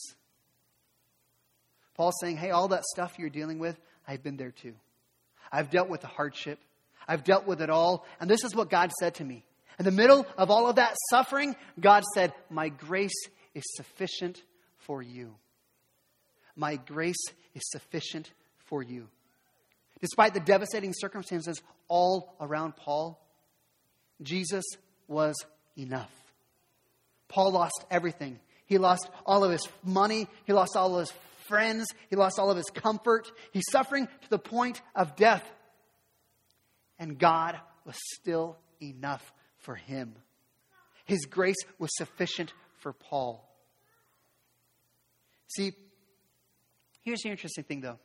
Paul's 1.94 2.18
saying, 2.20 2.37
Hey, 2.37 2.50
all 2.50 2.68
that 2.68 2.85
stuff 2.85 3.18
you're 3.18 3.30
dealing 3.30 3.59
with, 3.59 3.78
I've 4.06 4.22
been 4.22 4.37
there 4.37 4.52
too. 4.52 4.74
I've 5.52 5.70
dealt 5.70 5.88
with 5.88 6.02
the 6.02 6.06
hardship. 6.06 6.61
I've 7.11 7.25
dealt 7.25 7.44
with 7.44 7.61
it 7.61 7.70
all. 7.70 8.07
And 8.20 8.31
this 8.31 8.44
is 8.44 8.55
what 8.55 8.70
God 8.70 8.92
said 9.01 9.16
to 9.16 9.25
me. 9.25 9.44
In 9.81 9.85
the 9.85 9.90
middle 9.90 10.25
of 10.38 10.49
all 10.49 10.68
of 10.70 10.77
that 10.77 10.94
suffering, 11.11 11.57
God 11.81 12.05
said, 12.14 12.33
My 12.49 12.68
grace 12.68 13.27
is 13.53 13.64
sufficient 13.75 14.40
for 14.79 15.03
you. 15.03 15.35
My 16.55 16.77
grace 16.77 17.25
is 17.53 17.62
sufficient 17.64 18.31
for 18.66 18.81
you. 18.81 19.09
Despite 20.01 20.35
the 20.35 20.40
devastating 20.40 20.94
circumstances 20.96 21.61
all 21.88 22.37
around 22.40 22.77
Paul, 22.77 23.20
Jesus 24.23 24.64
was 25.09 25.35
enough. 25.77 26.12
Paul 27.27 27.51
lost 27.51 27.85
everything. 27.90 28.38
He 28.66 28.79
lost 28.79 29.11
all 29.27 29.42
of 29.42 29.51
his 29.51 29.66
money, 29.83 30.29
he 30.44 30.53
lost 30.53 30.77
all 30.77 30.94
of 30.94 31.01
his 31.01 31.12
friends. 31.49 31.88
He 32.09 32.16
lost 32.16 32.38
all 32.38 32.51
of 32.51 32.57
his 32.57 32.70
comfort. 32.73 33.31
He's 33.53 33.64
suffering 33.70 34.07
to 34.07 34.31
the 34.31 34.38
point 34.38 34.81
of 34.94 35.16
death. 35.16 35.44
And 37.01 37.19
God 37.19 37.59
was 37.85 37.97
still 38.15 38.59
enough 38.81 39.33
for 39.59 39.75
him. 39.75 40.15
His 41.07 41.25
grace 41.25 41.57
was 41.81 41.91
sufficient 41.95 42.53
for 42.79 42.93
Paul. 42.93 43.45
See, 45.49 45.73
here's 47.03 47.23
the 47.23 47.31
interesting 47.31 47.65
thing 47.65 47.81
though. 47.81 47.99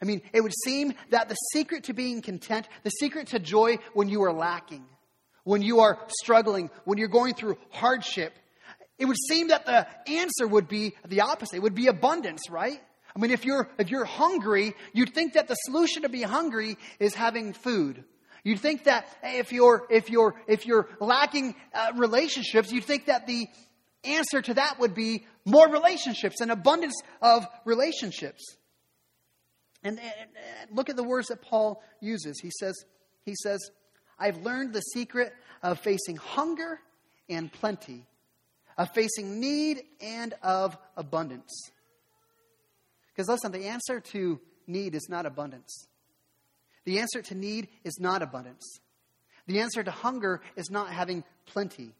I 0.00 0.04
mean, 0.04 0.22
it 0.32 0.42
would 0.42 0.52
seem 0.64 0.92
that 1.10 1.28
the 1.28 1.34
secret 1.52 1.84
to 1.84 1.94
being 1.94 2.20
content, 2.20 2.68
the 2.82 2.90
secret 2.90 3.28
to 3.28 3.38
joy 3.38 3.78
when 3.94 4.08
you 4.08 4.22
are 4.24 4.32
lacking, 4.32 4.84
when 5.44 5.62
you 5.62 5.80
are 5.80 5.98
struggling, 6.20 6.70
when 6.84 6.98
you're 6.98 7.08
going 7.08 7.34
through 7.34 7.56
hardship, 7.70 8.34
it 8.98 9.06
would 9.06 9.16
seem 9.28 9.48
that 9.48 9.66
the 9.66 9.86
answer 10.10 10.46
would 10.46 10.68
be 10.68 10.94
the 11.06 11.22
opposite. 11.22 11.56
It 11.56 11.62
would 11.62 11.74
be 11.74 11.86
abundance, 11.86 12.50
right? 12.50 12.80
I 13.16 13.18
mean, 13.18 13.30
if 13.30 13.46
you're, 13.46 13.70
if 13.78 13.90
you're 13.90 14.04
hungry, 14.04 14.74
you'd 14.92 15.14
think 15.14 15.32
that 15.32 15.48
the 15.48 15.54
solution 15.54 16.02
to 16.02 16.10
be 16.10 16.20
hungry 16.20 16.76
is 17.00 17.14
having 17.14 17.54
food. 17.54 18.04
You'd 18.44 18.60
think 18.60 18.84
that 18.84 19.08
if 19.22 19.52
you're, 19.52 19.86
if 19.88 20.10
you're, 20.10 20.34
if 20.46 20.66
you're 20.66 20.86
lacking 21.00 21.54
uh, 21.72 21.92
relationships, 21.96 22.70
you'd 22.70 22.84
think 22.84 23.06
that 23.06 23.26
the 23.26 23.46
answer 24.04 24.42
to 24.42 24.54
that 24.54 24.78
would 24.78 24.94
be 24.94 25.26
more 25.46 25.66
relationships 25.66 26.42
and 26.42 26.50
abundance 26.50 27.00
of 27.22 27.46
relationships. 27.64 28.44
And, 29.82 29.98
and, 29.98 30.30
and 30.60 30.76
look 30.76 30.90
at 30.90 30.96
the 30.96 31.02
words 31.02 31.28
that 31.28 31.40
Paul 31.40 31.82
uses. 32.00 32.38
He 32.38 32.50
says, 32.60 32.74
he 33.24 33.34
says, 33.42 33.60
I've 34.18 34.38
learned 34.38 34.74
the 34.74 34.80
secret 34.80 35.32
of 35.62 35.80
facing 35.80 36.16
hunger 36.16 36.80
and 37.30 37.50
plenty 37.50 38.06
of 38.76 38.90
facing 38.92 39.40
need 39.40 39.82
and 40.02 40.34
of 40.42 40.76
abundance. 40.96 41.70
Because 43.16 43.28
listen, 43.28 43.50
the 43.50 43.68
answer 43.68 44.00
to 44.00 44.38
need 44.66 44.94
is 44.94 45.08
not 45.08 45.24
abundance. 45.24 45.86
The 46.84 46.98
answer 46.98 47.22
to 47.22 47.34
need 47.34 47.68
is 47.82 47.98
not 47.98 48.20
abundance. 48.20 48.78
The 49.46 49.60
answer 49.60 49.82
to 49.82 49.90
hunger 49.90 50.42
is 50.54 50.70
not 50.70 50.90
having 50.90 51.24
plenty. 51.46 51.94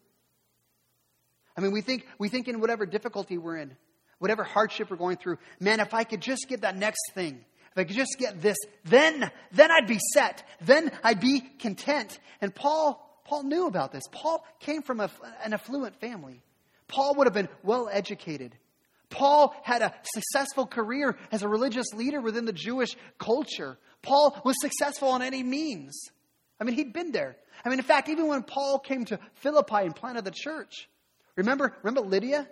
I 1.57 1.63
mean, 1.63 1.73
we 1.73 1.81
think, 1.81 2.07
we 2.19 2.29
think 2.29 2.49
in 2.49 2.61
whatever 2.61 2.85
difficulty 2.85 3.39
we're 3.39 3.57
in, 3.57 3.77
whatever 4.19 4.45
hardship 4.45 4.91
we're 4.91 4.97
going 4.97 5.17
through, 5.17 5.39
man, 5.59 5.81
if 5.81 5.95
I 5.95 6.05
could 6.05 6.21
just 6.21 6.49
get 6.49 6.61
that 6.61 6.77
next 6.77 7.13
thing, 7.15 7.45
if 7.73 7.79
I 7.79 7.85
could 7.85 7.97
just 7.97 8.17
get 8.19 8.43
this, 8.43 8.57
then, 8.85 9.31
then 9.53 9.71
I'd 9.71 9.87
be 9.87 10.01
set. 10.13 10.47
Then 10.61 10.91
I'd 11.03 11.21
be 11.21 11.41
content. 11.59 12.19
And 12.41 12.55
Paul, 12.55 13.21
Paul 13.25 13.45
knew 13.45 13.67
about 13.67 13.93
this. 13.93 14.05
Paul 14.13 14.45
came 14.61 14.83
from 14.83 15.01
a, 15.01 15.11
an 15.45 15.55
affluent 15.55 15.99
family. 16.01 16.43
Paul 16.89 17.15
would 17.17 17.27
have 17.27 17.35
been 17.35 17.49
well 17.63 17.89
educated. 17.91 18.55
Paul 19.11 19.55
had 19.63 19.83
a 19.83 19.95
successful 20.15 20.67
career 20.67 21.17
as 21.31 21.43
a 21.43 21.49
religious 21.49 21.87
leader 21.95 22.21
within 22.21 22.45
the 22.45 22.53
Jewish 22.53 22.97
culture. 23.19 23.79
Paul 24.03 24.41
was 24.45 24.57
successful 24.61 25.09
on 25.09 25.23
any 25.23 25.43
means. 25.43 25.99
I 26.61 26.65
mean, 26.65 26.75
he'd 26.75 26.93
been 26.93 27.13
there. 27.13 27.37
I 27.65 27.69
mean, 27.69 27.79
in 27.79 27.85
fact, 27.85 28.09
even 28.09 28.29
when 28.29 28.43
Paul 28.43 28.79
came 28.79 29.05
to 29.07 29.19
Philippi 29.35 29.85
and 29.85 29.95
planted 29.95 30.25
the 30.25 30.33
church, 30.33 30.89
remember, 31.37 31.75
remember 31.83 32.09
Lydia? 32.09 32.49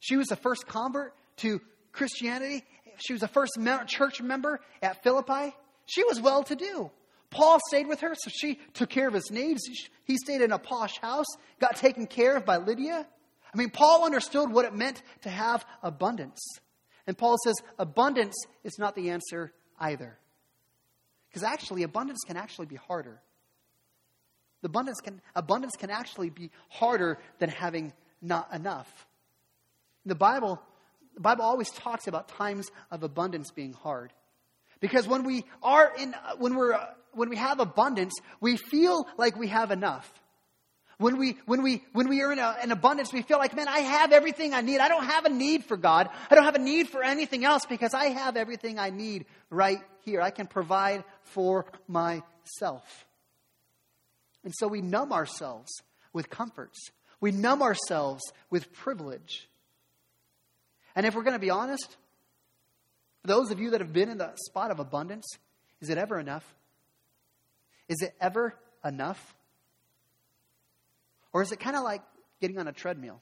She 0.00 0.16
was 0.16 0.28
the 0.28 0.36
first 0.36 0.66
convert 0.66 1.14
to 1.38 1.60
Christianity. 1.92 2.64
She 2.98 3.12
was 3.12 3.20
the 3.20 3.28
first 3.28 3.58
church 3.86 4.20
member 4.20 4.60
at 4.82 5.02
Philippi. 5.02 5.54
She 5.86 6.04
was 6.04 6.20
well 6.20 6.44
to 6.44 6.56
do. 6.56 6.90
Paul 7.30 7.58
stayed 7.68 7.86
with 7.86 8.00
her, 8.00 8.14
so 8.14 8.30
she 8.30 8.58
took 8.72 8.88
care 8.88 9.08
of 9.08 9.14
his 9.14 9.30
needs. 9.30 9.60
He 10.04 10.16
stayed 10.16 10.40
in 10.40 10.52
a 10.52 10.58
posh 10.58 10.98
house, 10.98 11.26
got 11.60 11.76
taken 11.76 12.06
care 12.06 12.36
of 12.36 12.44
by 12.44 12.56
Lydia. 12.56 13.06
I 13.52 13.56
mean, 13.56 13.70
Paul 13.70 14.04
understood 14.04 14.50
what 14.52 14.64
it 14.64 14.74
meant 14.74 15.02
to 15.22 15.30
have 15.30 15.64
abundance. 15.82 16.40
And 17.06 17.16
Paul 17.16 17.36
says 17.42 17.56
abundance 17.78 18.34
is 18.64 18.78
not 18.78 18.94
the 18.94 19.10
answer 19.10 19.52
either. 19.78 20.18
Because 21.28 21.42
actually, 21.42 21.82
abundance 21.82 22.20
can 22.26 22.36
actually 22.36 22.66
be 22.66 22.76
harder. 22.76 23.20
Abundance 24.62 25.00
can, 25.00 25.20
abundance 25.34 25.76
can 25.76 25.90
actually 25.90 26.30
be 26.30 26.50
harder 26.68 27.18
than 27.38 27.48
having 27.48 27.92
not 28.20 28.52
enough. 28.52 29.06
The 30.04 30.14
Bible, 30.14 30.60
the 31.14 31.20
Bible 31.20 31.44
always 31.44 31.70
talks 31.70 32.06
about 32.06 32.28
times 32.28 32.70
of 32.90 33.02
abundance 33.02 33.50
being 33.50 33.72
hard. 33.72 34.12
Because 34.80 35.06
when 35.06 35.24
we 35.24 35.44
are 35.62 35.92
in, 35.98 36.14
when 36.38 36.56
we're, 36.56 36.78
when 37.12 37.28
we 37.28 37.36
have 37.36 37.60
abundance, 37.60 38.14
we 38.40 38.56
feel 38.56 39.06
like 39.16 39.36
we 39.36 39.48
have 39.48 39.70
enough. 39.70 40.10
When 40.98 41.16
we, 41.16 41.36
when 41.46 41.62
we, 41.62 41.84
when 41.92 42.08
we 42.08 42.22
are 42.22 42.32
in, 42.32 42.40
a, 42.40 42.56
in 42.62 42.72
abundance, 42.72 43.12
we 43.12 43.22
feel 43.22 43.38
like, 43.38 43.54
man, 43.54 43.68
I 43.68 43.78
have 43.78 44.10
everything 44.10 44.52
I 44.52 44.62
need. 44.62 44.80
I 44.80 44.88
don't 44.88 45.04
have 45.04 45.24
a 45.26 45.30
need 45.30 45.64
for 45.64 45.76
God. 45.76 46.08
I 46.28 46.34
don't 46.34 46.44
have 46.44 46.56
a 46.56 46.60
need 46.60 46.88
for 46.88 47.04
anything 47.04 47.44
else 47.44 47.64
because 47.66 47.94
I 47.94 48.06
have 48.06 48.36
everything 48.36 48.80
I 48.80 48.90
need 48.90 49.26
right 49.48 49.78
here. 50.04 50.20
I 50.20 50.30
can 50.30 50.48
provide 50.48 51.04
for 51.22 51.66
myself. 51.86 53.06
And 54.42 54.52
so 54.56 54.66
we 54.66 54.80
numb 54.80 55.12
ourselves 55.12 55.70
with 56.12 56.30
comforts. 56.30 56.78
We 57.20 57.30
numb 57.30 57.62
ourselves 57.62 58.22
with 58.50 58.72
privilege. 58.72 59.48
And 60.96 61.06
if 61.06 61.14
we're 61.14 61.22
going 61.22 61.34
to 61.34 61.38
be 61.38 61.50
honest, 61.50 61.96
those 63.24 63.52
of 63.52 63.60
you 63.60 63.70
that 63.70 63.80
have 63.80 63.92
been 63.92 64.08
in 64.08 64.18
the 64.18 64.32
spot 64.46 64.72
of 64.72 64.80
abundance, 64.80 65.26
is 65.80 65.90
it 65.90 65.98
ever 65.98 66.18
enough? 66.18 66.44
Is 67.88 68.02
it 68.02 68.14
ever 68.20 68.54
enough? 68.84 69.34
Or 71.32 71.42
is 71.42 71.52
it 71.52 71.60
kind 71.60 71.76
of 71.76 71.84
like 71.84 72.02
getting 72.40 72.58
on 72.58 72.68
a 72.68 72.72
treadmill? 72.72 73.20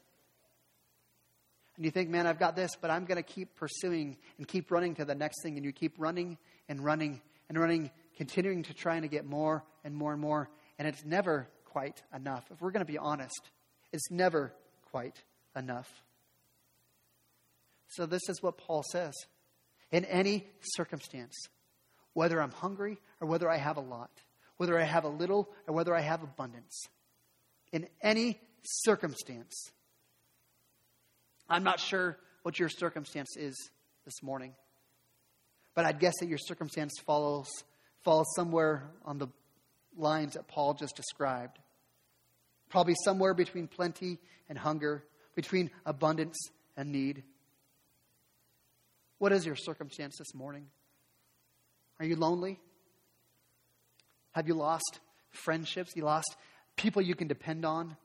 And 1.76 1.84
you 1.84 1.90
think, 1.90 2.08
man, 2.08 2.26
I've 2.26 2.38
got 2.38 2.56
this, 2.56 2.72
but 2.80 2.90
I'm 2.90 3.04
going 3.04 3.16
to 3.16 3.22
keep 3.22 3.54
pursuing 3.56 4.16
and 4.38 4.48
keep 4.48 4.70
running 4.70 4.94
to 4.94 5.04
the 5.04 5.14
next 5.14 5.42
thing. 5.42 5.56
And 5.56 5.64
you 5.64 5.72
keep 5.72 5.94
running 5.98 6.38
and 6.68 6.82
running 6.82 7.20
and 7.48 7.58
running, 7.58 7.90
continuing 8.16 8.62
to 8.64 8.74
try 8.74 8.96
and 8.96 9.10
get 9.10 9.26
more 9.26 9.62
and 9.84 9.94
more 9.94 10.12
and 10.12 10.20
more. 10.20 10.48
And 10.78 10.88
it's 10.88 11.04
never 11.04 11.48
quite 11.64 12.02
enough. 12.14 12.44
If 12.50 12.60
we're 12.60 12.70
going 12.70 12.84
to 12.84 12.90
be 12.90 12.98
honest, 12.98 13.50
it's 13.92 14.10
never 14.10 14.52
quite 14.90 15.22
enough. 15.54 15.88
So, 17.88 18.06
this 18.06 18.28
is 18.28 18.42
what 18.42 18.58
Paul 18.58 18.82
says. 18.90 19.14
In 19.92 20.04
any 20.06 20.48
circumstance, 20.60 21.34
whether 22.14 22.40
I'm 22.40 22.50
hungry 22.50 22.98
or 23.20 23.28
whether 23.28 23.48
I 23.48 23.58
have 23.58 23.76
a 23.76 23.80
lot, 23.80 24.10
whether 24.56 24.78
I 24.78 24.84
have 24.84 25.04
a 25.04 25.08
little 25.08 25.48
or 25.68 25.74
whether 25.74 25.94
I 25.94 26.00
have 26.00 26.22
abundance, 26.22 26.88
in 27.72 27.86
any 28.02 28.40
circumstance. 28.62 29.70
I'm 31.48 31.64
not 31.64 31.80
sure 31.80 32.16
what 32.42 32.58
your 32.58 32.68
circumstance 32.68 33.36
is 33.36 33.70
this 34.04 34.22
morning, 34.22 34.54
but 35.74 35.84
I'd 35.84 36.00
guess 36.00 36.14
that 36.20 36.28
your 36.28 36.38
circumstance 36.38 36.92
follows, 37.04 37.48
falls 38.04 38.26
somewhere 38.34 38.90
on 39.04 39.18
the 39.18 39.28
lines 39.96 40.34
that 40.34 40.48
Paul 40.48 40.74
just 40.74 40.96
described. 40.96 41.58
Probably 42.68 42.94
somewhere 43.04 43.34
between 43.34 43.68
plenty 43.68 44.18
and 44.48 44.58
hunger, 44.58 45.04
between 45.34 45.70
abundance 45.84 46.36
and 46.76 46.90
need. 46.90 47.22
What 49.18 49.32
is 49.32 49.46
your 49.46 49.56
circumstance 49.56 50.16
this 50.18 50.34
morning? 50.34 50.66
Are 51.98 52.04
you 52.04 52.16
lonely? 52.16 52.58
Have 54.32 54.48
you 54.48 54.54
lost 54.54 55.00
friendships? 55.30 55.92
You 55.96 56.04
lost 56.04 56.36
people 56.76 57.02
you 57.02 57.14
can 57.14 57.28
depend 57.28 57.64
on? 57.64 57.96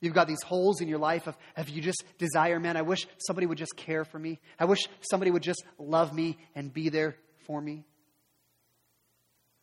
You've 0.00 0.14
got 0.14 0.26
these 0.26 0.42
holes 0.42 0.80
in 0.80 0.88
your 0.88 0.98
life 0.98 1.28
of, 1.28 1.36
of 1.56 1.68
you 1.68 1.80
just 1.80 2.02
desire, 2.18 2.58
man, 2.58 2.76
I 2.76 2.82
wish 2.82 3.06
somebody 3.18 3.46
would 3.46 3.58
just 3.58 3.76
care 3.76 4.04
for 4.04 4.18
me. 4.18 4.40
I 4.58 4.64
wish 4.64 4.80
somebody 5.00 5.30
would 5.30 5.44
just 5.44 5.62
love 5.78 6.12
me 6.12 6.36
and 6.56 6.72
be 6.72 6.88
there 6.88 7.16
for 7.46 7.60
me. 7.60 7.84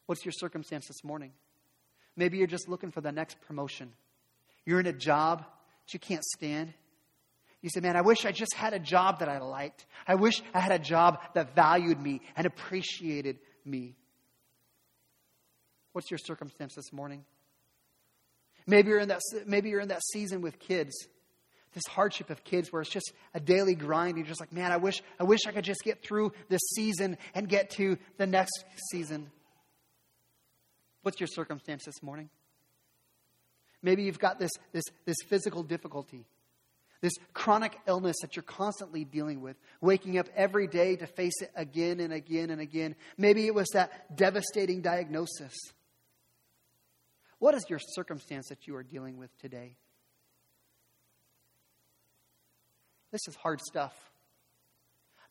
What's 0.06 0.24
your 0.24 0.32
circumstance 0.32 0.88
this 0.88 1.04
morning? 1.04 1.34
Maybe 2.16 2.38
you're 2.38 2.48
just 2.48 2.70
looking 2.70 2.90
for 2.90 3.02
the 3.02 3.12
next 3.12 3.40
promotion. 3.42 3.92
You're 4.66 4.80
in 4.80 4.88
a 4.88 4.94
job 4.94 5.40
that 5.40 5.94
you 5.94 6.00
can't 6.00 6.24
stand. 6.24 6.74
You 7.62 7.70
say, 7.70 7.82
man, 7.82 7.98
I 7.98 8.02
wish 8.02 8.26
I 8.26 8.32
just 8.32 8.54
had 8.56 8.74
a 8.74 8.80
job 8.80 9.20
that 9.20 9.28
I 9.28 9.40
liked. 9.40 9.86
I 10.08 10.16
wish 10.16 10.42
I 10.54 10.62
had 10.62 10.72
a 10.72 10.80
job 10.80 11.20
that 11.34 11.54
valued 11.54 12.02
me 12.02 12.22
and 12.38 12.48
appreciated 12.48 13.40
me. 13.66 13.96
What's 15.92 16.10
your 16.10 16.18
circumstance 16.18 16.76
this 16.76 16.94
morning? 16.94 17.26
Maybe 18.70 18.90
you're 18.90 19.00
in 19.00 19.08
that, 19.08 19.22
maybe 19.48 19.70
you're 19.70 19.80
in 19.80 19.88
that 19.88 20.04
season 20.14 20.42
with 20.42 20.60
kids, 20.60 20.94
this 21.74 21.84
hardship 21.90 22.30
of 22.30 22.44
kids 22.44 22.72
where 22.72 22.84
it's 22.84 22.92
just 22.92 23.14
a 23.34 23.40
daily 23.40 23.74
grind. 23.74 24.16
You're 24.16 24.28
just 24.28 24.40
like, 24.40 24.54
man, 24.54 24.72
I 24.72 24.78
wish, 24.78 25.02
I 25.20 25.24
wish 25.24 25.48
I 25.48 25.52
could 25.52 25.64
just 25.64 25.84
get 25.84 26.04
through 26.04 26.34
this 26.50 26.62
season 26.76 27.18
and 27.34 27.50
get 27.50 27.72
to 27.72 27.98
the 28.18 28.28
next 28.28 28.64
season. 28.92 29.32
What's 31.02 31.20
your 31.20 31.28
circumstance 31.28 31.84
this 31.84 32.04
morning? 32.04 32.30
Maybe 33.82 34.04
you've 34.04 34.20
got 34.20 34.38
this, 34.38 34.52
this, 34.72 34.84
this 35.06 35.18
physical 35.28 35.64
difficulty, 35.64 36.28
this 37.02 37.14
chronic 37.34 37.76
illness 37.88 38.18
that 38.22 38.36
you're 38.36 38.44
constantly 38.44 39.04
dealing 39.04 39.42
with, 39.42 39.56
waking 39.82 40.20
up 40.20 40.28
every 40.36 40.68
day 40.68 40.96
to 40.96 41.08
face 41.08 41.42
it 41.42 41.50
again 41.56 42.00
and 42.02 42.14
again 42.14 42.52
and 42.52 42.62
again. 42.62 42.96
Maybe 43.18 43.48
it 43.48 43.56
was 43.56 43.70
that 43.74 44.16
devastating 44.16 44.82
diagnosis. 44.82 45.56
What 47.40 47.56
is 47.56 47.66
your 47.70 47.80
circumstance 47.80 48.50
that 48.50 48.68
you 48.68 48.76
are 48.76 48.84
dealing 48.84 49.18
with 49.18 49.36
today? 49.40 49.78
This 53.12 53.28
is 53.28 53.36
hard 53.36 53.62
stuff. 53.62 53.94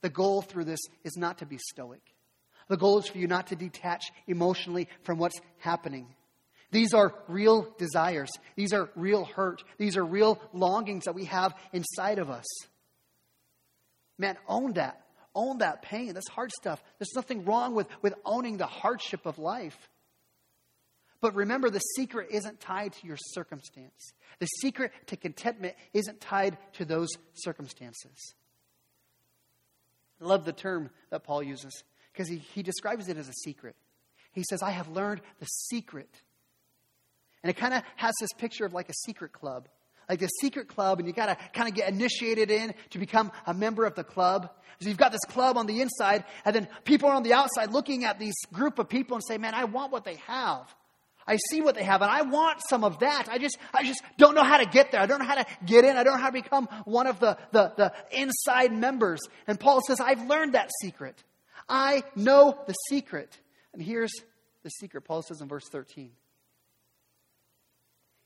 The 0.00 0.08
goal 0.08 0.42
through 0.42 0.64
this 0.64 0.80
is 1.04 1.16
not 1.16 1.38
to 1.38 1.46
be 1.46 1.58
stoic. 1.58 2.02
The 2.68 2.76
goal 2.76 2.98
is 2.98 3.08
for 3.08 3.18
you 3.18 3.26
not 3.26 3.48
to 3.48 3.56
detach 3.56 4.04
emotionally 4.26 4.88
from 5.02 5.18
what's 5.18 5.40
happening. 5.58 6.06
These 6.70 6.92
are 6.92 7.14
real 7.28 7.66
desires. 7.78 8.30
These 8.56 8.72
are 8.72 8.90
real 8.94 9.24
hurt. 9.24 9.62
These 9.78 9.96
are 9.96 10.04
real 10.04 10.40
longings 10.52 11.04
that 11.04 11.14
we 11.14 11.24
have 11.26 11.54
inside 11.72 12.18
of 12.18 12.30
us. 12.30 12.44
Man, 14.18 14.36
own 14.46 14.74
that. 14.74 15.02
Own 15.34 15.58
that 15.58 15.82
pain. 15.82 16.12
That's 16.14 16.28
hard 16.28 16.50
stuff. 16.52 16.82
There's 16.98 17.14
nothing 17.14 17.44
wrong 17.44 17.74
with, 17.74 17.86
with 18.02 18.14
owning 18.24 18.56
the 18.56 18.66
hardship 18.66 19.24
of 19.24 19.38
life. 19.38 19.88
But 21.20 21.34
remember, 21.34 21.68
the 21.68 21.80
secret 21.80 22.28
isn't 22.30 22.60
tied 22.60 22.92
to 22.92 23.06
your 23.06 23.16
circumstance. 23.16 24.12
The 24.38 24.46
secret 24.60 24.92
to 25.06 25.16
contentment 25.16 25.74
isn't 25.92 26.20
tied 26.20 26.58
to 26.74 26.84
those 26.84 27.08
circumstances. 27.34 28.34
I 30.20 30.24
love 30.24 30.44
the 30.44 30.52
term 30.52 30.90
that 31.10 31.24
Paul 31.24 31.42
uses 31.42 31.82
because 32.12 32.28
he, 32.28 32.38
he 32.38 32.62
describes 32.62 33.08
it 33.08 33.16
as 33.16 33.28
a 33.28 33.32
secret. 33.32 33.76
He 34.32 34.44
says, 34.48 34.62
I 34.62 34.70
have 34.70 34.88
learned 34.88 35.20
the 35.40 35.46
secret. 35.46 36.10
And 37.42 37.50
it 37.50 37.56
kind 37.56 37.74
of 37.74 37.82
has 37.96 38.14
this 38.20 38.32
picture 38.36 38.64
of 38.64 38.72
like 38.72 38.88
a 38.88 38.94
secret 39.04 39.32
club, 39.32 39.68
like 40.08 40.22
a 40.22 40.28
secret 40.40 40.68
club, 40.68 40.98
and 40.98 41.08
you 41.08 41.14
got 41.14 41.26
to 41.26 41.36
kind 41.52 41.68
of 41.68 41.74
get 41.74 41.88
initiated 41.88 42.50
in 42.50 42.74
to 42.90 42.98
become 42.98 43.32
a 43.46 43.54
member 43.54 43.84
of 43.84 43.94
the 43.94 44.04
club. 44.04 44.50
So 44.80 44.88
you've 44.88 44.98
got 44.98 45.12
this 45.12 45.24
club 45.28 45.56
on 45.56 45.66
the 45.66 45.80
inside, 45.80 46.24
and 46.44 46.54
then 46.54 46.68
people 46.84 47.08
are 47.08 47.14
on 47.14 47.22
the 47.22 47.32
outside 47.32 47.72
looking 47.72 48.04
at 48.04 48.18
these 48.18 48.34
group 48.52 48.78
of 48.78 48.88
people 48.88 49.16
and 49.16 49.24
say, 49.24 49.38
Man, 49.38 49.54
I 49.54 49.64
want 49.64 49.92
what 49.92 50.04
they 50.04 50.16
have. 50.26 50.72
I 51.28 51.36
see 51.50 51.60
what 51.60 51.74
they 51.74 51.84
have 51.84 52.00
and 52.00 52.10
I 52.10 52.22
want 52.22 52.60
some 52.68 52.82
of 52.82 53.00
that. 53.00 53.28
I 53.30 53.36
just, 53.38 53.58
I 53.74 53.84
just 53.84 54.02
don't 54.16 54.34
know 54.34 54.42
how 54.42 54.56
to 54.56 54.64
get 54.64 54.90
there. 54.90 55.00
I 55.00 55.06
don't 55.06 55.18
know 55.18 55.26
how 55.26 55.34
to 55.34 55.46
get 55.66 55.84
in. 55.84 55.96
I 55.96 56.02
don't 56.02 56.14
know 56.14 56.22
how 56.22 56.30
to 56.30 56.42
become 56.42 56.68
one 56.86 57.06
of 57.06 57.20
the, 57.20 57.36
the, 57.52 57.72
the 57.76 57.92
inside 58.10 58.72
members. 58.72 59.20
And 59.46 59.60
Paul 59.60 59.80
says, 59.86 60.00
I've 60.00 60.26
learned 60.26 60.54
that 60.54 60.70
secret. 60.80 61.22
I 61.68 62.02
know 62.16 62.58
the 62.66 62.72
secret. 62.88 63.38
And 63.74 63.82
here's 63.82 64.12
the 64.62 64.70
secret. 64.70 65.02
Paul 65.02 65.22
says 65.22 65.42
in 65.42 65.48
verse 65.48 65.68
13. 65.70 66.12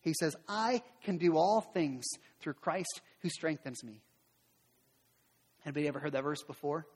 He 0.03 0.15
says, 0.15 0.37
I 0.49 0.83
can 1.03 1.19
do 1.19 1.37
all 1.37 1.61
things 1.61 2.05
through 2.41 2.55
Christ 2.55 3.01
who 3.21 3.29
strengthens 3.29 3.83
me. 3.83 4.01
Anybody 5.65 5.89
ever 5.89 5.99
heard 5.99 6.13
that 6.13 6.23
verse 6.23 6.43
before? 6.43 6.87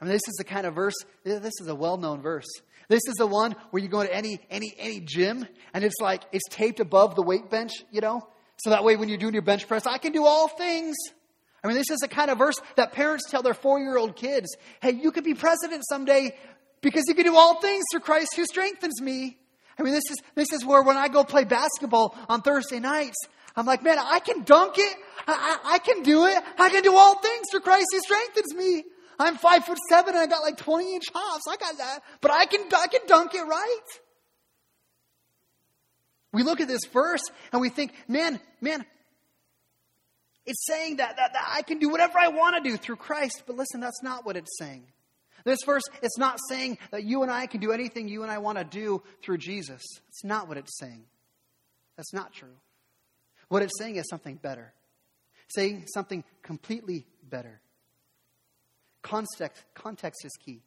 I 0.00 0.04
mean, 0.04 0.12
this 0.12 0.28
is 0.28 0.34
the 0.36 0.44
kind 0.44 0.66
of 0.66 0.74
verse, 0.74 0.94
this 1.24 1.54
is 1.60 1.68
a 1.68 1.74
well 1.74 1.96
known 1.96 2.20
verse. 2.20 2.46
This 2.88 3.00
is 3.08 3.14
the 3.14 3.26
one 3.26 3.56
where 3.70 3.82
you 3.82 3.88
go 3.88 4.02
to 4.02 4.14
any, 4.14 4.38
any, 4.50 4.74
any 4.78 5.00
gym 5.00 5.46
and 5.72 5.84
it's 5.84 6.00
like, 6.00 6.22
it's 6.32 6.48
taped 6.50 6.80
above 6.80 7.14
the 7.14 7.22
weight 7.22 7.50
bench, 7.50 7.72
you 7.90 8.00
know? 8.00 8.26
So 8.58 8.70
that 8.70 8.84
way 8.84 8.96
when 8.96 9.08
you're 9.08 9.18
doing 9.18 9.32
your 9.32 9.42
bench 9.42 9.66
press, 9.66 9.86
I 9.86 9.98
can 9.98 10.12
do 10.12 10.24
all 10.24 10.48
things. 10.48 10.96
I 11.62 11.68
mean, 11.68 11.76
this 11.76 11.90
is 11.90 11.98
the 12.00 12.08
kind 12.08 12.30
of 12.30 12.38
verse 12.38 12.56
that 12.76 12.92
parents 12.92 13.24
tell 13.30 13.42
their 13.42 13.54
four 13.54 13.78
year 13.78 13.96
old 13.96 14.16
kids 14.16 14.54
hey, 14.82 14.92
you 14.92 15.10
could 15.10 15.24
be 15.24 15.34
president 15.34 15.84
someday 15.88 16.36
because 16.82 17.04
you 17.08 17.14
can 17.14 17.24
do 17.24 17.36
all 17.36 17.60
things 17.60 17.84
through 17.90 18.00
Christ 18.00 18.36
who 18.36 18.44
strengthens 18.44 19.00
me. 19.00 19.38
I 19.78 19.82
mean, 19.82 19.94
this 19.94 20.04
is, 20.10 20.18
this 20.34 20.52
is 20.52 20.64
where 20.64 20.82
when 20.82 20.96
I 20.96 21.08
go 21.08 21.24
play 21.24 21.44
basketball 21.44 22.16
on 22.28 22.42
Thursday 22.42 22.78
nights, 22.78 23.16
I'm 23.56 23.66
like, 23.66 23.82
man, 23.82 23.98
I 23.98 24.20
can 24.20 24.42
dunk 24.42 24.74
it. 24.78 24.96
I, 25.26 25.58
I, 25.64 25.74
I 25.74 25.78
can 25.78 26.02
do 26.02 26.26
it. 26.26 26.42
I 26.58 26.68
can 26.68 26.82
do 26.82 26.94
all 26.94 27.18
things 27.18 27.46
through 27.50 27.60
Christ 27.60 27.86
who 27.92 28.00
strengthens 28.00 28.54
me. 28.54 28.84
I'm 29.18 29.36
five 29.36 29.64
foot 29.64 29.78
seven 29.88 30.14
and 30.14 30.22
I 30.22 30.26
got 30.26 30.42
like 30.42 30.56
20 30.56 30.94
inch 30.94 31.04
hops. 31.14 31.44
I 31.48 31.56
got 31.56 31.78
that. 31.78 32.00
But 32.20 32.30
I 32.30 32.46
can, 32.46 32.62
I 32.76 32.86
can 32.86 33.00
dunk 33.06 33.34
it 33.34 33.42
right. 33.42 33.80
We 36.32 36.42
look 36.42 36.60
at 36.60 36.68
this 36.68 36.84
verse 36.92 37.22
and 37.52 37.60
we 37.60 37.68
think, 37.68 37.92
man, 38.08 38.40
man, 38.60 38.84
it's 40.46 40.66
saying 40.66 40.96
that, 40.96 41.16
that, 41.16 41.32
that 41.32 41.52
I 41.54 41.62
can 41.62 41.78
do 41.78 41.88
whatever 41.88 42.18
I 42.18 42.28
want 42.28 42.62
to 42.62 42.70
do 42.70 42.76
through 42.76 42.96
Christ. 42.96 43.44
But 43.46 43.56
listen, 43.56 43.80
that's 43.80 44.02
not 44.02 44.26
what 44.26 44.36
it's 44.36 44.58
saying. 44.58 44.84
This 45.44 45.58
verse, 45.64 45.82
it's 46.02 46.18
not 46.18 46.38
saying 46.48 46.78
that 46.90 47.04
you 47.04 47.22
and 47.22 47.30
I 47.30 47.46
can 47.46 47.60
do 47.60 47.72
anything 47.72 48.08
you 48.08 48.22
and 48.22 48.32
I 48.32 48.38
want 48.38 48.58
to 48.58 48.64
do 48.64 49.02
through 49.22 49.38
Jesus. 49.38 49.82
It's 50.08 50.24
not 50.24 50.48
what 50.48 50.56
it's 50.56 50.78
saying. 50.78 51.04
That's 51.96 52.12
not 52.12 52.32
true. 52.32 52.56
What 53.48 53.62
it's 53.62 53.78
saying 53.78 53.96
is 53.96 54.08
something 54.08 54.36
better, 54.36 54.72
saying 55.48 55.86
something 55.92 56.24
completely 56.42 57.06
better. 57.22 57.60
Context, 59.04 59.62
context 59.74 60.24
is 60.24 60.32
key. 60.44 60.62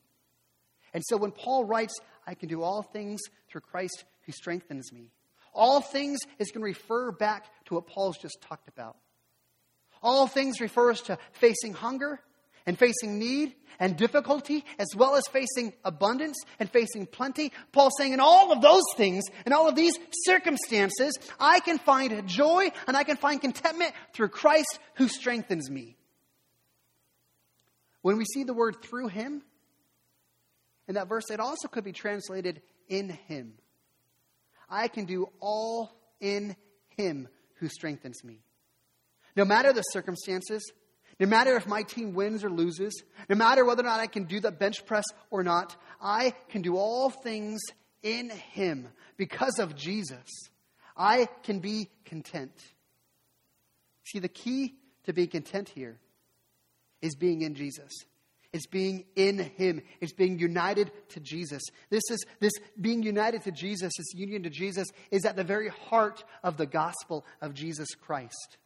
And 0.94 1.04
so 1.06 1.18
when 1.18 1.32
Paul 1.32 1.66
writes, 1.66 2.00
I 2.26 2.36
can 2.36 2.48
do 2.48 2.62
all 2.62 2.84
things 2.84 3.20
through 3.50 3.62
Christ 3.62 4.06
who 4.26 4.32
strengthens 4.32 4.94
me, 4.94 5.10
all 5.54 5.82
things 5.82 6.20
is 6.38 6.52
going 6.52 6.62
to 6.62 6.66
refer 6.66 7.12
back 7.12 7.46
to 7.66 7.74
what 7.74 7.88
Paul's 7.88 8.18
just 8.20 8.38
talked 8.42 8.70
about. 8.70 8.96
All 10.04 10.28
things 10.28 10.62
refers 10.62 11.02
to 11.04 11.18
facing 11.34 11.74
hunger 11.74 12.20
and 12.68 12.78
facing 12.78 13.18
need 13.18 13.56
and 13.80 13.98
difficulty, 13.98 14.64
as 14.78 14.88
well 14.96 15.16
as 15.16 15.24
facing 15.32 15.74
abundance 15.84 16.38
and 16.60 16.70
facing 16.70 17.08
plenty. 17.08 17.52
Paul's 17.72 17.94
saying, 17.98 18.14
in 18.14 18.20
all 18.20 18.52
of 18.52 18.62
those 18.62 18.84
things, 18.96 19.24
in 19.48 19.54
all 19.54 19.68
of 19.68 19.76
these 19.76 19.98
circumstances, 20.26 21.18
I 21.40 21.60
can 21.62 21.80
find 21.80 22.28
joy 22.28 22.72
and 22.86 22.96
I 22.96 23.04
can 23.04 23.18
find 23.18 23.42
contentment 23.42 23.94
through 24.14 24.30
Christ 24.30 24.78
who 24.96 25.08
strengthens 25.08 25.72
me. 25.72 25.97
When 28.02 28.18
we 28.18 28.26
see 28.26 28.44
the 28.44 28.54
word 28.54 28.82
through 28.82 29.08
him, 29.08 29.44
in 30.88 30.96
that 30.96 31.10
verse, 31.10 31.30
it 31.30 31.40
also 31.40 31.68
could 31.68 31.84
be 31.84 31.92
translated 31.92 32.62
in 32.88 33.10
him. 33.10 33.54
I 34.70 34.88
can 34.88 35.06
do 35.06 35.30
all 35.40 35.92
in 36.20 36.56
him 36.90 37.28
who 37.56 37.68
strengthens 37.68 38.24
me. 38.24 38.40
No 39.36 39.46
matter 39.46 39.74
the 39.74 39.82
circumstances, 39.82 40.64
no 41.20 41.28
matter 41.28 41.56
if 41.56 41.68
my 41.68 41.84
team 41.84 42.14
wins 42.14 42.44
or 42.44 42.50
loses, 42.50 43.04
no 43.30 43.36
matter 43.36 43.66
whether 43.66 43.82
or 43.82 43.86
not 43.86 44.00
I 44.00 44.08
can 44.08 44.26
do 44.26 44.40
the 44.40 44.52
bench 44.52 44.86
press 44.86 45.06
or 45.30 45.44
not, 45.44 45.76
I 46.02 46.34
can 46.50 46.62
do 46.62 46.78
all 46.78 47.10
things 47.10 47.62
in 48.04 48.30
him 48.30 48.88
because 49.18 49.60
of 49.60 49.76
Jesus. 49.76 50.28
I 50.96 51.28
can 51.44 51.60
be 51.60 51.90
content. 52.06 52.54
See, 54.04 54.20
the 54.20 54.28
key 54.28 54.76
to 55.04 55.14
being 55.14 55.28
content 55.28 55.70
here 55.70 56.00
is 57.02 57.16
being 57.16 57.42
in 57.42 57.56
Jesus. 57.56 57.92
It's 58.54 58.68
being 58.68 59.06
in 59.16 59.40
Him. 59.40 59.82
It's 60.00 60.14
being 60.14 60.40
united 60.40 60.92
to 61.10 61.20
Jesus. 61.20 61.62
This 61.90 62.04
is 62.10 62.26
this 62.40 62.54
being 62.80 63.04
united 63.04 63.44
to 63.44 63.52
Jesus, 63.52 63.94
this 63.98 64.14
union 64.14 64.44
to 64.44 64.50
Jesus, 64.50 64.88
is 65.12 65.26
at 65.26 65.36
the 65.36 65.44
very 65.44 65.70
heart 65.70 66.24
of 66.44 66.58
the 66.58 66.66
gospel 66.66 67.26
of 67.42 67.54
Jesus 67.54 67.90
Christ. 67.96 68.58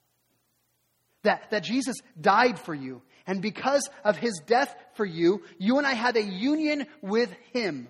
That, 1.24 1.52
that 1.52 1.64
Jesus 1.64 1.98
died 2.20 2.58
for 2.58 2.74
you. 2.74 3.02
And 3.28 3.42
because 3.42 3.88
of 4.04 4.18
his 4.18 4.42
death 4.46 4.74
for 4.94 5.06
you, 5.06 5.44
you 5.60 5.78
and 5.78 5.86
I 5.86 5.94
have 5.94 6.16
a 6.16 6.24
union 6.24 6.88
with 7.02 7.32
him 7.54 7.88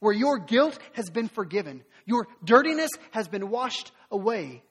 where 0.00 0.14
your 0.14 0.38
guilt 0.38 0.78
has 0.94 1.10
been 1.10 1.28
forgiven, 1.28 1.82
your 2.06 2.26
dirtiness 2.44 2.90
has 3.10 3.28
been 3.28 3.50
washed 3.50 3.92
away 4.10 4.62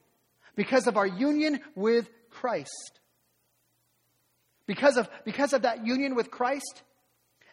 because 0.55 0.87
of 0.87 0.97
our 0.97 1.07
union 1.07 1.59
with 1.75 2.09
Christ. 2.29 2.99
Because 4.67 4.97
of, 4.97 5.09
because 5.25 5.53
of 5.53 5.63
that 5.63 5.85
union 5.85 6.15
with 6.15 6.29
Christ, 6.29 6.83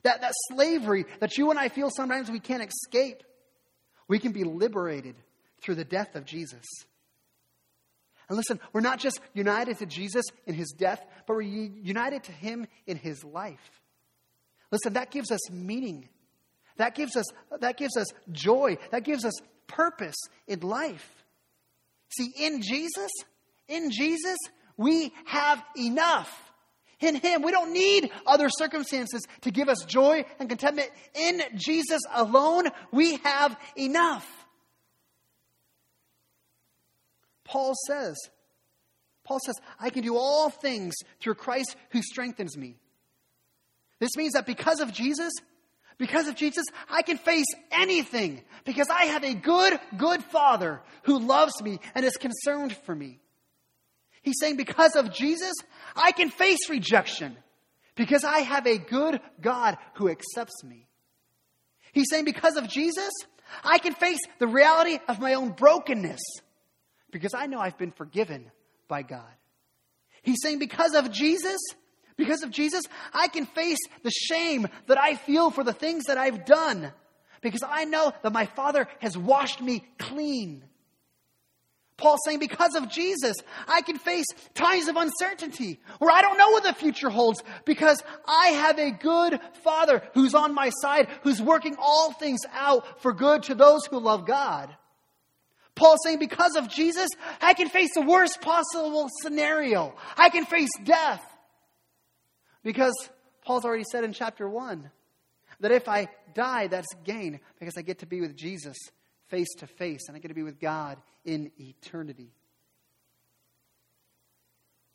that, 0.03 0.21
that 0.21 0.33
slavery 0.51 1.07
that 1.21 1.39
you 1.39 1.51
and 1.51 1.59
I 1.59 1.69
feel 1.69 1.91
sometimes 1.91 2.31
we 2.31 2.41
can't 2.41 2.63
escape, 2.63 3.23
we 4.09 4.19
can 4.19 4.33
be 4.33 4.45
liberated 4.45 5.17
through 5.63 5.77
the 5.77 5.85
death 5.85 6.15
of 6.15 6.27
Jesus. 6.27 6.65
And 8.29 8.37
listen, 8.37 8.61
we're 8.73 8.81
not 8.81 8.99
just 8.99 9.21
united 9.33 9.79
to 9.79 9.87
Jesus 9.87 10.25
in 10.47 10.55
his 10.55 10.75
death, 10.77 11.05
but 11.27 11.35
we're 11.35 11.43
united 11.43 12.25
to 12.25 12.33
him 12.33 12.67
in 12.87 12.97
his 12.97 13.23
life. 13.25 13.81
Listen, 14.71 14.95
that 14.95 15.11
gives 15.11 15.31
us 15.31 15.51
meaning. 15.51 16.09
That 16.77 16.95
gives 16.95 17.17
us, 17.17 17.27
that 17.61 17.77
gives 17.77 17.97
us 17.97 18.07
joy. 18.33 18.79
That 18.91 19.05
gives 19.05 19.25
us 19.25 19.35
purpose 19.67 20.17
in 20.47 20.61
life. 20.61 21.25
See, 22.09 22.33
in 22.39 22.63
Jesus, 22.63 23.11
in 23.69 23.91
Jesus, 23.91 24.39
we 24.77 25.13
have 25.27 25.63
enough. 25.77 26.44
In 27.05 27.17
Him, 27.17 27.43
we 27.43 27.51
don't 27.51 27.73
need 27.73 28.11
other 28.27 28.49
circumstances 28.49 29.27
to 29.43 29.51
give 29.51 29.69
us 29.69 29.85
joy 29.87 30.25
and 30.39 30.49
contentment. 30.49 30.91
In 31.15 31.43
Jesus 31.55 32.01
alone, 32.15 32.69
we 32.93 33.17
have 33.19 33.57
enough. 33.77 34.27
Paul 37.45 37.75
says, 37.87 38.17
Paul 39.23 39.39
says, 39.45 39.55
I 39.79 39.91
can 39.91 40.03
do 40.03 40.17
all 40.17 40.49
things 40.49 40.95
through 41.21 41.35
Christ 41.35 41.77
who 41.91 42.01
strengthens 42.01 42.57
me. 42.57 42.77
This 44.01 44.17
means 44.17 44.33
that 44.33 44.47
because 44.47 44.81
of 44.81 44.93
Jesus, 44.93 45.33
because 45.99 46.27
of 46.27 46.37
Jesus, 46.37 46.65
I 46.91 47.03
can 47.03 47.19
face 47.19 47.47
anything 47.71 48.43
because 48.65 48.89
I 48.89 49.05
have 49.07 49.25
a 49.25 49.35
good, 49.35 49.79
good 49.97 50.25
Father 50.25 50.81
who 51.05 51.19
loves 51.19 51.63
me 51.63 51.81
and 51.95 52.05
is 52.05 52.17
concerned 52.17 52.77
for 52.85 52.95
me. 52.95 53.21
He's 54.25 54.37
saying, 54.41 54.57
because 54.57 54.97
of 54.97 55.13
Jesus, 55.13 55.53
I 55.95 56.11
can 56.13 56.31
face 56.31 56.71
rejection 56.71 57.37
because 57.95 58.25
I 58.25 58.39
have 58.39 58.67
a 58.67 58.79
good 58.79 59.21
God 59.41 59.77
who 59.95 60.09
accepts 60.09 60.65
me. 60.65 60.89
He's 61.93 62.07
saying, 62.11 62.25
because 62.25 62.57
of 62.57 62.67
Jesus, 62.67 63.11
I 63.63 63.79
can 63.79 63.95
face 63.95 64.19
the 64.39 64.49
reality 64.49 64.99
of 65.09 65.21
my 65.21 65.35
own 65.35 65.51
brokenness 65.51 66.23
because 67.11 67.35
I 67.35 67.47
know 67.47 67.61
I've 67.61 67.79
been 67.79 67.93
forgiven 67.93 68.51
by 68.89 69.03
God. 69.03 69.31
He's 70.23 70.41
saying, 70.43 70.59
because 70.59 70.95
of 70.95 71.13
Jesus, 71.13 71.61
because 72.17 72.43
of 72.43 72.51
Jesus, 72.51 72.83
I 73.13 73.29
can 73.29 73.45
face 73.45 73.79
the 74.03 74.11
shame 74.11 74.67
that 74.87 74.99
I 74.99 75.17
feel 75.17 75.51
for 75.51 75.63
the 75.63 75.75
things 75.75 76.05
that 76.05 76.17
I've 76.17 76.47
done 76.47 76.93
because 77.43 77.63
I 77.63 77.85
know 77.85 78.11
that 78.23 78.33
my 78.33 78.47
Father 78.47 78.89
has 79.01 79.19
washed 79.19 79.61
me 79.61 79.85
clean. 79.99 80.65
Paul 81.97 82.17
saying, 82.25 82.41
because 82.41 82.75
of 82.75 82.91
Jesus, 82.91 83.37
I 83.69 83.83
can 83.83 83.99
face 83.99 84.27
times 84.55 84.89
of 84.89 84.97
uncertainty 84.97 85.81
where 85.99 86.11
I 86.11 86.23
don't 86.23 86.39
know 86.39 86.51
what 86.51 86.65
the 86.65 86.73
future 86.73 87.09
holds 87.09 87.43
because 87.65 88.03
I 88.27 88.49
have 88.49 88.79
a 88.79 88.91
good 88.91 89.39
Father 89.63 90.03
who's 90.13 90.35
on 90.35 90.55
my 90.55 90.71
side, 90.71 91.09
who's 91.23 91.41
working 91.41 91.77
all 91.79 92.13
things 92.13 92.41
out 92.53 93.01
for 93.01 93.13
good 93.13 93.45
to 93.45 93.55
those 93.55 93.87
who 93.87 94.01
love 94.01 94.27
God. 94.27 94.75
Paul 95.77 95.97
saying, 96.05 96.19
because 96.19 96.57
of 96.57 96.69
Jesus, 96.69 97.09
I 97.41 97.55
can 97.55 97.69
face 97.69 97.95
the 97.95 98.03
worst 98.03 98.41
possible 98.41 99.09
scenario. 99.23 99.95
I 100.17 100.31
can 100.31 100.47
face 100.47 100.71
death. 100.83 101.25
Because 102.65 102.95
Paul's 103.45 103.65
already 103.65 103.85
said 103.91 104.05
in 104.05 104.13
chapter 104.13 104.49
1 104.49 104.91
that 105.61 105.71
if 105.71 105.89
I 105.89 106.09
die, 106.35 106.67
that's 106.67 106.93
gain 107.05 107.39
because 107.61 107.75
I 107.77 107.83
get 107.83 108.01
to 108.01 108.07
be 108.07 108.21
with 108.21 108.37
Jesus 108.37 108.77
face 109.35 109.53
to 109.59 109.67
face 109.67 110.07
and 110.07 110.17
I 110.17 110.21
get 110.21 110.29
to 110.29 110.35
be 110.35 110.45
with 110.45 110.61
God 110.61 110.97
in 111.25 111.51
eternity. 111.59 112.31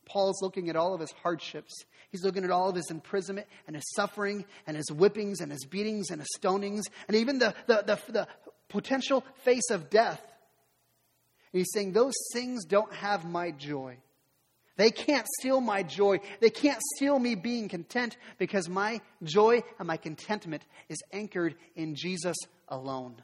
Paul's 0.06 0.42
looking 0.42 0.70
at 0.70 0.78
all 0.78 0.94
of 0.94 1.02
his 1.02 1.12
hardships. 1.12 1.74
He's 2.10 2.24
looking 2.24 2.46
at 2.46 2.50
all 2.50 2.70
of 2.70 2.76
his 2.76 2.90
imprisonment 2.90 3.48
and 3.68 3.76
his 3.76 3.84
suffering 3.96 4.46
and 4.66 4.78
his 4.78 4.90
whippings 4.90 5.42
and 5.42 5.52
his 5.52 5.66
beatings 5.66 6.10
and 6.10 6.22
his 6.22 6.30
stonings 6.40 6.84
and 7.08 7.18
even 7.18 7.38
the, 7.38 7.54
the, 7.68 7.84
the, 7.86 8.12
the 8.12 8.28
potential 8.70 9.26
face 9.44 9.70
of 9.70 9.90
death. 9.90 10.22
And 11.52 11.60
he's 11.60 11.72
saying, 11.74 11.92
Those 11.92 12.16
things 12.34 12.64
don't 12.66 12.94
have 12.94 13.26
my 13.26 13.52
joy. 13.52 13.98
They 14.78 14.90
can't 14.90 15.28
steal 15.40 15.60
my 15.60 15.84
joy. 15.84 16.22
They 16.40 16.50
can't 16.50 16.82
steal 16.96 17.20
me 17.20 17.36
being 17.36 17.68
content 17.68 18.16
because 18.38 18.70
my 18.70 19.02
joy 19.22 19.64
and 19.78 19.88
my 19.88 19.98
contentment 19.98 20.64
is 20.88 21.04
anchored 21.12 21.56
in 21.76 21.96
Jesus 21.96 22.38
alone. 22.70 23.22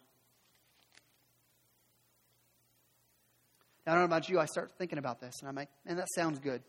I 3.88 3.92
don't 3.92 4.00
know 4.00 4.06
about 4.06 4.30
you, 4.30 4.40
I 4.40 4.46
start 4.46 4.72
thinking 4.78 4.98
about 4.98 5.22
this 5.22 5.36
and 5.40 5.50
I'm 5.50 5.56
like, 5.56 5.70
man, 5.86 5.98
that 5.98 6.08
sounds 6.16 6.40
good. 6.40 6.62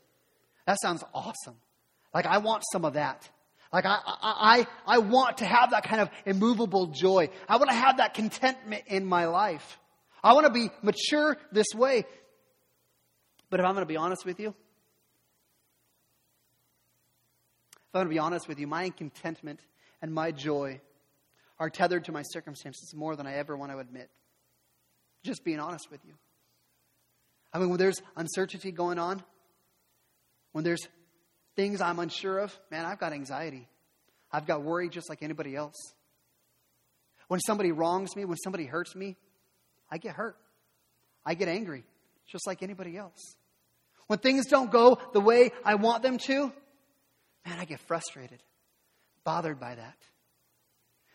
That 0.65 0.79
sounds 0.81 1.03
awesome. 1.13 1.55
Like, 2.13 2.25
I 2.25 2.37
want 2.39 2.63
some 2.71 2.85
of 2.85 2.93
that. 2.93 3.29
Like, 3.73 3.85
I, 3.85 3.99
I, 4.05 4.67
I 4.85 4.97
want 4.99 5.39
to 5.39 5.45
have 5.45 5.71
that 5.71 5.83
kind 5.83 6.01
of 6.01 6.09
immovable 6.25 6.87
joy. 6.87 7.29
I 7.49 7.57
want 7.57 7.69
to 7.69 7.75
have 7.75 7.97
that 7.97 8.13
contentment 8.13 8.83
in 8.87 9.05
my 9.05 9.25
life. 9.25 9.79
I 10.23 10.33
want 10.33 10.45
to 10.45 10.51
be 10.51 10.69
mature 10.81 11.37
this 11.51 11.67
way. 11.75 12.05
But 13.49 13.59
if 13.59 13.65
I'm 13.65 13.73
going 13.73 13.83
to 13.83 13.87
be 13.87 13.97
honest 13.97 14.25
with 14.25 14.39
you, 14.39 14.53
If 17.89 17.95
I'm 17.95 17.99
going 17.99 18.07
to 18.07 18.15
be 18.15 18.19
honest 18.19 18.49
with 18.49 18.59
you, 18.59 18.67
my 18.67 18.89
contentment 18.89 19.61
and 20.01 20.13
my 20.13 20.31
joy 20.31 20.81
are 21.57 21.69
tethered 21.69 22.03
to 22.05 22.11
my 22.11 22.21
circumstances 22.21 22.93
more 22.93 23.15
than 23.15 23.25
I 23.25 23.35
ever 23.35 23.55
want 23.55 23.71
to 23.71 23.79
admit. 23.79 24.09
Just 25.23 25.45
being 25.45 25.59
honest 25.59 25.89
with 25.89 26.01
you. 26.05 26.13
I 27.53 27.59
mean, 27.59 27.69
when 27.69 27.77
there's 27.77 28.01
uncertainty 28.15 28.71
going 28.71 28.99
on, 28.99 29.23
when 30.51 30.63
there's 30.63 30.87
things 31.55 31.81
I'm 31.81 31.99
unsure 31.99 32.39
of, 32.39 32.57
man, 32.69 32.85
I've 32.85 32.99
got 32.99 33.13
anxiety. 33.13 33.67
I've 34.31 34.45
got 34.45 34.63
worry 34.63 34.89
just 34.89 35.09
like 35.09 35.23
anybody 35.23 35.55
else. 35.55 35.75
When 37.27 37.39
somebody 37.39 37.71
wrongs 37.71 38.15
me, 38.15 38.25
when 38.25 38.37
somebody 38.37 38.65
hurts 38.65 38.95
me, 38.95 39.15
I 39.89 39.97
get 39.97 40.15
hurt. 40.15 40.37
I 41.25 41.33
get 41.33 41.47
angry, 41.47 41.83
just 42.27 42.47
like 42.47 42.63
anybody 42.63 42.97
else. 42.97 43.35
When 44.07 44.19
things 44.19 44.47
don't 44.47 44.71
go 44.71 44.99
the 45.13 45.19
way 45.19 45.51
I 45.65 45.75
want 45.75 46.03
them 46.03 46.17
to, 46.19 46.53
Man, 47.47 47.59
I 47.59 47.65
get 47.65 47.79
frustrated, 47.79 48.43
bothered 49.23 49.57
by 49.57 49.75
that. 49.75 49.97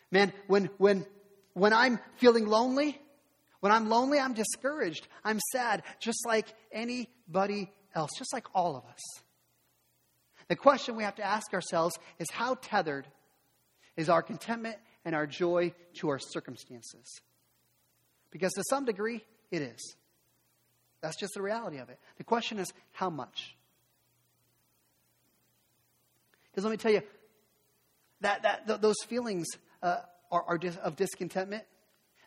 Man, 0.09 0.33
when, 0.47 0.69
when, 0.79 1.05
when 1.53 1.73
I'm 1.73 1.99
feeling 2.15 2.47
lonely, 2.47 2.99
when 3.63 3.71
I'm 3.71 3.87
lonely, 3.87 4.19
I'm 4.19 4.33
discouraged. 4.33 5.07
I'm 5.23 5.39
sad, 5.53 5.83
just 6.01 6.27
like 6.27 6.53
anybody 6.73 7.71
else, 7.95 8.11
just 8.17 8.33
like 8.33 8.45
all 8.53 8.75
of 8.75 8.83
us. 8.83 9.23
The 10.49 10.57
question 10.57 10.97
we 10.97 11.03
have 11.03 11.15
to 11.15 11.23
ask 11.23 11.53
ourselves 11.53 11.97
is 12.19 12.29
how 12.29 12.55
tethered 12.55 13.07
is 13.95 14.09
our 14.09 14.21
contentment 14.21 14.75
and 15.05 15.15
our 15.15 15.25
joy 15.25 15.73
to 15.93 16.09
our 16.09 16.19
circumstances? 16.19 17.21
Because 18.31 18.51
to 18.51 18.63
some 18.69 18.83
degree, 18.83 19.23
it 19.49 19.61
is. 19.61 19.95
That's 21.01 21.15
just 21.15 21.33
the 21.33 21.41
reality 21.41 21.77
of 21.77 21.87
it. 21.87 21.99
The 22.17 22.25
question 22.25 22.59
is 22.59 22.67
how 22.91 23.09
much? 23.09 23.55
Because 26.51 26.65
let 26.65 26.71
me 26.71 26.75
tell 26.75 26.91
you, 26.91 27.01
that, 28.19 28.43
that, 28.43 28.67
th- 28.67 28.81
those 28.81 29.01
feelings 29.07 29.47
uh, 29.81 29.99
are, 30.33 30.43
are 30.49 30.57
dis- 30.57 30.75
of 30.75 30.97
discontentment, 30.97 31.63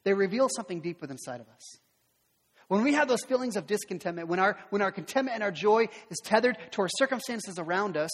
they 0.07 0.15
reveal 0.15 0.49
something 0.49 0.81
deep 0.81 1.01
within 1.01 1.17
inside 1.17 1.41
of 1.41 1.49
us. 1.49 1.79
When 2.69 2.85
we 2.85 2.95
have 2.95 3.09
those 3.09 3.25
feelings 3.25 3.57
of 3.57 3.67
discontentment, 3.67 4.29
when 4.29 4.39
our, 4.39 4.57
when 4.71 4.81
our 4.81 4.93
contentment 4.93 5.35
and 5.35 5.43
our 5.43 5.51
joy 5.51 5.89
is 6.11 6.19
tethered 6.23 6.57
to 6.71 6.83
our 6.83 6.89
circumstances 6.97 7.59
around 7.59 7.97
us, 7.97 8.11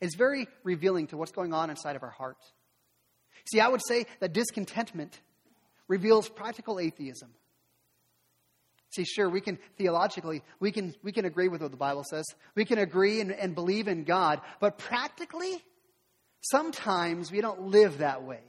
it's 0.00 0.14
very 0.14 0.46
revealing 0.62 1.08
to 1.08 1.16
what's 1.16 1.32
going 1.32 1.52
on 1.52 1.68
inside 1.68 1.96
of 1.96 2.04
our 2.04 2.10
heart. 2.10 2.36
See, 3.50 3.58
I 3.58 3.66
would 3.66 3.80
say 3.84 4.06
that 4.20 4.32
discontentment 4.32 5.18
reveals 5.88 6.28
practical 6.28 6.78
atheism. 6.78 7.30
See, 8.90 9.04
sure, 9.04 9.28
we 9.28 9.40
can 9.40 9.58
theologically, 9.78 10.42
we 10.60 10.70
can, 10.70 10.94
we 11.02 11.10
can 11.10 11.24
agree 11.24 11.48
with 11.48 11.60
what 11.60 11.72
the 11.72 11.76
Bible 11.76 12.04
says. 12.08 12.24
We 12.54 12.64
can 12.64 12.78
agree 12.78 13.20
and, 13.20 13.32
and 13.32 13.52
believe 13.52 13.88
in 13.88 14.04
God. 14.04 14.40
But 14.60 14.78
practically, 14.78 15.60
sometimes 16.40 17.32
we 17.32 17.40
don't 17.40 17.62
live 17.62 17.98
that 17.98 18.22
way. 18.22 18.47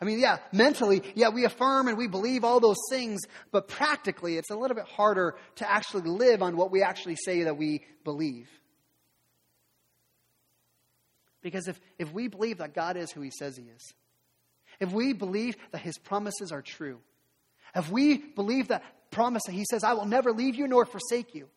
I 0.00 0.06
mean, 0.06 0.18
yeah, 0.18 0.38
mentally, 0.50 1.02
yeah, 1.14 1.28
we 1.28 1.44
affirm 1.44 1.88
and 1.88 1.98
we 1.98 2.06
believe 2.06 2.42
all 2.42 2.58
those 2.58 2.78
things, 2.88 3.20
but 3.52 3.68
practically, 3.68 4.38
it's 4.38 4.50
a 4.50 4.56
little 4.56 4.74
bit 4.74 4.86
harder 4.86 5.34
to 5.56 5.70
actually 5.70 6.08
live 6.08 6.42
on 6.42 6.56
what 6.56 6.70
we 6.70 6.82
actually 6.82 7.16
say 7.16 7.42
that 7.42 7.58
we 7.58 7.84
believe. 8.02 8.48
Because 11.42 11.68
if, 11.68 11.78
if 11.98 12.12
we 12.12 12.28
believe 12.28 12.58
that 12.58 12.74
God 12.74 12.96
is 12.96 13.10
who 13.12 13.20
he 13.20 13.30
says 13.30 13.56
he 13.56 13.64
is, 13.64 13.92
if 14.78 14.90
we 14.90 15.12
believe 15.12 15.56
that 15.72 15.82
his 15.82 15.98
promises 15.98 16.50
are 16.50 16.62
true, 16.62 17.00
if 17.74 17.90
we 17.90 18.16
believe 18.16 18.68
that 18.68 18.82
promise 19.10 19.42
that 19.46 19.52
he 19.52 19.64
says, 19.70 19.84
I 19.84 19.92
will 19.92 20.06
never 20.06 20.32
leave 20.32 20.54
you 20.54 20.66
nor 20.66 20.86
forsake 20.86 21.34
you, 21.34 21.48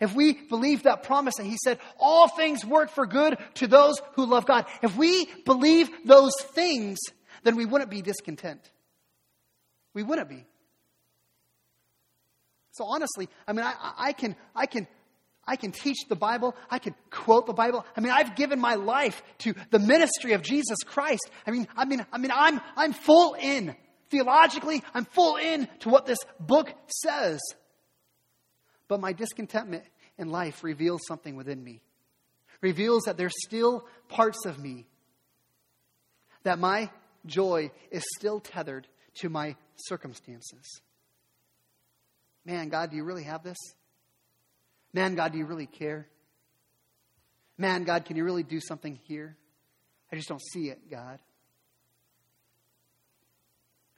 if 0.00 0.14
we 0.14 0.34
believe 0.34 0.84
that 0.84 1.02
promise 1.02 1.34
that 1.38 1.46
he 1.46 1.56
said, 1.64 1.78
all 1.98 2.28
things 2.28 2.64
work 2.64 2.90
for 2.90 3.06
good 3.06 3.38
to 3.54 3.66
those 3.66 4.00
who 4.12 4.26
love 4.26 4.46
God, 4.46 4.66
if 4.82 4.96
we 4.96 5.26
believe 5.44 5.90
those 6.04 6.34
things, 6.52 6.98
then 7.42 7.56
we 7.56 7.64
wouldn't 7.64 7.90
be 7.90 8.02
discontent. 8.02 8.70
We 9.94 10.02
wouldn't 10.02 10.28
be. 10.28 10.44
So 12.72 12.84
honestly, 12.84 13.28
I 13.46 13.52
mean, 13.52 13.64
I, 13.64 13.74
I, 13.98 14.12
can, 14.12 14.36
I 14.54 14.66
can 14.66 14.86
I 15.48 15.56
can 15.56 15.72
teach 15.72 15.96
the 16.08 16.14
Bible. 16.14 16.54
I 16.70 16.78
can 16.78 16.94
quote 17.10 17.46
the 17.46 17.54
Bible. 17.54 17.84
I 17.96 18.00
mean, 18.00 18.12
I've 18.12 18.36
given 18.36 18.60
my 18.60 18.74
life 18.74 19.22
to 19.38 19.54
the 19.70 19.78
ministry 19.78 20.34
of 20.34 20.42
Jesus 20.42 20.76
Christ. 20.84 21.28
I 21.46 21.50
mean, 21.50 21.66
I 21.74 21.86
mean, 21.86 22.04
I 22.12 22.18
mean, 22.18 22.30
I'm, 22.32 22.60
I'm 22.76 22.92
full 22.92 23.34
in. 23.34 23.74
Theologically, 24.10 24.82
I'm 24.92 25.06
full 25.06 25.36
in 25.36 25.66
to 25.80 25.88
what 25.88 26.04
this 26.04 26.18
book 26.38 26.72
says. 27.02 27.40
But 28.88 29.00
my 29.00 29.14
discontentment 29.14 29.84
in 30.18 30.28
life 30.28 30.62
reveals 30.62 31.00
something 31.08 31.34
within 31.34 31.64
me. 31.64 31.80
Reveals 32.60 33.04
that 33.04 33.16
there's 33.16 33.34
still 33.46 33.86
parts 34.08 34.44
of 34.44 34.58
me 34.58 34.86
that 36.42 36.58
my 36.58 36.90
joy 37.28 37.70
is 37.90 38.04
still 38.16 38.40
tethered 38.40 38.86
to 39.20 39.28
my 39.28 39.56
circumstances. 39.76 40.80
Man, 42.44 42.68
God, 42.68 42.90
do 42.90 42.96
you 42.96 43.04
really 43.04 43.24
have 43.24 43.42
this? 43.42 43.58
Man, 44.92 45.14
God, 45.14 45.32
do 45.32 45.38
you 45.38 45.44
really 45.44 45.66
care? 45.66 46.06
Man, 47.58 47.84
God, 47.84 48.04
can 48.04 48.16
you 48.16 48.24
really 48.24 48.42
do 48.42 48.60
something 48.60 48.98
here? 49.04 49.36
I 50.10 50.16
just 50.16 50.28
don't 50.28 50.42
see 50.52 50.70
it, 50.70 50.90
God. 50.90 51.18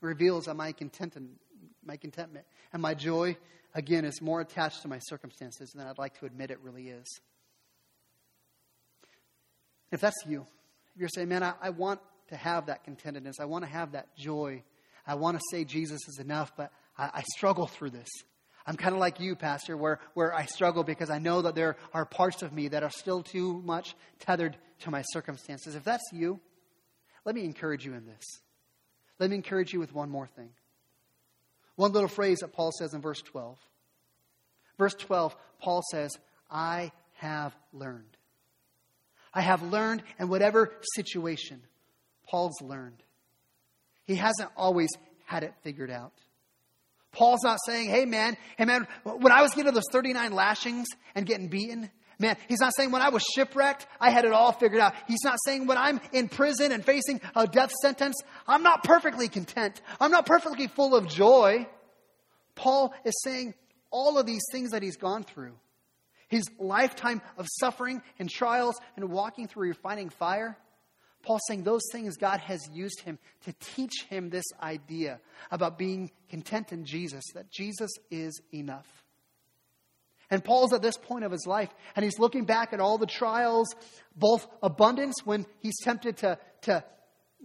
It 0.03 0.07
reveals 0.07 0.47
that 0.47 0.55
my 0.55 0.73
contentment, 0.73 1.39
my 1.85 1.97
contentment 1.97 2.47
and 2.73 2.83
my 2.83 2.95
joy, 2.95 3.37
again, 3.75 4.05
is 4.05 4.21
more 4.21 4.41
attached 4.41 4.83
to 4.83 4.89
my 4.89 4.99
circumstances 4.99 5.71
than 5.71 5.87
I'd 5.87 5.99
like 5.99 6.19
to 6.21 6.27
admit 6.27 6.51
it 6.51 6.59
really 6.63 6.89
is. 6.89 7.21
If 9.93 10.01
that's 10.01 10.17
you, 10.27 10.47
if 10.95 11.01
you're 11.01 11.09
saying, 11.15 11.29
man, 11.29 11.43
I, 11.43 11.55
I 11.61 11.71
want 11.71 12.01
to 12.31 12.37
have 12.37 12.67
that 12.67 12.85
contentedness, 12.85 13.41
I 13.41 13.45
want 13.45 13.65
to 13.65 13.71
have 13.71 13.93
that 13.93 14.17
joy, 14.17 14.63
I 15.07 15.15
want 15.15 15.39
to 15.39 15.43
say 15.51 15.65
Jesus 15.65 16.01
is 16.09 16.19
enough, 16.19 16.53
but 16.57 16.73
I, 16.97 17.11
I 17.15 17.23
struggle 17.37 17.67
through 17.67 17.91
this. 17.91 18.09
I'm 18.67 18.77
kind 18.77 18.95
of 18.95 19.01
like 19.01 19.21
you, 19.21 19.37
Pastor, 19.37 19.77
where, 19.77 20.01
where 20.15 20.35
I 20.35 20.45
struggle 20.45 20.85
because 20.85 21.11
I 21.11 21.19
know 21.19 21.43
that 21.43 21.55
there 21.55 21.77
are 21.93 22.05
parts 22.05 22.43
of 22.43 22.53
me 22.53 22.69
that 22.69 22.83
are 22.83 22.91
still 22.91 23.23
too 23.23 23.61
much 23.65 23.95
tethered 24.21 24.57
to 24.81 24.91
my 24.91 25.03
circumstances. 25.13 25.75
If 25.75 25.85
that's 25.85 26.05
you, 26.13 26.41
let 27.25 27.35
me 27.35 27.45
encourage 27.45 27.85
you 27.85 27.95
in 27.95 28.07
this. 28.07 28.25
Let 29.19 29.31
me 29.31 29.37
encourage 29.37 29.73
you 29.73 29.81
with 29.81 29.95
one 29.95 30.11
more 30.11 30.27
thing. 30.27 30.51
One 31.77 31.93
little 31.93 32.09
phrase 32.09 32.41
that 32.41 32.53
Paul 32.53 32.73
says 32.73 32.95
in 32.95 33.01
verse 33.01 33.23
12. 33.23 33.59
Verse 34.79 34.95
12, 34.95 35.35
Paul 35.61 35.83
says, 35.91 36.11
I 36.51 36.93
have 37.15 37.55
learned. 37.73 38.17
I 39.33 39.43
have 39.43 39.63
learned 39.63 40.03
in 40.19 40.29
whatever 40.29 40.73
situation, 40.95 41.63
Paul's 42.31 42.61
learned. 42.63 43.03
He 44.05 44.15
hasn't 44.15 44.51
always 44.57 44.89
had 45.25 45.43
it 45.43 45.53
figured 45.63 45.91
out. 45.91 46.13
Paul's 47.13 47.43
not 47.43 47.59
saying, 47.67 47.91
hey 47.91 48.05
man, 48.05 48.37
hey 48.57 48.67
man, 48.67 48.87
when 49.03 49.33
I 49.33 49.43
was 49.43 49.53
getting 49.53 49.75
those 49.75 49.83
39 49.91 50.33
lashings 50.33 50.87
and 51.17 51.27
getting 51.27 51.49
beaten, 51.49 51.91
man, 52.21 52.37
he's 52.47 52.61
not 52.61 52.73
saying 52.77 52.93
when 52.93 53.03
I 53.03 53.09
was 53.09 53.25
shipwrecked, 53.35 53.85
I 54.01 54.11
had 54.11 54.25
it 54.25 54.33
all 54.33 54.53
figured 54.53 54.81
out. 54.81 54.95
He's 55.09 55.25
not 55.25 55.39
saying 55.45 55.67
when 55.67 55.77
I'm 55.77 56.01
in 56.13 56.29
prison 56.29 56.71
and 56.71 56.85
facing 56.85 57.21
a 57.35 57.49
death 57.49 57.73
sentence, 57.83 58.15
I'm 58.47 58.63
not 58.63 58.85
perfectly 58.85 59.27
content. 59.29 59.81
I'm 59.99 60.13
not 60.13 60.25
perfectly 60.25 60.69
full 60.69 60.95
of 60.95 61.09
joy. 61.09 61.67
Paul 62.55 62.95
is 63.05 63.15
saying 63.25 63.55
all 63.91 64.19
of 64.19 64.27
these 64.27 64.43
things 64.53 64.71
that 64.71 64.85
he's 64.85 64.97
gone 64.97 65.25
through, 65.25 65.55
his 66.29 66.45
lifetime 66.61 67.23
of 67.37 67.49
suffering 67.59 68.03
and 68.21 68.31
trials 68.31 68.77
and 68.95 69.11
walking 69.11 69.49
through 69.49 69.69
refining 69.69 70.11
fire, 70.11 70.57
Paul's 71.23 71.43
saying 71.49 71.65
those 71.65 71.83
things 71.93 72.17
God 72.17 72.41
has 72.41 72.61
used 72.73 73.01
him 73.01 73.19
to 73.45 73.53
teach 73.61 74.05
him 74.09 74.31
this 74.31 74.45
idea 74.63 75.21
about 75.51 75.79
being 75.79 76.11
content 76.29 76.73
in 76.73 76.85
Jesus, 76.85 77.25
that 77.35 77.51
Jesus 77.51 77.91
is 78.11 78.41
enough. 78.53 78.87
And 80.31 80.45
Paul's 80.45 80.73
at 80.73 80.81
this 80.81 80.97
point 80.97 81.25
of 81.25 81.33
his 81.33 81.47
life, 81.47 81.71
and 81.97 82.05
he's 82.05 82.19
looking 82.19 82.45
back 82.45 82.73
at 82.73 82.81
all 82.81 82.99
the 82.99 83.07
trials, 83.07 83.75
both 84.15 84.47
abundance 84.63 85.17
when 85.25 85.45
he's 85.59 85.79
tempted 85.83 86.19
to, 86.19 86.39
to, 86.63 86.85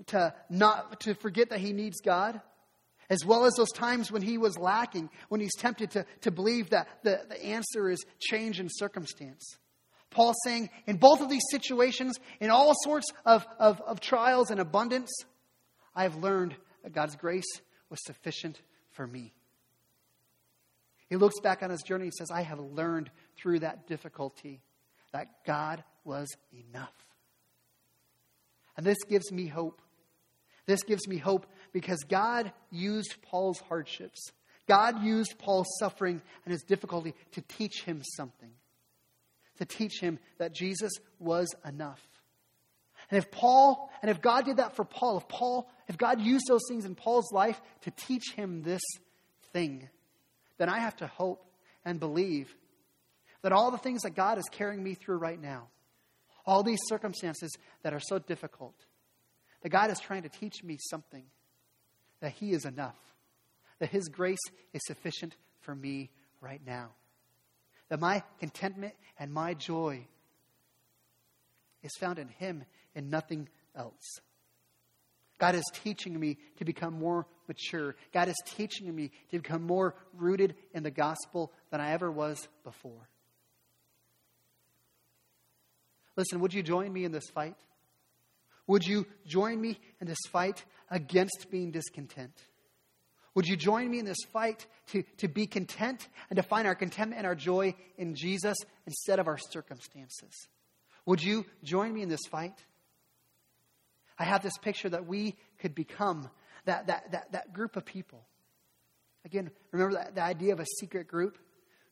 to 0.07 0.33
not 0.49 0.99
to 1.01 1.15
forget 1.15 1.49
that 1.49 1.59
he 1.59 1.73
needs 1.73 1.99
God, 2.01 2.39
as 3.09 3.25
well 3.25 3.45
as 3.45 3.55
those 3.55 3.71
times 3.71 4.11
when 4.11 4.21
he 4.21 4.37
was 4.37 4.57
lacking, 4.57 5.09
when 5.29 5.41
he's 5.41 5.55
tempted 5.55 5.91
to, 5.91 6.05
to 6.21 6.31
believe 6.31 6.69
that 6.69 6.87
the, 7.03 7.21
the 7.27 7.43
answer 7.43 7.89
is 7.89 8.05
change 8.19 8.59
in 8.59 8.69
circumstance. 8.69 9.57
Paul's 10.15 10.37
saying, 10.45 10.69
in 10.87 10.95
both 10.95 11.19
of 11.19 11.29
these 11.29 11.43
situations, 11.51 12.17
in 12.39 12.49
all 12.49 12.73
sorts 12.83 13.07
of, 13.25 13.45
of, 13.59 13.81
of 13.81 13.99
trials 13.99 14.49
and 14.49 14.61
abundance, 14.61 15.11
I 15.93 16.03
have 16.03 16.15
learned 16.15 16.55
that 16.83 16.93
God's 16.93 17.17
grace 17.17 17.59
was 17.89 17.99
sufficient 18.05 18.61
for 18.91 19.05
me. 19.05 19.33
He 21.09 21.17
looks 21.17 21.41
back 21.41 21.63
on 21.63 21.69
his 21.69 21.83
journey 21.83 22.05
and 22.05 22.13
says, 22.13 22.31
I 22.31 22.43
have 22.43 22.59
learned 22.59 23.11
through 23.35 23.59
that 23.59 23.87
difficulty 23.87 24.61
that 25.11 25.27
God 25.45 25.83
was 26.05 26.29
enough. 26.53 26.95
And 28.77 28.85
this 28.85 29.03
gives 29.09 29.33
me 29.33 29.47
hope. 29.47 29.81
This 30.65 30.83
gives 30.83 31.09
me 31.09 31.17
hope 31.17 31.45
because 31.73 32.05
God 32.07 32.53
used 32.71 33.17
Paul's 33.21 33.59
hardships. 33.59 34.31
God 34.65 35.03
used 35.03 35.37
Paul's 35.37 35.67
suffering 35.77 36.21
and 36.45 36.53
his 36.53 36.63
difficulty 36.63 37.13
to 37.33 37.41
teach 37.41 37.83
him 37.83 38.01
something 38.15 38.51
to 39.57 39.65
teach 39.65 39.99
him 39.99 40.19
that 40.37 40.53
Jesus 40.53 40.91
was 41.19 41.53
enough. 41.65 42.01
And 43.11 43.17
if 43.17 43.29
Paul, 43.31 43.89
and 44.01 44.09
if 44.09 44.21
God 44.21 44.45
did 44.45 44.57
that 44.57 44.75
for 44.75 44.83
Paul, 44.83 45.17
if 45.17 45.27
Paul, 45.27 45.69
if 45.87 45.97
God 45.97 46.21
used 46.21 46.45
those 46.47 46.63
things 46.67 46.85
in 46.85 46.95
Paul's 46.95 47.31
life 47.31 47.61
to 47.81 47.91
teach 47.91 48.31
him 48.35 48.63
this 48.63 48.81
thing, 49.53 49.89
then 50.57 50.69
I 50.69 50.79
have 50.79 50.95
to 50.97 51.07
hope 51.07 51.45
and 51.83 51.99
believe 51.99 52.53
that 53.43 53.51
all 53.51 53.69
the 53.69 53.77
things 53.77 54.01
that 54.01 54.15
God 54.15 54.39
is 54.39 54.45
carrying 54.51 54.83
me 54.83 54.95
through 54.95 55.17
right 55.17 55.39
now, 55.39 55.67
all 56.45 56.63
these 56.63 56.79
circumstances 56.87 57.51
that 57.83 57.93
are 57.93 57.99
so 57.99 58.17
difficult, 58.17 58.75
that 59.61 59.69
God 59.69 59.91
is 59.91 59.99
trying 59.99 60.23
to 60.23 60.29
teach 60.29 60.63
me 60.63 60.77
something, 60.89 61.25
that 62.21 62.31
He 62.31 62.53
is 62.53 62.65
enough, 62.65 62.97
that 63.79 63.89
His 63.89 64.07
grace 64.07 64.39
is 64.73 64.81
sufficient 64.85 65.35
for 65.61 65.75
me 65.75 66.09
right 66.41 66.61
now 66.65 66.89
that 67.89 67.99
my 67.99 68.23
contentment 68.39 68.93
and 69.19 69.33
my 69.33 69.53
joy 69.53 70.05
is 71.83 71.91
found 71.99 72.19
in 72.19 72.27
Him 72.27 72.63
and 72.95 73.09
nothing 73.09 73.47
else. 73.75 74.19
God 75.37 75.55
is 75.55 75.63
teaching 75.83 76.19
me 76.19 76.37
to 76.57 76.65
become 76.65 76.93
more 76.93 77.27
mature. 77.47 77.95
God 78.13 78.29
is 78.29 78.35
teaching 78.45 78.93
me 78.95 79.11
to 79.31 79.39
become 79.39 79.63
more 79.63 79.95
rooted 80.13 80.55
in 80.73 80.83
the 80.83 80.91
gospel 80.91 81.51
than 81.71 81.81
I 81.81 81.91
ever 81.91 82.11
was 82.11 82.47
before. 82.63 83.09
Listen, 86.15 86.39
would 86.39 86.53
you 86.53 86.63
join 86.63 86.91
me 86.93 87.03
in 87.03 87.11
this 87.11 87.29
fight? 87.29 87.57
Would 88.67 88.87
you 88.87 89.05
join 89.27 89.59
me 89.59 89.77
in 89.99 90.07
this 90.07 90.17
fight 90.31 90.63
against 90.89 91.47
being 91.51 91.71
discontent? 91.71 92.33
Would 93.35 93.47
you 93.47 93.57
join 93.57 93.91
me 93.91 93.99
in 93.99 94.05
this 94.05 94.23
fight 94.31 94.65
to, 94.87 95.03
to 95.17 95.27
be 95.27 95.45
content 95.45 96.07
and 96.29 96.37
to 96.37 96.43
find 96.43 96.65
our 96.67 96.75
contentment 96.75 97.19
and 97.19 97.27
our 97.27 97.35
joy 97.35 97.75
in 97.97 98.15
Jesus 98.15 98.57
instead 98.85 99.19
of 99.19 99.27
our 99.27 99.37
circumstances? 99.37 100.47
Would 101.05 101.21
you 101.21 101.45
join 101.63 101.93
me 101.93 102.01
in 102.01 102.09
this 102.09 102.25
fight? 102.31 102.57
I 104.17 104.23
have 104.23 104.41
this 104.41 104.57
picture 104.57 104.89
that 104.89 105.05
we 105.05 105.35
could 105.59 105.75
become 105.75 106.29
that, 106.63 106.87
that, 106.87 107.11
that, 107.11 107.31
that 107.33 107.53
group 107.53 107.75
of 107.75 107.85
people. 107.85 108.25
Again, 109.25 109.51
remember 109.71 109.95
that, 109.95 110.15
the 110.15 110.23
idea 110.23 110.53
of 110.53 110.59
a 110.59 110.65
secret 110.79 111.07
group 111.07 111.37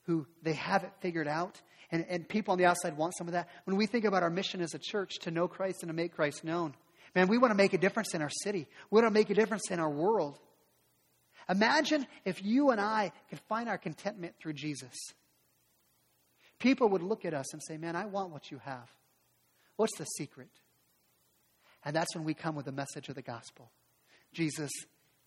who 0.03 0.25
they 0.41 0.53
have 0.53 0.83
it 0.83 0.91
figured 1.01 1.27
out, 1.27 1.61
and, 1.91 2.05
and 2.09 2.27
people 2.27 2.53
on 2.53 2.57
the 2.57 2.65
outside 2.65 2.97
want 2.97 3.15
some 3.17 3.27
of 3.27 3.33
that. 3.33 3.49
When 3.65 3.75
we 3.75 3.85
think 3.85 4.05
about 4.05 4.23
our 4.23 4.29
mission 4.29 4.61
as 4.61 4.73
a 4.73 4.79
church 4.79 5.19
to 5.21 5.31
know 5.31 5.47
Christ 5.47 5.83
and 5.83 5.89
to 5.89 5.93
make 5.93 6.15
Christ 6.15 6.43
known, 6.43 6.73
man, 7.15 7.27
we 7.27 7.37
want 7.37 7.51
to 7.51 7.55
make 7.55 7.73
a 7.73 7.77
difference 7.77 8.13
in 8.13 8.21
our 8.21 8.29
city. 8.29 8.67
We 8.89 9.01
want 9.01 9.13
to 9.13 9.19
make 9.19 9.29
a 9.29 9.35
difference 9.35 9.71
in 9.71 9.79
our 9.79 9.89
world. 9.89 10.39
Imagine 11.49 12.07
if 12.25 12.43
you 12.43 12.69
and 12.71 12.79
I 12.79 13.11
could 13.29 13.39
find 13.41 13.67
our 13.67 13.77
contentment 13.77 14.35
through 14.39 14.53
Jesus. 14.53 14.95
People 16.59 16.89
would 16.89 17.03
look 17.03 17.25
at 17.25 17.33
us 17.33 17.51
and 17.53 17.61
say, 17.61 17.77
Man, 17.77 17.95
I 17.95 18.05
want 18.05 18.31
what 18.31 18.51
you 18.51 18.59
have. 18.59 18.89
What's 19.75 19.97
the 19.97 20.05
secret? 20.05 20.49
And 21.85 21.95
that's 21.95 22.15
when 22.15 22.23
we 22.23 22.33
come 22.33 22.55
with 22.55 22.65
the 22.65 22.71
message 22.71 23.09
of 23.09 23.15
the 23.15 23.21
gospel 23.21 23.71
Jesus 24.33 24.71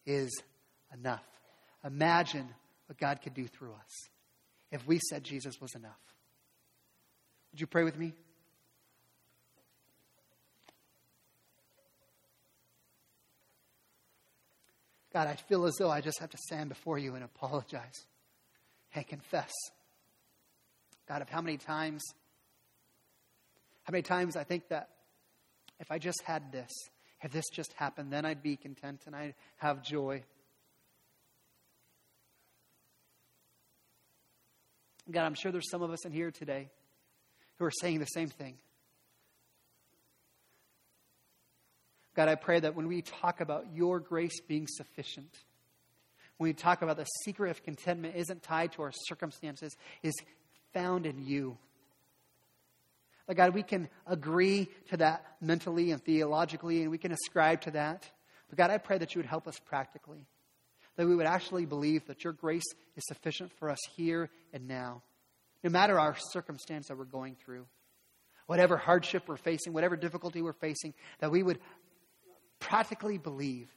is 0.06 0.42
enough. 0.92 1.24
Imagine 1.84 2.48
what 2.86 2.98
God 2.98 3.20
could 3.22 3.34
do 3.34 3.46
through 3.46 3.72
us 3.72 4.08
if 4.72 4.86
we 4.86 4.98
said 4.98 5.24
Jesus 5.24 5.60
was 5.60 5.74
enough. 5.74 6.00
Would 7.52 7.60
you 7.60 7.66
pray 7.66 7.84
with 7.84 7.98
me? 7.98 8.14
God, 15.16 15.28
I 15.28 15.36
feel 15.36 15.64
as 15.64 15.76
though 15.76 15.90
I 15.90 16.02
just 16.02 16.18
have 16.18 16.28
to 16.28 16.36
stand 16.36 16.68
before 16.68 16.98
you 16.98 17.14
and 17.14 17.24
apologize 17.24 18.04
and 18.94 19.06
confess. 19.06 19.50
God, 21.08 21.22
of 21.22 21.30
how 21.30 21.40
many 21.40 21.56
times, 21.56 22.04
how 23.84 23.92
many 23.92 24.02
times 24.02 24.36
I 24.36 24.44
think 24.44 24.68
that 24.68 24.90
if 25.80 25.90
I 25.90 25.98
just 25.98 26.20
had 26.26 26.52
this, 26.52 26.70
if 27.22 27.32
this 27.32 27.46
just 27.50 27.72
happened, 27.72 28.12
then 28.12 28.26
I'd 28.26 28.42
be 28.42 28.56
content 28.56 29.04
and 29.06 29.16
I'd 29.16 29.32
have 29.56 29.82
joy. 29.82 30.22
God, 35.10 35.24
I'm 35.24 35.32
sure 35.32 35.50
there's 35.50 35.70
some 35.70 35.80
of 35.80 35.90
us 35.90 36.04
in 36.04 36.12
here 36.12 36.30
today 36.30 36.68
who 37.58 37.64
are 37.64 37.72
saying 37.80 38.00
the 38.00 38.04
same 38.04 38.28
thing. 38.28 38.58
God, 42.16 42.28
I 42.28 42.34
pray 42.34 42.58
that 42.58 42.74
when 42.74 42.88
we 42.88 43.02
talk 43.02 43.42
about 43.42 43.66
your 43.74 44.00
grace 44.00 44.40
being 44.40 44.66
sufficient, 44.66 45.32
when 46.38 46.48
we 46.48 46.54
talk 46.54 46.80
about 46.80 46.96
the 46.96 47.04
secret 47.24 47.50
of 47.50 47.62
contentment 47.62 48.16
isn't 48.16 48.42
tied 48.42 48.72
to 48.72 48.82
our 48.82 48.92
circumstances, 49.04 49.76
is 50.02 50.14
found 50.72 51.04
in 51.04 51.26
you. 51.26 51.58
That 53.26 53.34
God, 53.34 53.54
we 53.54 53.62
can 53.62 53.90
agree 54.06 54.68
to 54.90 54.96
that 54.98 55.26
mentally 55.42 55.90
and 55.90 56.02
theologically, 56.02 56.82
and 56.82 56.90
we 56.90 56.98
can 56.98 57.12
ascribe 57.12 57.62
to 57.62 57.72
that. 57.72 58.08
But 58.48 58.56
God, 58.56 58.70
I 58.70 58.78
pray 58.78 58.96
that 58.96 59.14
you 59.14 59.18
would 59.18 59.26
help 59.26 59.46
us 59.46 59.58
practically. 59.58 60.26
That 60.96 61.06
we 61.06 61.14
would 61.14 61.26
actually 61.26 61.66
believe 61.66 62.06
that 62.06 62.24
your 62.24 62.32
grace 62.32 62.64
is 62.96 63.04
sufficient 63.06 63.52
for 63.58 63.68
us 63.68 63.78
here 63.94 64.30
and 64.54 64.66
now, 64.66 65.02
no 65.62 65.68
matter 65.68 66.00
our 66.00 66.16
circumstance 66.32 66.88
that 66.88 66.96
we're 66.96 67.04
going 67.04 67.36
through. 67.44 67.66
Whatever 68.46 68.76
hardship 68.76 69.24
we're 69.26 69.36
facing, 69.36 69.72
whatever 69.72 69.96
difficulty 69.96 70.40
we're 70.40 70.52
facing, 70.52 70.94
that 71.18 71.32
we 71.32 71.42
would 71.42 71.58
practically 72.58 73.18
believe 73.18 73.70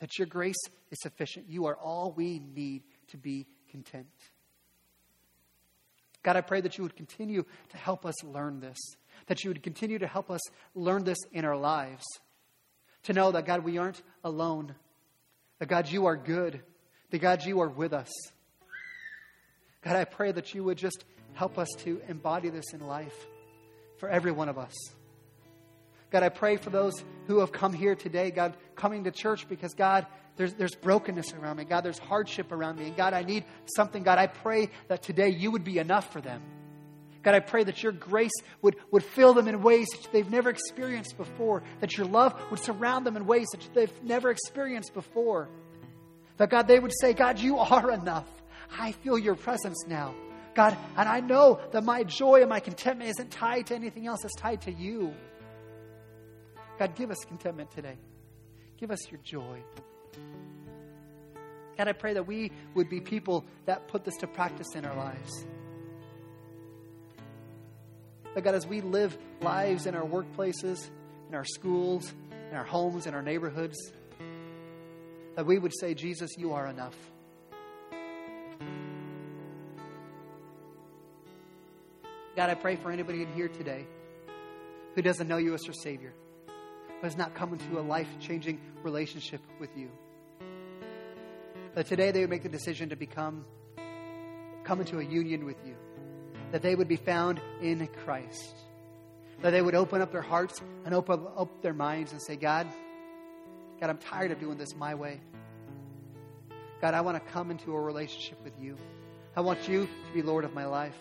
that 0.00 0.18
your 0.18 0.26
grace 0.26 0.62
is 0.90 0.98
sufficient. 1.00 1.48
You 1.48 1.66
are 1.66 1.76
all 1.76 2.12
we 2.16 2.40
need 2.54 2.82
to 3.08 3.16
be 3.16 3.46
content. 3.70 4.06
God, 6.22 6.36
I 6.36 6.40
pray 6.42 6.60
that 6.60 6.76
you 6.76 6.84
would 6.84 6.96
continue 6.96 7.44
to 7.70 7.76
help 7.76 8.04
us 8.04 8.22
learn 8.24 8.60
this, 8.60 8.78
that 9.26 9.42
you 9.42 9.50
would 9.50 9.62
continue 9.62 9.98
to 9.98 10.06
help 10.06 10.30
us 10.30 10.40
learn 10.74 11.04
this 11.04 11.18
in 11.32 11.44
our 11.44 11.56
lives. 11.56 12.04
To 13.04 13.14
know 13.14 13.32
that, 13.32 13.46
God, 13.46 13.64
we 13.64 13.78
aren't 13.78 14.02
alone, 14.22 14.74
that, 15.58 15.68
God, 15.68 15.88
you 15.88 16.06
are 16.06 16.16
good, 16.16 16.60
that, 17.10 17.18
God, 17.18 17.44
you 17.44 17.60
are 17.60 17.68
with 17.68 17.94
us. 17.94 18.10
God, 19.82 19.96
I 19.96 20.04
pray 20.04 20.32
that 20.32 20.54
you 20.54 20.64
would 20.64 20.76
just 20.76 21.04
help 21.32 21.58
us 21.58 21.68
to 21.78 22.02
embody 22.08 22.50
this 22.50 22.74
in 22.74 22.80
life 22.80 23.26
for 23.96 24.10
every 24.10 24.32
one 24.32 24.50
of 24.50 24.58
us. 24.58 24.74
God, 26.10 26.22
I 26.22 26.28
pray 26.28 26.56
for 26.56 26.70
those 26.70 27.04
who 27.26 27.38
have 27.38 27.52
come 27.52 27.72
here 27.72 27.94
today, 27.94 28.30
God, 28.30 28.56
coming 28.74 29.04
to 29.04 29.10
church 29.10 29.48
because, 29.48 29.74
God, 29.74 30.06
there's, 30.36 30.54
there's 30.54 30.74
brokenness 30.74 31.34
around 31.34 31.58
me. 31.58 31.64
God, 31.64 31.82
there's 31.82 31.98
hardship 31.98 32.50
around 32.50 32.78
me. 32.78 32.86
And 32.86 32.96
God, 32.96 33.14
I 33.14 33.22
need 33.22 33.44
something. 33.76 34.02
God, 34.02 34.18
I 34.18 34.26
pray 34.26 34.70
that 34.88 35.02
today 35.02 35.28
you 35.28 35.50
would 35.52 35.64
be 35.64 35.78
enough 35.78 36.12
for 36.12 36.20
them. 36.20 36.42
God, 37.22 37.34
I 37.34 37.40
pray 37.40 37.64
that 37.64 37.82
your 37.82 37.92
grace 37.92 38.32
would, 38.62 38.76
would 38.90 39.04
fill 39.04 39.34
them 39.34 39.46
in 39.46 39.62
ways 39.62 39.88
that 39.90 40.10
they've 40.12 40.30
never 40.30 40.48
experienced 40.48 41.16
before, 41.18 41.62
that 41.80 41.96
your 41.96 42.06
love 42.06 42.34
would 42.50 42.60
surround 42.60 43.06
them 43.06 43.16
in 43.16 43.26
ways 43.26 43.48
that 43.52 43.68
they've 43.74 44.02
never 44.02 44.30
experienced 44.30 44.94
before. 44.94 45.48
That, 46.38 46.48
God, 46.48 46.66
they 46.66 46.80
would 46.80 46.92
say, 46.98 47.12
God, 47.12 47.38
you 47.38 47.58
are 47.58 47.90
enough. 47.92 48.26
I 48.78 48.92
feel 48.92 49.18
your 49.18 49.34
presence 49.34 49.84
now. 49.86 50.14
God, 50.54 50.76
and 50.96 51.08
I 51.08 51.20
know 51.20 51.60
that 51.72 51.84
my 51.84 52.02
joy 52.02 52.40
and 52.40 52.48
my 52.48 52.60
contentment 52.60 53.10
isn't 53.10 53.30
tied 53.30 53.66
to 53.66 53.74
anything 53.74 54.06
else, 54.06 54.24
it's 54.24 54.34
tied 54.36 54.62
to 54.62 54.72
you. 54.72 55.14
God, 56.80 56.94
give 56.94 57.10
us 57.10 57.18
contentment 57.28 57.70
today. 57.70 57.98
Give 58.78 58.90
us 58.90 59.10
your 59.10 59.20
joy. 59.22 59.62
God, 61.76 61.88
I 61.88 61.92
pray 61.92 62.14
that 62.14 62.26
we 62.26 62.52
would 62.74 62.88
be 62.88 63.00
people 63.02 63.44
that 63.66 63.86
put 63.86 64.02
this 64.02 64.16
to 64.16 64.26
practice 64.26 64.74
in 64.74 64.86
our 64.86 64.96
lives. 64.96 65.44
That 68.34 68.44
God, 68.44 68.54
as 68.54 68.66
we 68.66 68.80
live 68.80 69.18
lives 69.42 69.84
in 69.84 69.94
our 69.94 70.06
workplaces, 70.06 70.88
in 71.28 71.34
our 71.34 71.44
schools, 71.44 72.14
in 72.50 72.56
our 72.56 72.64
homes, 72.64 73.06
in 73.06 73.12
our 73.12 73.20
neighborhoods, 73.20 73.76
that 75.36 75.44
we 75.44 75.58
would 75.58 75.74
say, 75.78 75.92
Jesus, 75.92 76.30
you 76.38 76.54
are 76.54 76.66
enough. 76.66 76.96
God, 82.36 82.48
I 82.48 82.54
pray 82.54 82.76
for 82.76 82.90
anybody 82.90 83.20
in 83.20 83.30
here 83.34 83.48
today 83.48 83.86
who 84.94 85.02
doesn't 85.02 85.28
know 85.28 85.36
you 85.36 85.52
as 85.52 85.60
their 85.60 85.74
Savior 85.74 86.14
but 87.00 87.06
has 87.06 87.16
not 87.16 87.34
come 87.34 87.52
into 87.52 87.78
a 87.78 87.82
life 87.82 88.08
changing 88.20 88.60
relationship 88.82 89.40
with 89.58 89.70
you. 89.76 89.90
That 91.74 91.86
today 91.86 92.10
they 92.10 92.20
would 92.20 92.30
make 92.30 92.42
the 92.42 92.48
decision 92.48 92.88
to 92.90 92.96
become, 92.96 93.44
come 94.64 94.80
into 94.80 94.98
a 94.98 95.04
union 95.04 95.44
with 95.44 95.56
you. 95.64 95.76
That 96.52 96.62
they 96.62 96.74
would 96.74 96.88
be 96.88 96.96
found 96.96 97.40
in 97.62 97.86
Christ. 98.04 98.54
That 99.42 99.50
they 99.50 99.62
would 99.62 99.74
open 99.74 100.02
up 100.02 100.12
their 100.12 100.22
hearts 100.22 100.60
and 100.84 100.94
open 100.94 101.26
up 101.36 101.62
their 101.62 101.72
minds 101.72 102.12
and 102.12 102.20
say, 102.20 102.36
God, 102.36 102.66
God, 103.80 103.88
I'm 103.88 103.98
tired 103.98 104.30
of 104.30 104.40
doing 104.40 104.58
this 104.58 104.74
my 104.76 104.94
way. 104.94 105.20
God, 106.80 106.94
I 106.94 107.00
want 107.00 107.24
to 107.24 107.32
come 107.32 107.50
into 107.50 107.74
a 107.74 107.80
relationship 107.80 108.42
with 108.42 108.52
you. 108.60 108.76
I 109.36 109.40
want 109.40 109.68
you 109.68 109.86
to 109.86 110.12
be 110.12 110.22
Lord 110.22 110.44
of 110.44 110.52
my 110.54 110.66
life. 110.66 110.96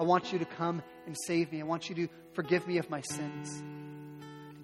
I 0.00 0.02
want 0.02 0.32
you 0.32 0.38
to 0.40 0.44
come 0.44 0.82
and 1.06 1.16
save 1.26 1.52
me. 1.52 1.60
I 1.60 1.64
want 1.64 1.88
you 1.88 1.94
to 1.94 2.08
forgive 2.32 2.66
me 2.66 2.78
of 2.78 2.90
my 2.90 3.00
sins. 3.00 3.62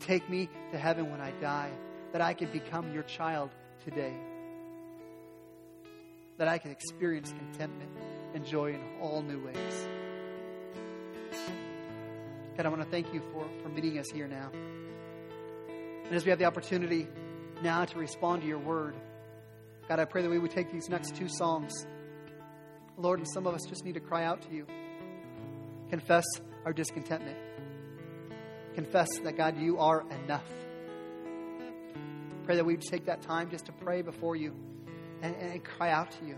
Take 0.01 0.28
me 0.30 0.48
to 0.72 0.78
heaven 0.78 1.11
when 1.11 1.20
I 1.20 1.30
die, 1.42 1.70
that 2.12 2.22
I 2.22 2.32
can 2.32 2.51
become 2.51 2.92
your 2.92 3.03
child 3.03 3.51
today, 3.84 4.14
that 6.38 6.48
I 6.48 6.59
can 6.59 6.70
experience 6.70 7.32
contentment 7.36 7.90
and 8.34 8.44
joy 8.44 8.72
in 8.72 8.80
all 9.01 9.22
new 9.22 9.44
ways. 9.44 9.88
God, 12.57 12.66
I 12.66 12.68
want 12.70 12.82
to 12.82 12.88
thank 12.88 13.12
you 13.12 13.22
for, 13.32 13.46
for 13.62 13.68
meeting 13.68 13.98
us 13.98 14.07
here 14.12 14.26
now. 14.26 14.51
And 16.07 16.14
as 16.14 16.24
we 16.24 16.30
have 16.30 16.38
the 16.38 16.46
opportunity 16.46 17.07
now 17.62 17.84
to 17.84 17.98
respond 17.98 18.42
to 18.42 18.48
your 18.48 18.59
word, 18.59 18.94
God, 19.86 20.01
I 20.01 20.07
pray 20.07 20.22
that 20.22 20.30
we 20.30 20.38
would 20.38 20.51
take 20.51 20.72
these 20.72 20.88
next 20.88 21.14
two 21.14 21.28
songs. 21.28 21.72
Lord, 22.96 23.18
and 23.18 23.28
some 23.28 23.46
of 23.46 23.55
us 23.55 23.62
just 23.68 23.84
need 23.84 23.94
to 23.94 24.01
cry 24.01 24.24
out 24.24 24.42
to 24.42 24.55
you, 24.55 24.66
confess 25.90 26.24
our 26.64 26.72
discontentment 26.72 27.36
confess 28.74 29.08
that, 29.24 29.36
God, 29.36 29.58
you 29.58 29.78
are 29.78 30.04
enough. 30.24 30.46
Pray 32.44 32.56
that 32.56 32.64
we 32.64 32.76
take 32.76 33.06
that 33.06 33.22
time 33.22 33.50
just 33.50 33.66
to 33.66 33.72
pray 33.72 34.02
before 34.02 34.36
you 34.36 34.54
and, 35.22 35.34
and 35.36 35.64
cry 35.64 35.90
out 35.90 36.10
to 36.12 36.26
you. 36.26 36.36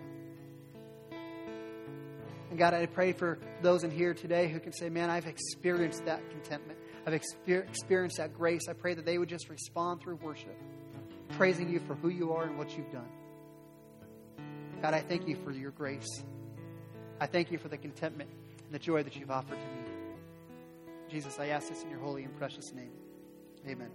And 2.50 2.58
God, 2.58 2.74
I 2.74 2.84
pray 2.84 3.12
for 3.12 3.38
those 3.62 3.82
in 3.82 3.90
here 3.90 4.12
today 4.12 4.48
who 4.48 4.60
can 4.60 4.74
say, 4.74 4.90
Man, 4.90 5.08
I've 5.08 5.26
experienced 5.26 6.04
that 6.04 6.20
contentment. 6.30 6.78
I've 7.06 7.14
exper- 7.14 7.66
experienced 7.66 8.18
that 8.18 8.34
grace. 8.34 8.68
I 8.68 8.74
pray 8.74 8.92
that 8.92 9.06
they 9.06 9.16
would 9.16 9.30
just 9.30 9.48
respond 9.48 10.02
through 10.02 10.16
worship, 10.16 10.54
praising 11.30 11.70
you 11.70 11.80
for 11.80 11.94
who 11.94 12.10
you 12.10 12.32
are 12.32 12.44
and 12.44 12.58
what 12.58 12.76
you've 12.76 12.92
done. 12.92 13.08
God, 14.82 14.94
I 14.94 15.00
thank 15.00 15.26
you 15.26 15.36
for 15.36 15.50
your 15.50 15.70
grace. 15.70 16.22
I 17.20 17.26
thank 17.26 17.50
you 17.50 17.56
for 17.58 17.68
the 17.68 17.78
contentment 17.78 18.28
and 18.64 18.74
the 18.74 18.78
joy 18.78 19.02
that 19.02 19.16
you've 19.16 19.30
offered 19.30 19.58
to 19.58 19.66
me. 19.66 19.81
Jesus, 21.12 21.38
I 21.38 21.48
ask 21.48 21.68
this 21.68 21.82
in 21.82 21.90
your 21.90 21.98
holy 21.98 22.24
and 22.24 22.34
precious 22.38 22.72
name. 22.72 22.92
Amen. 23.68 23.90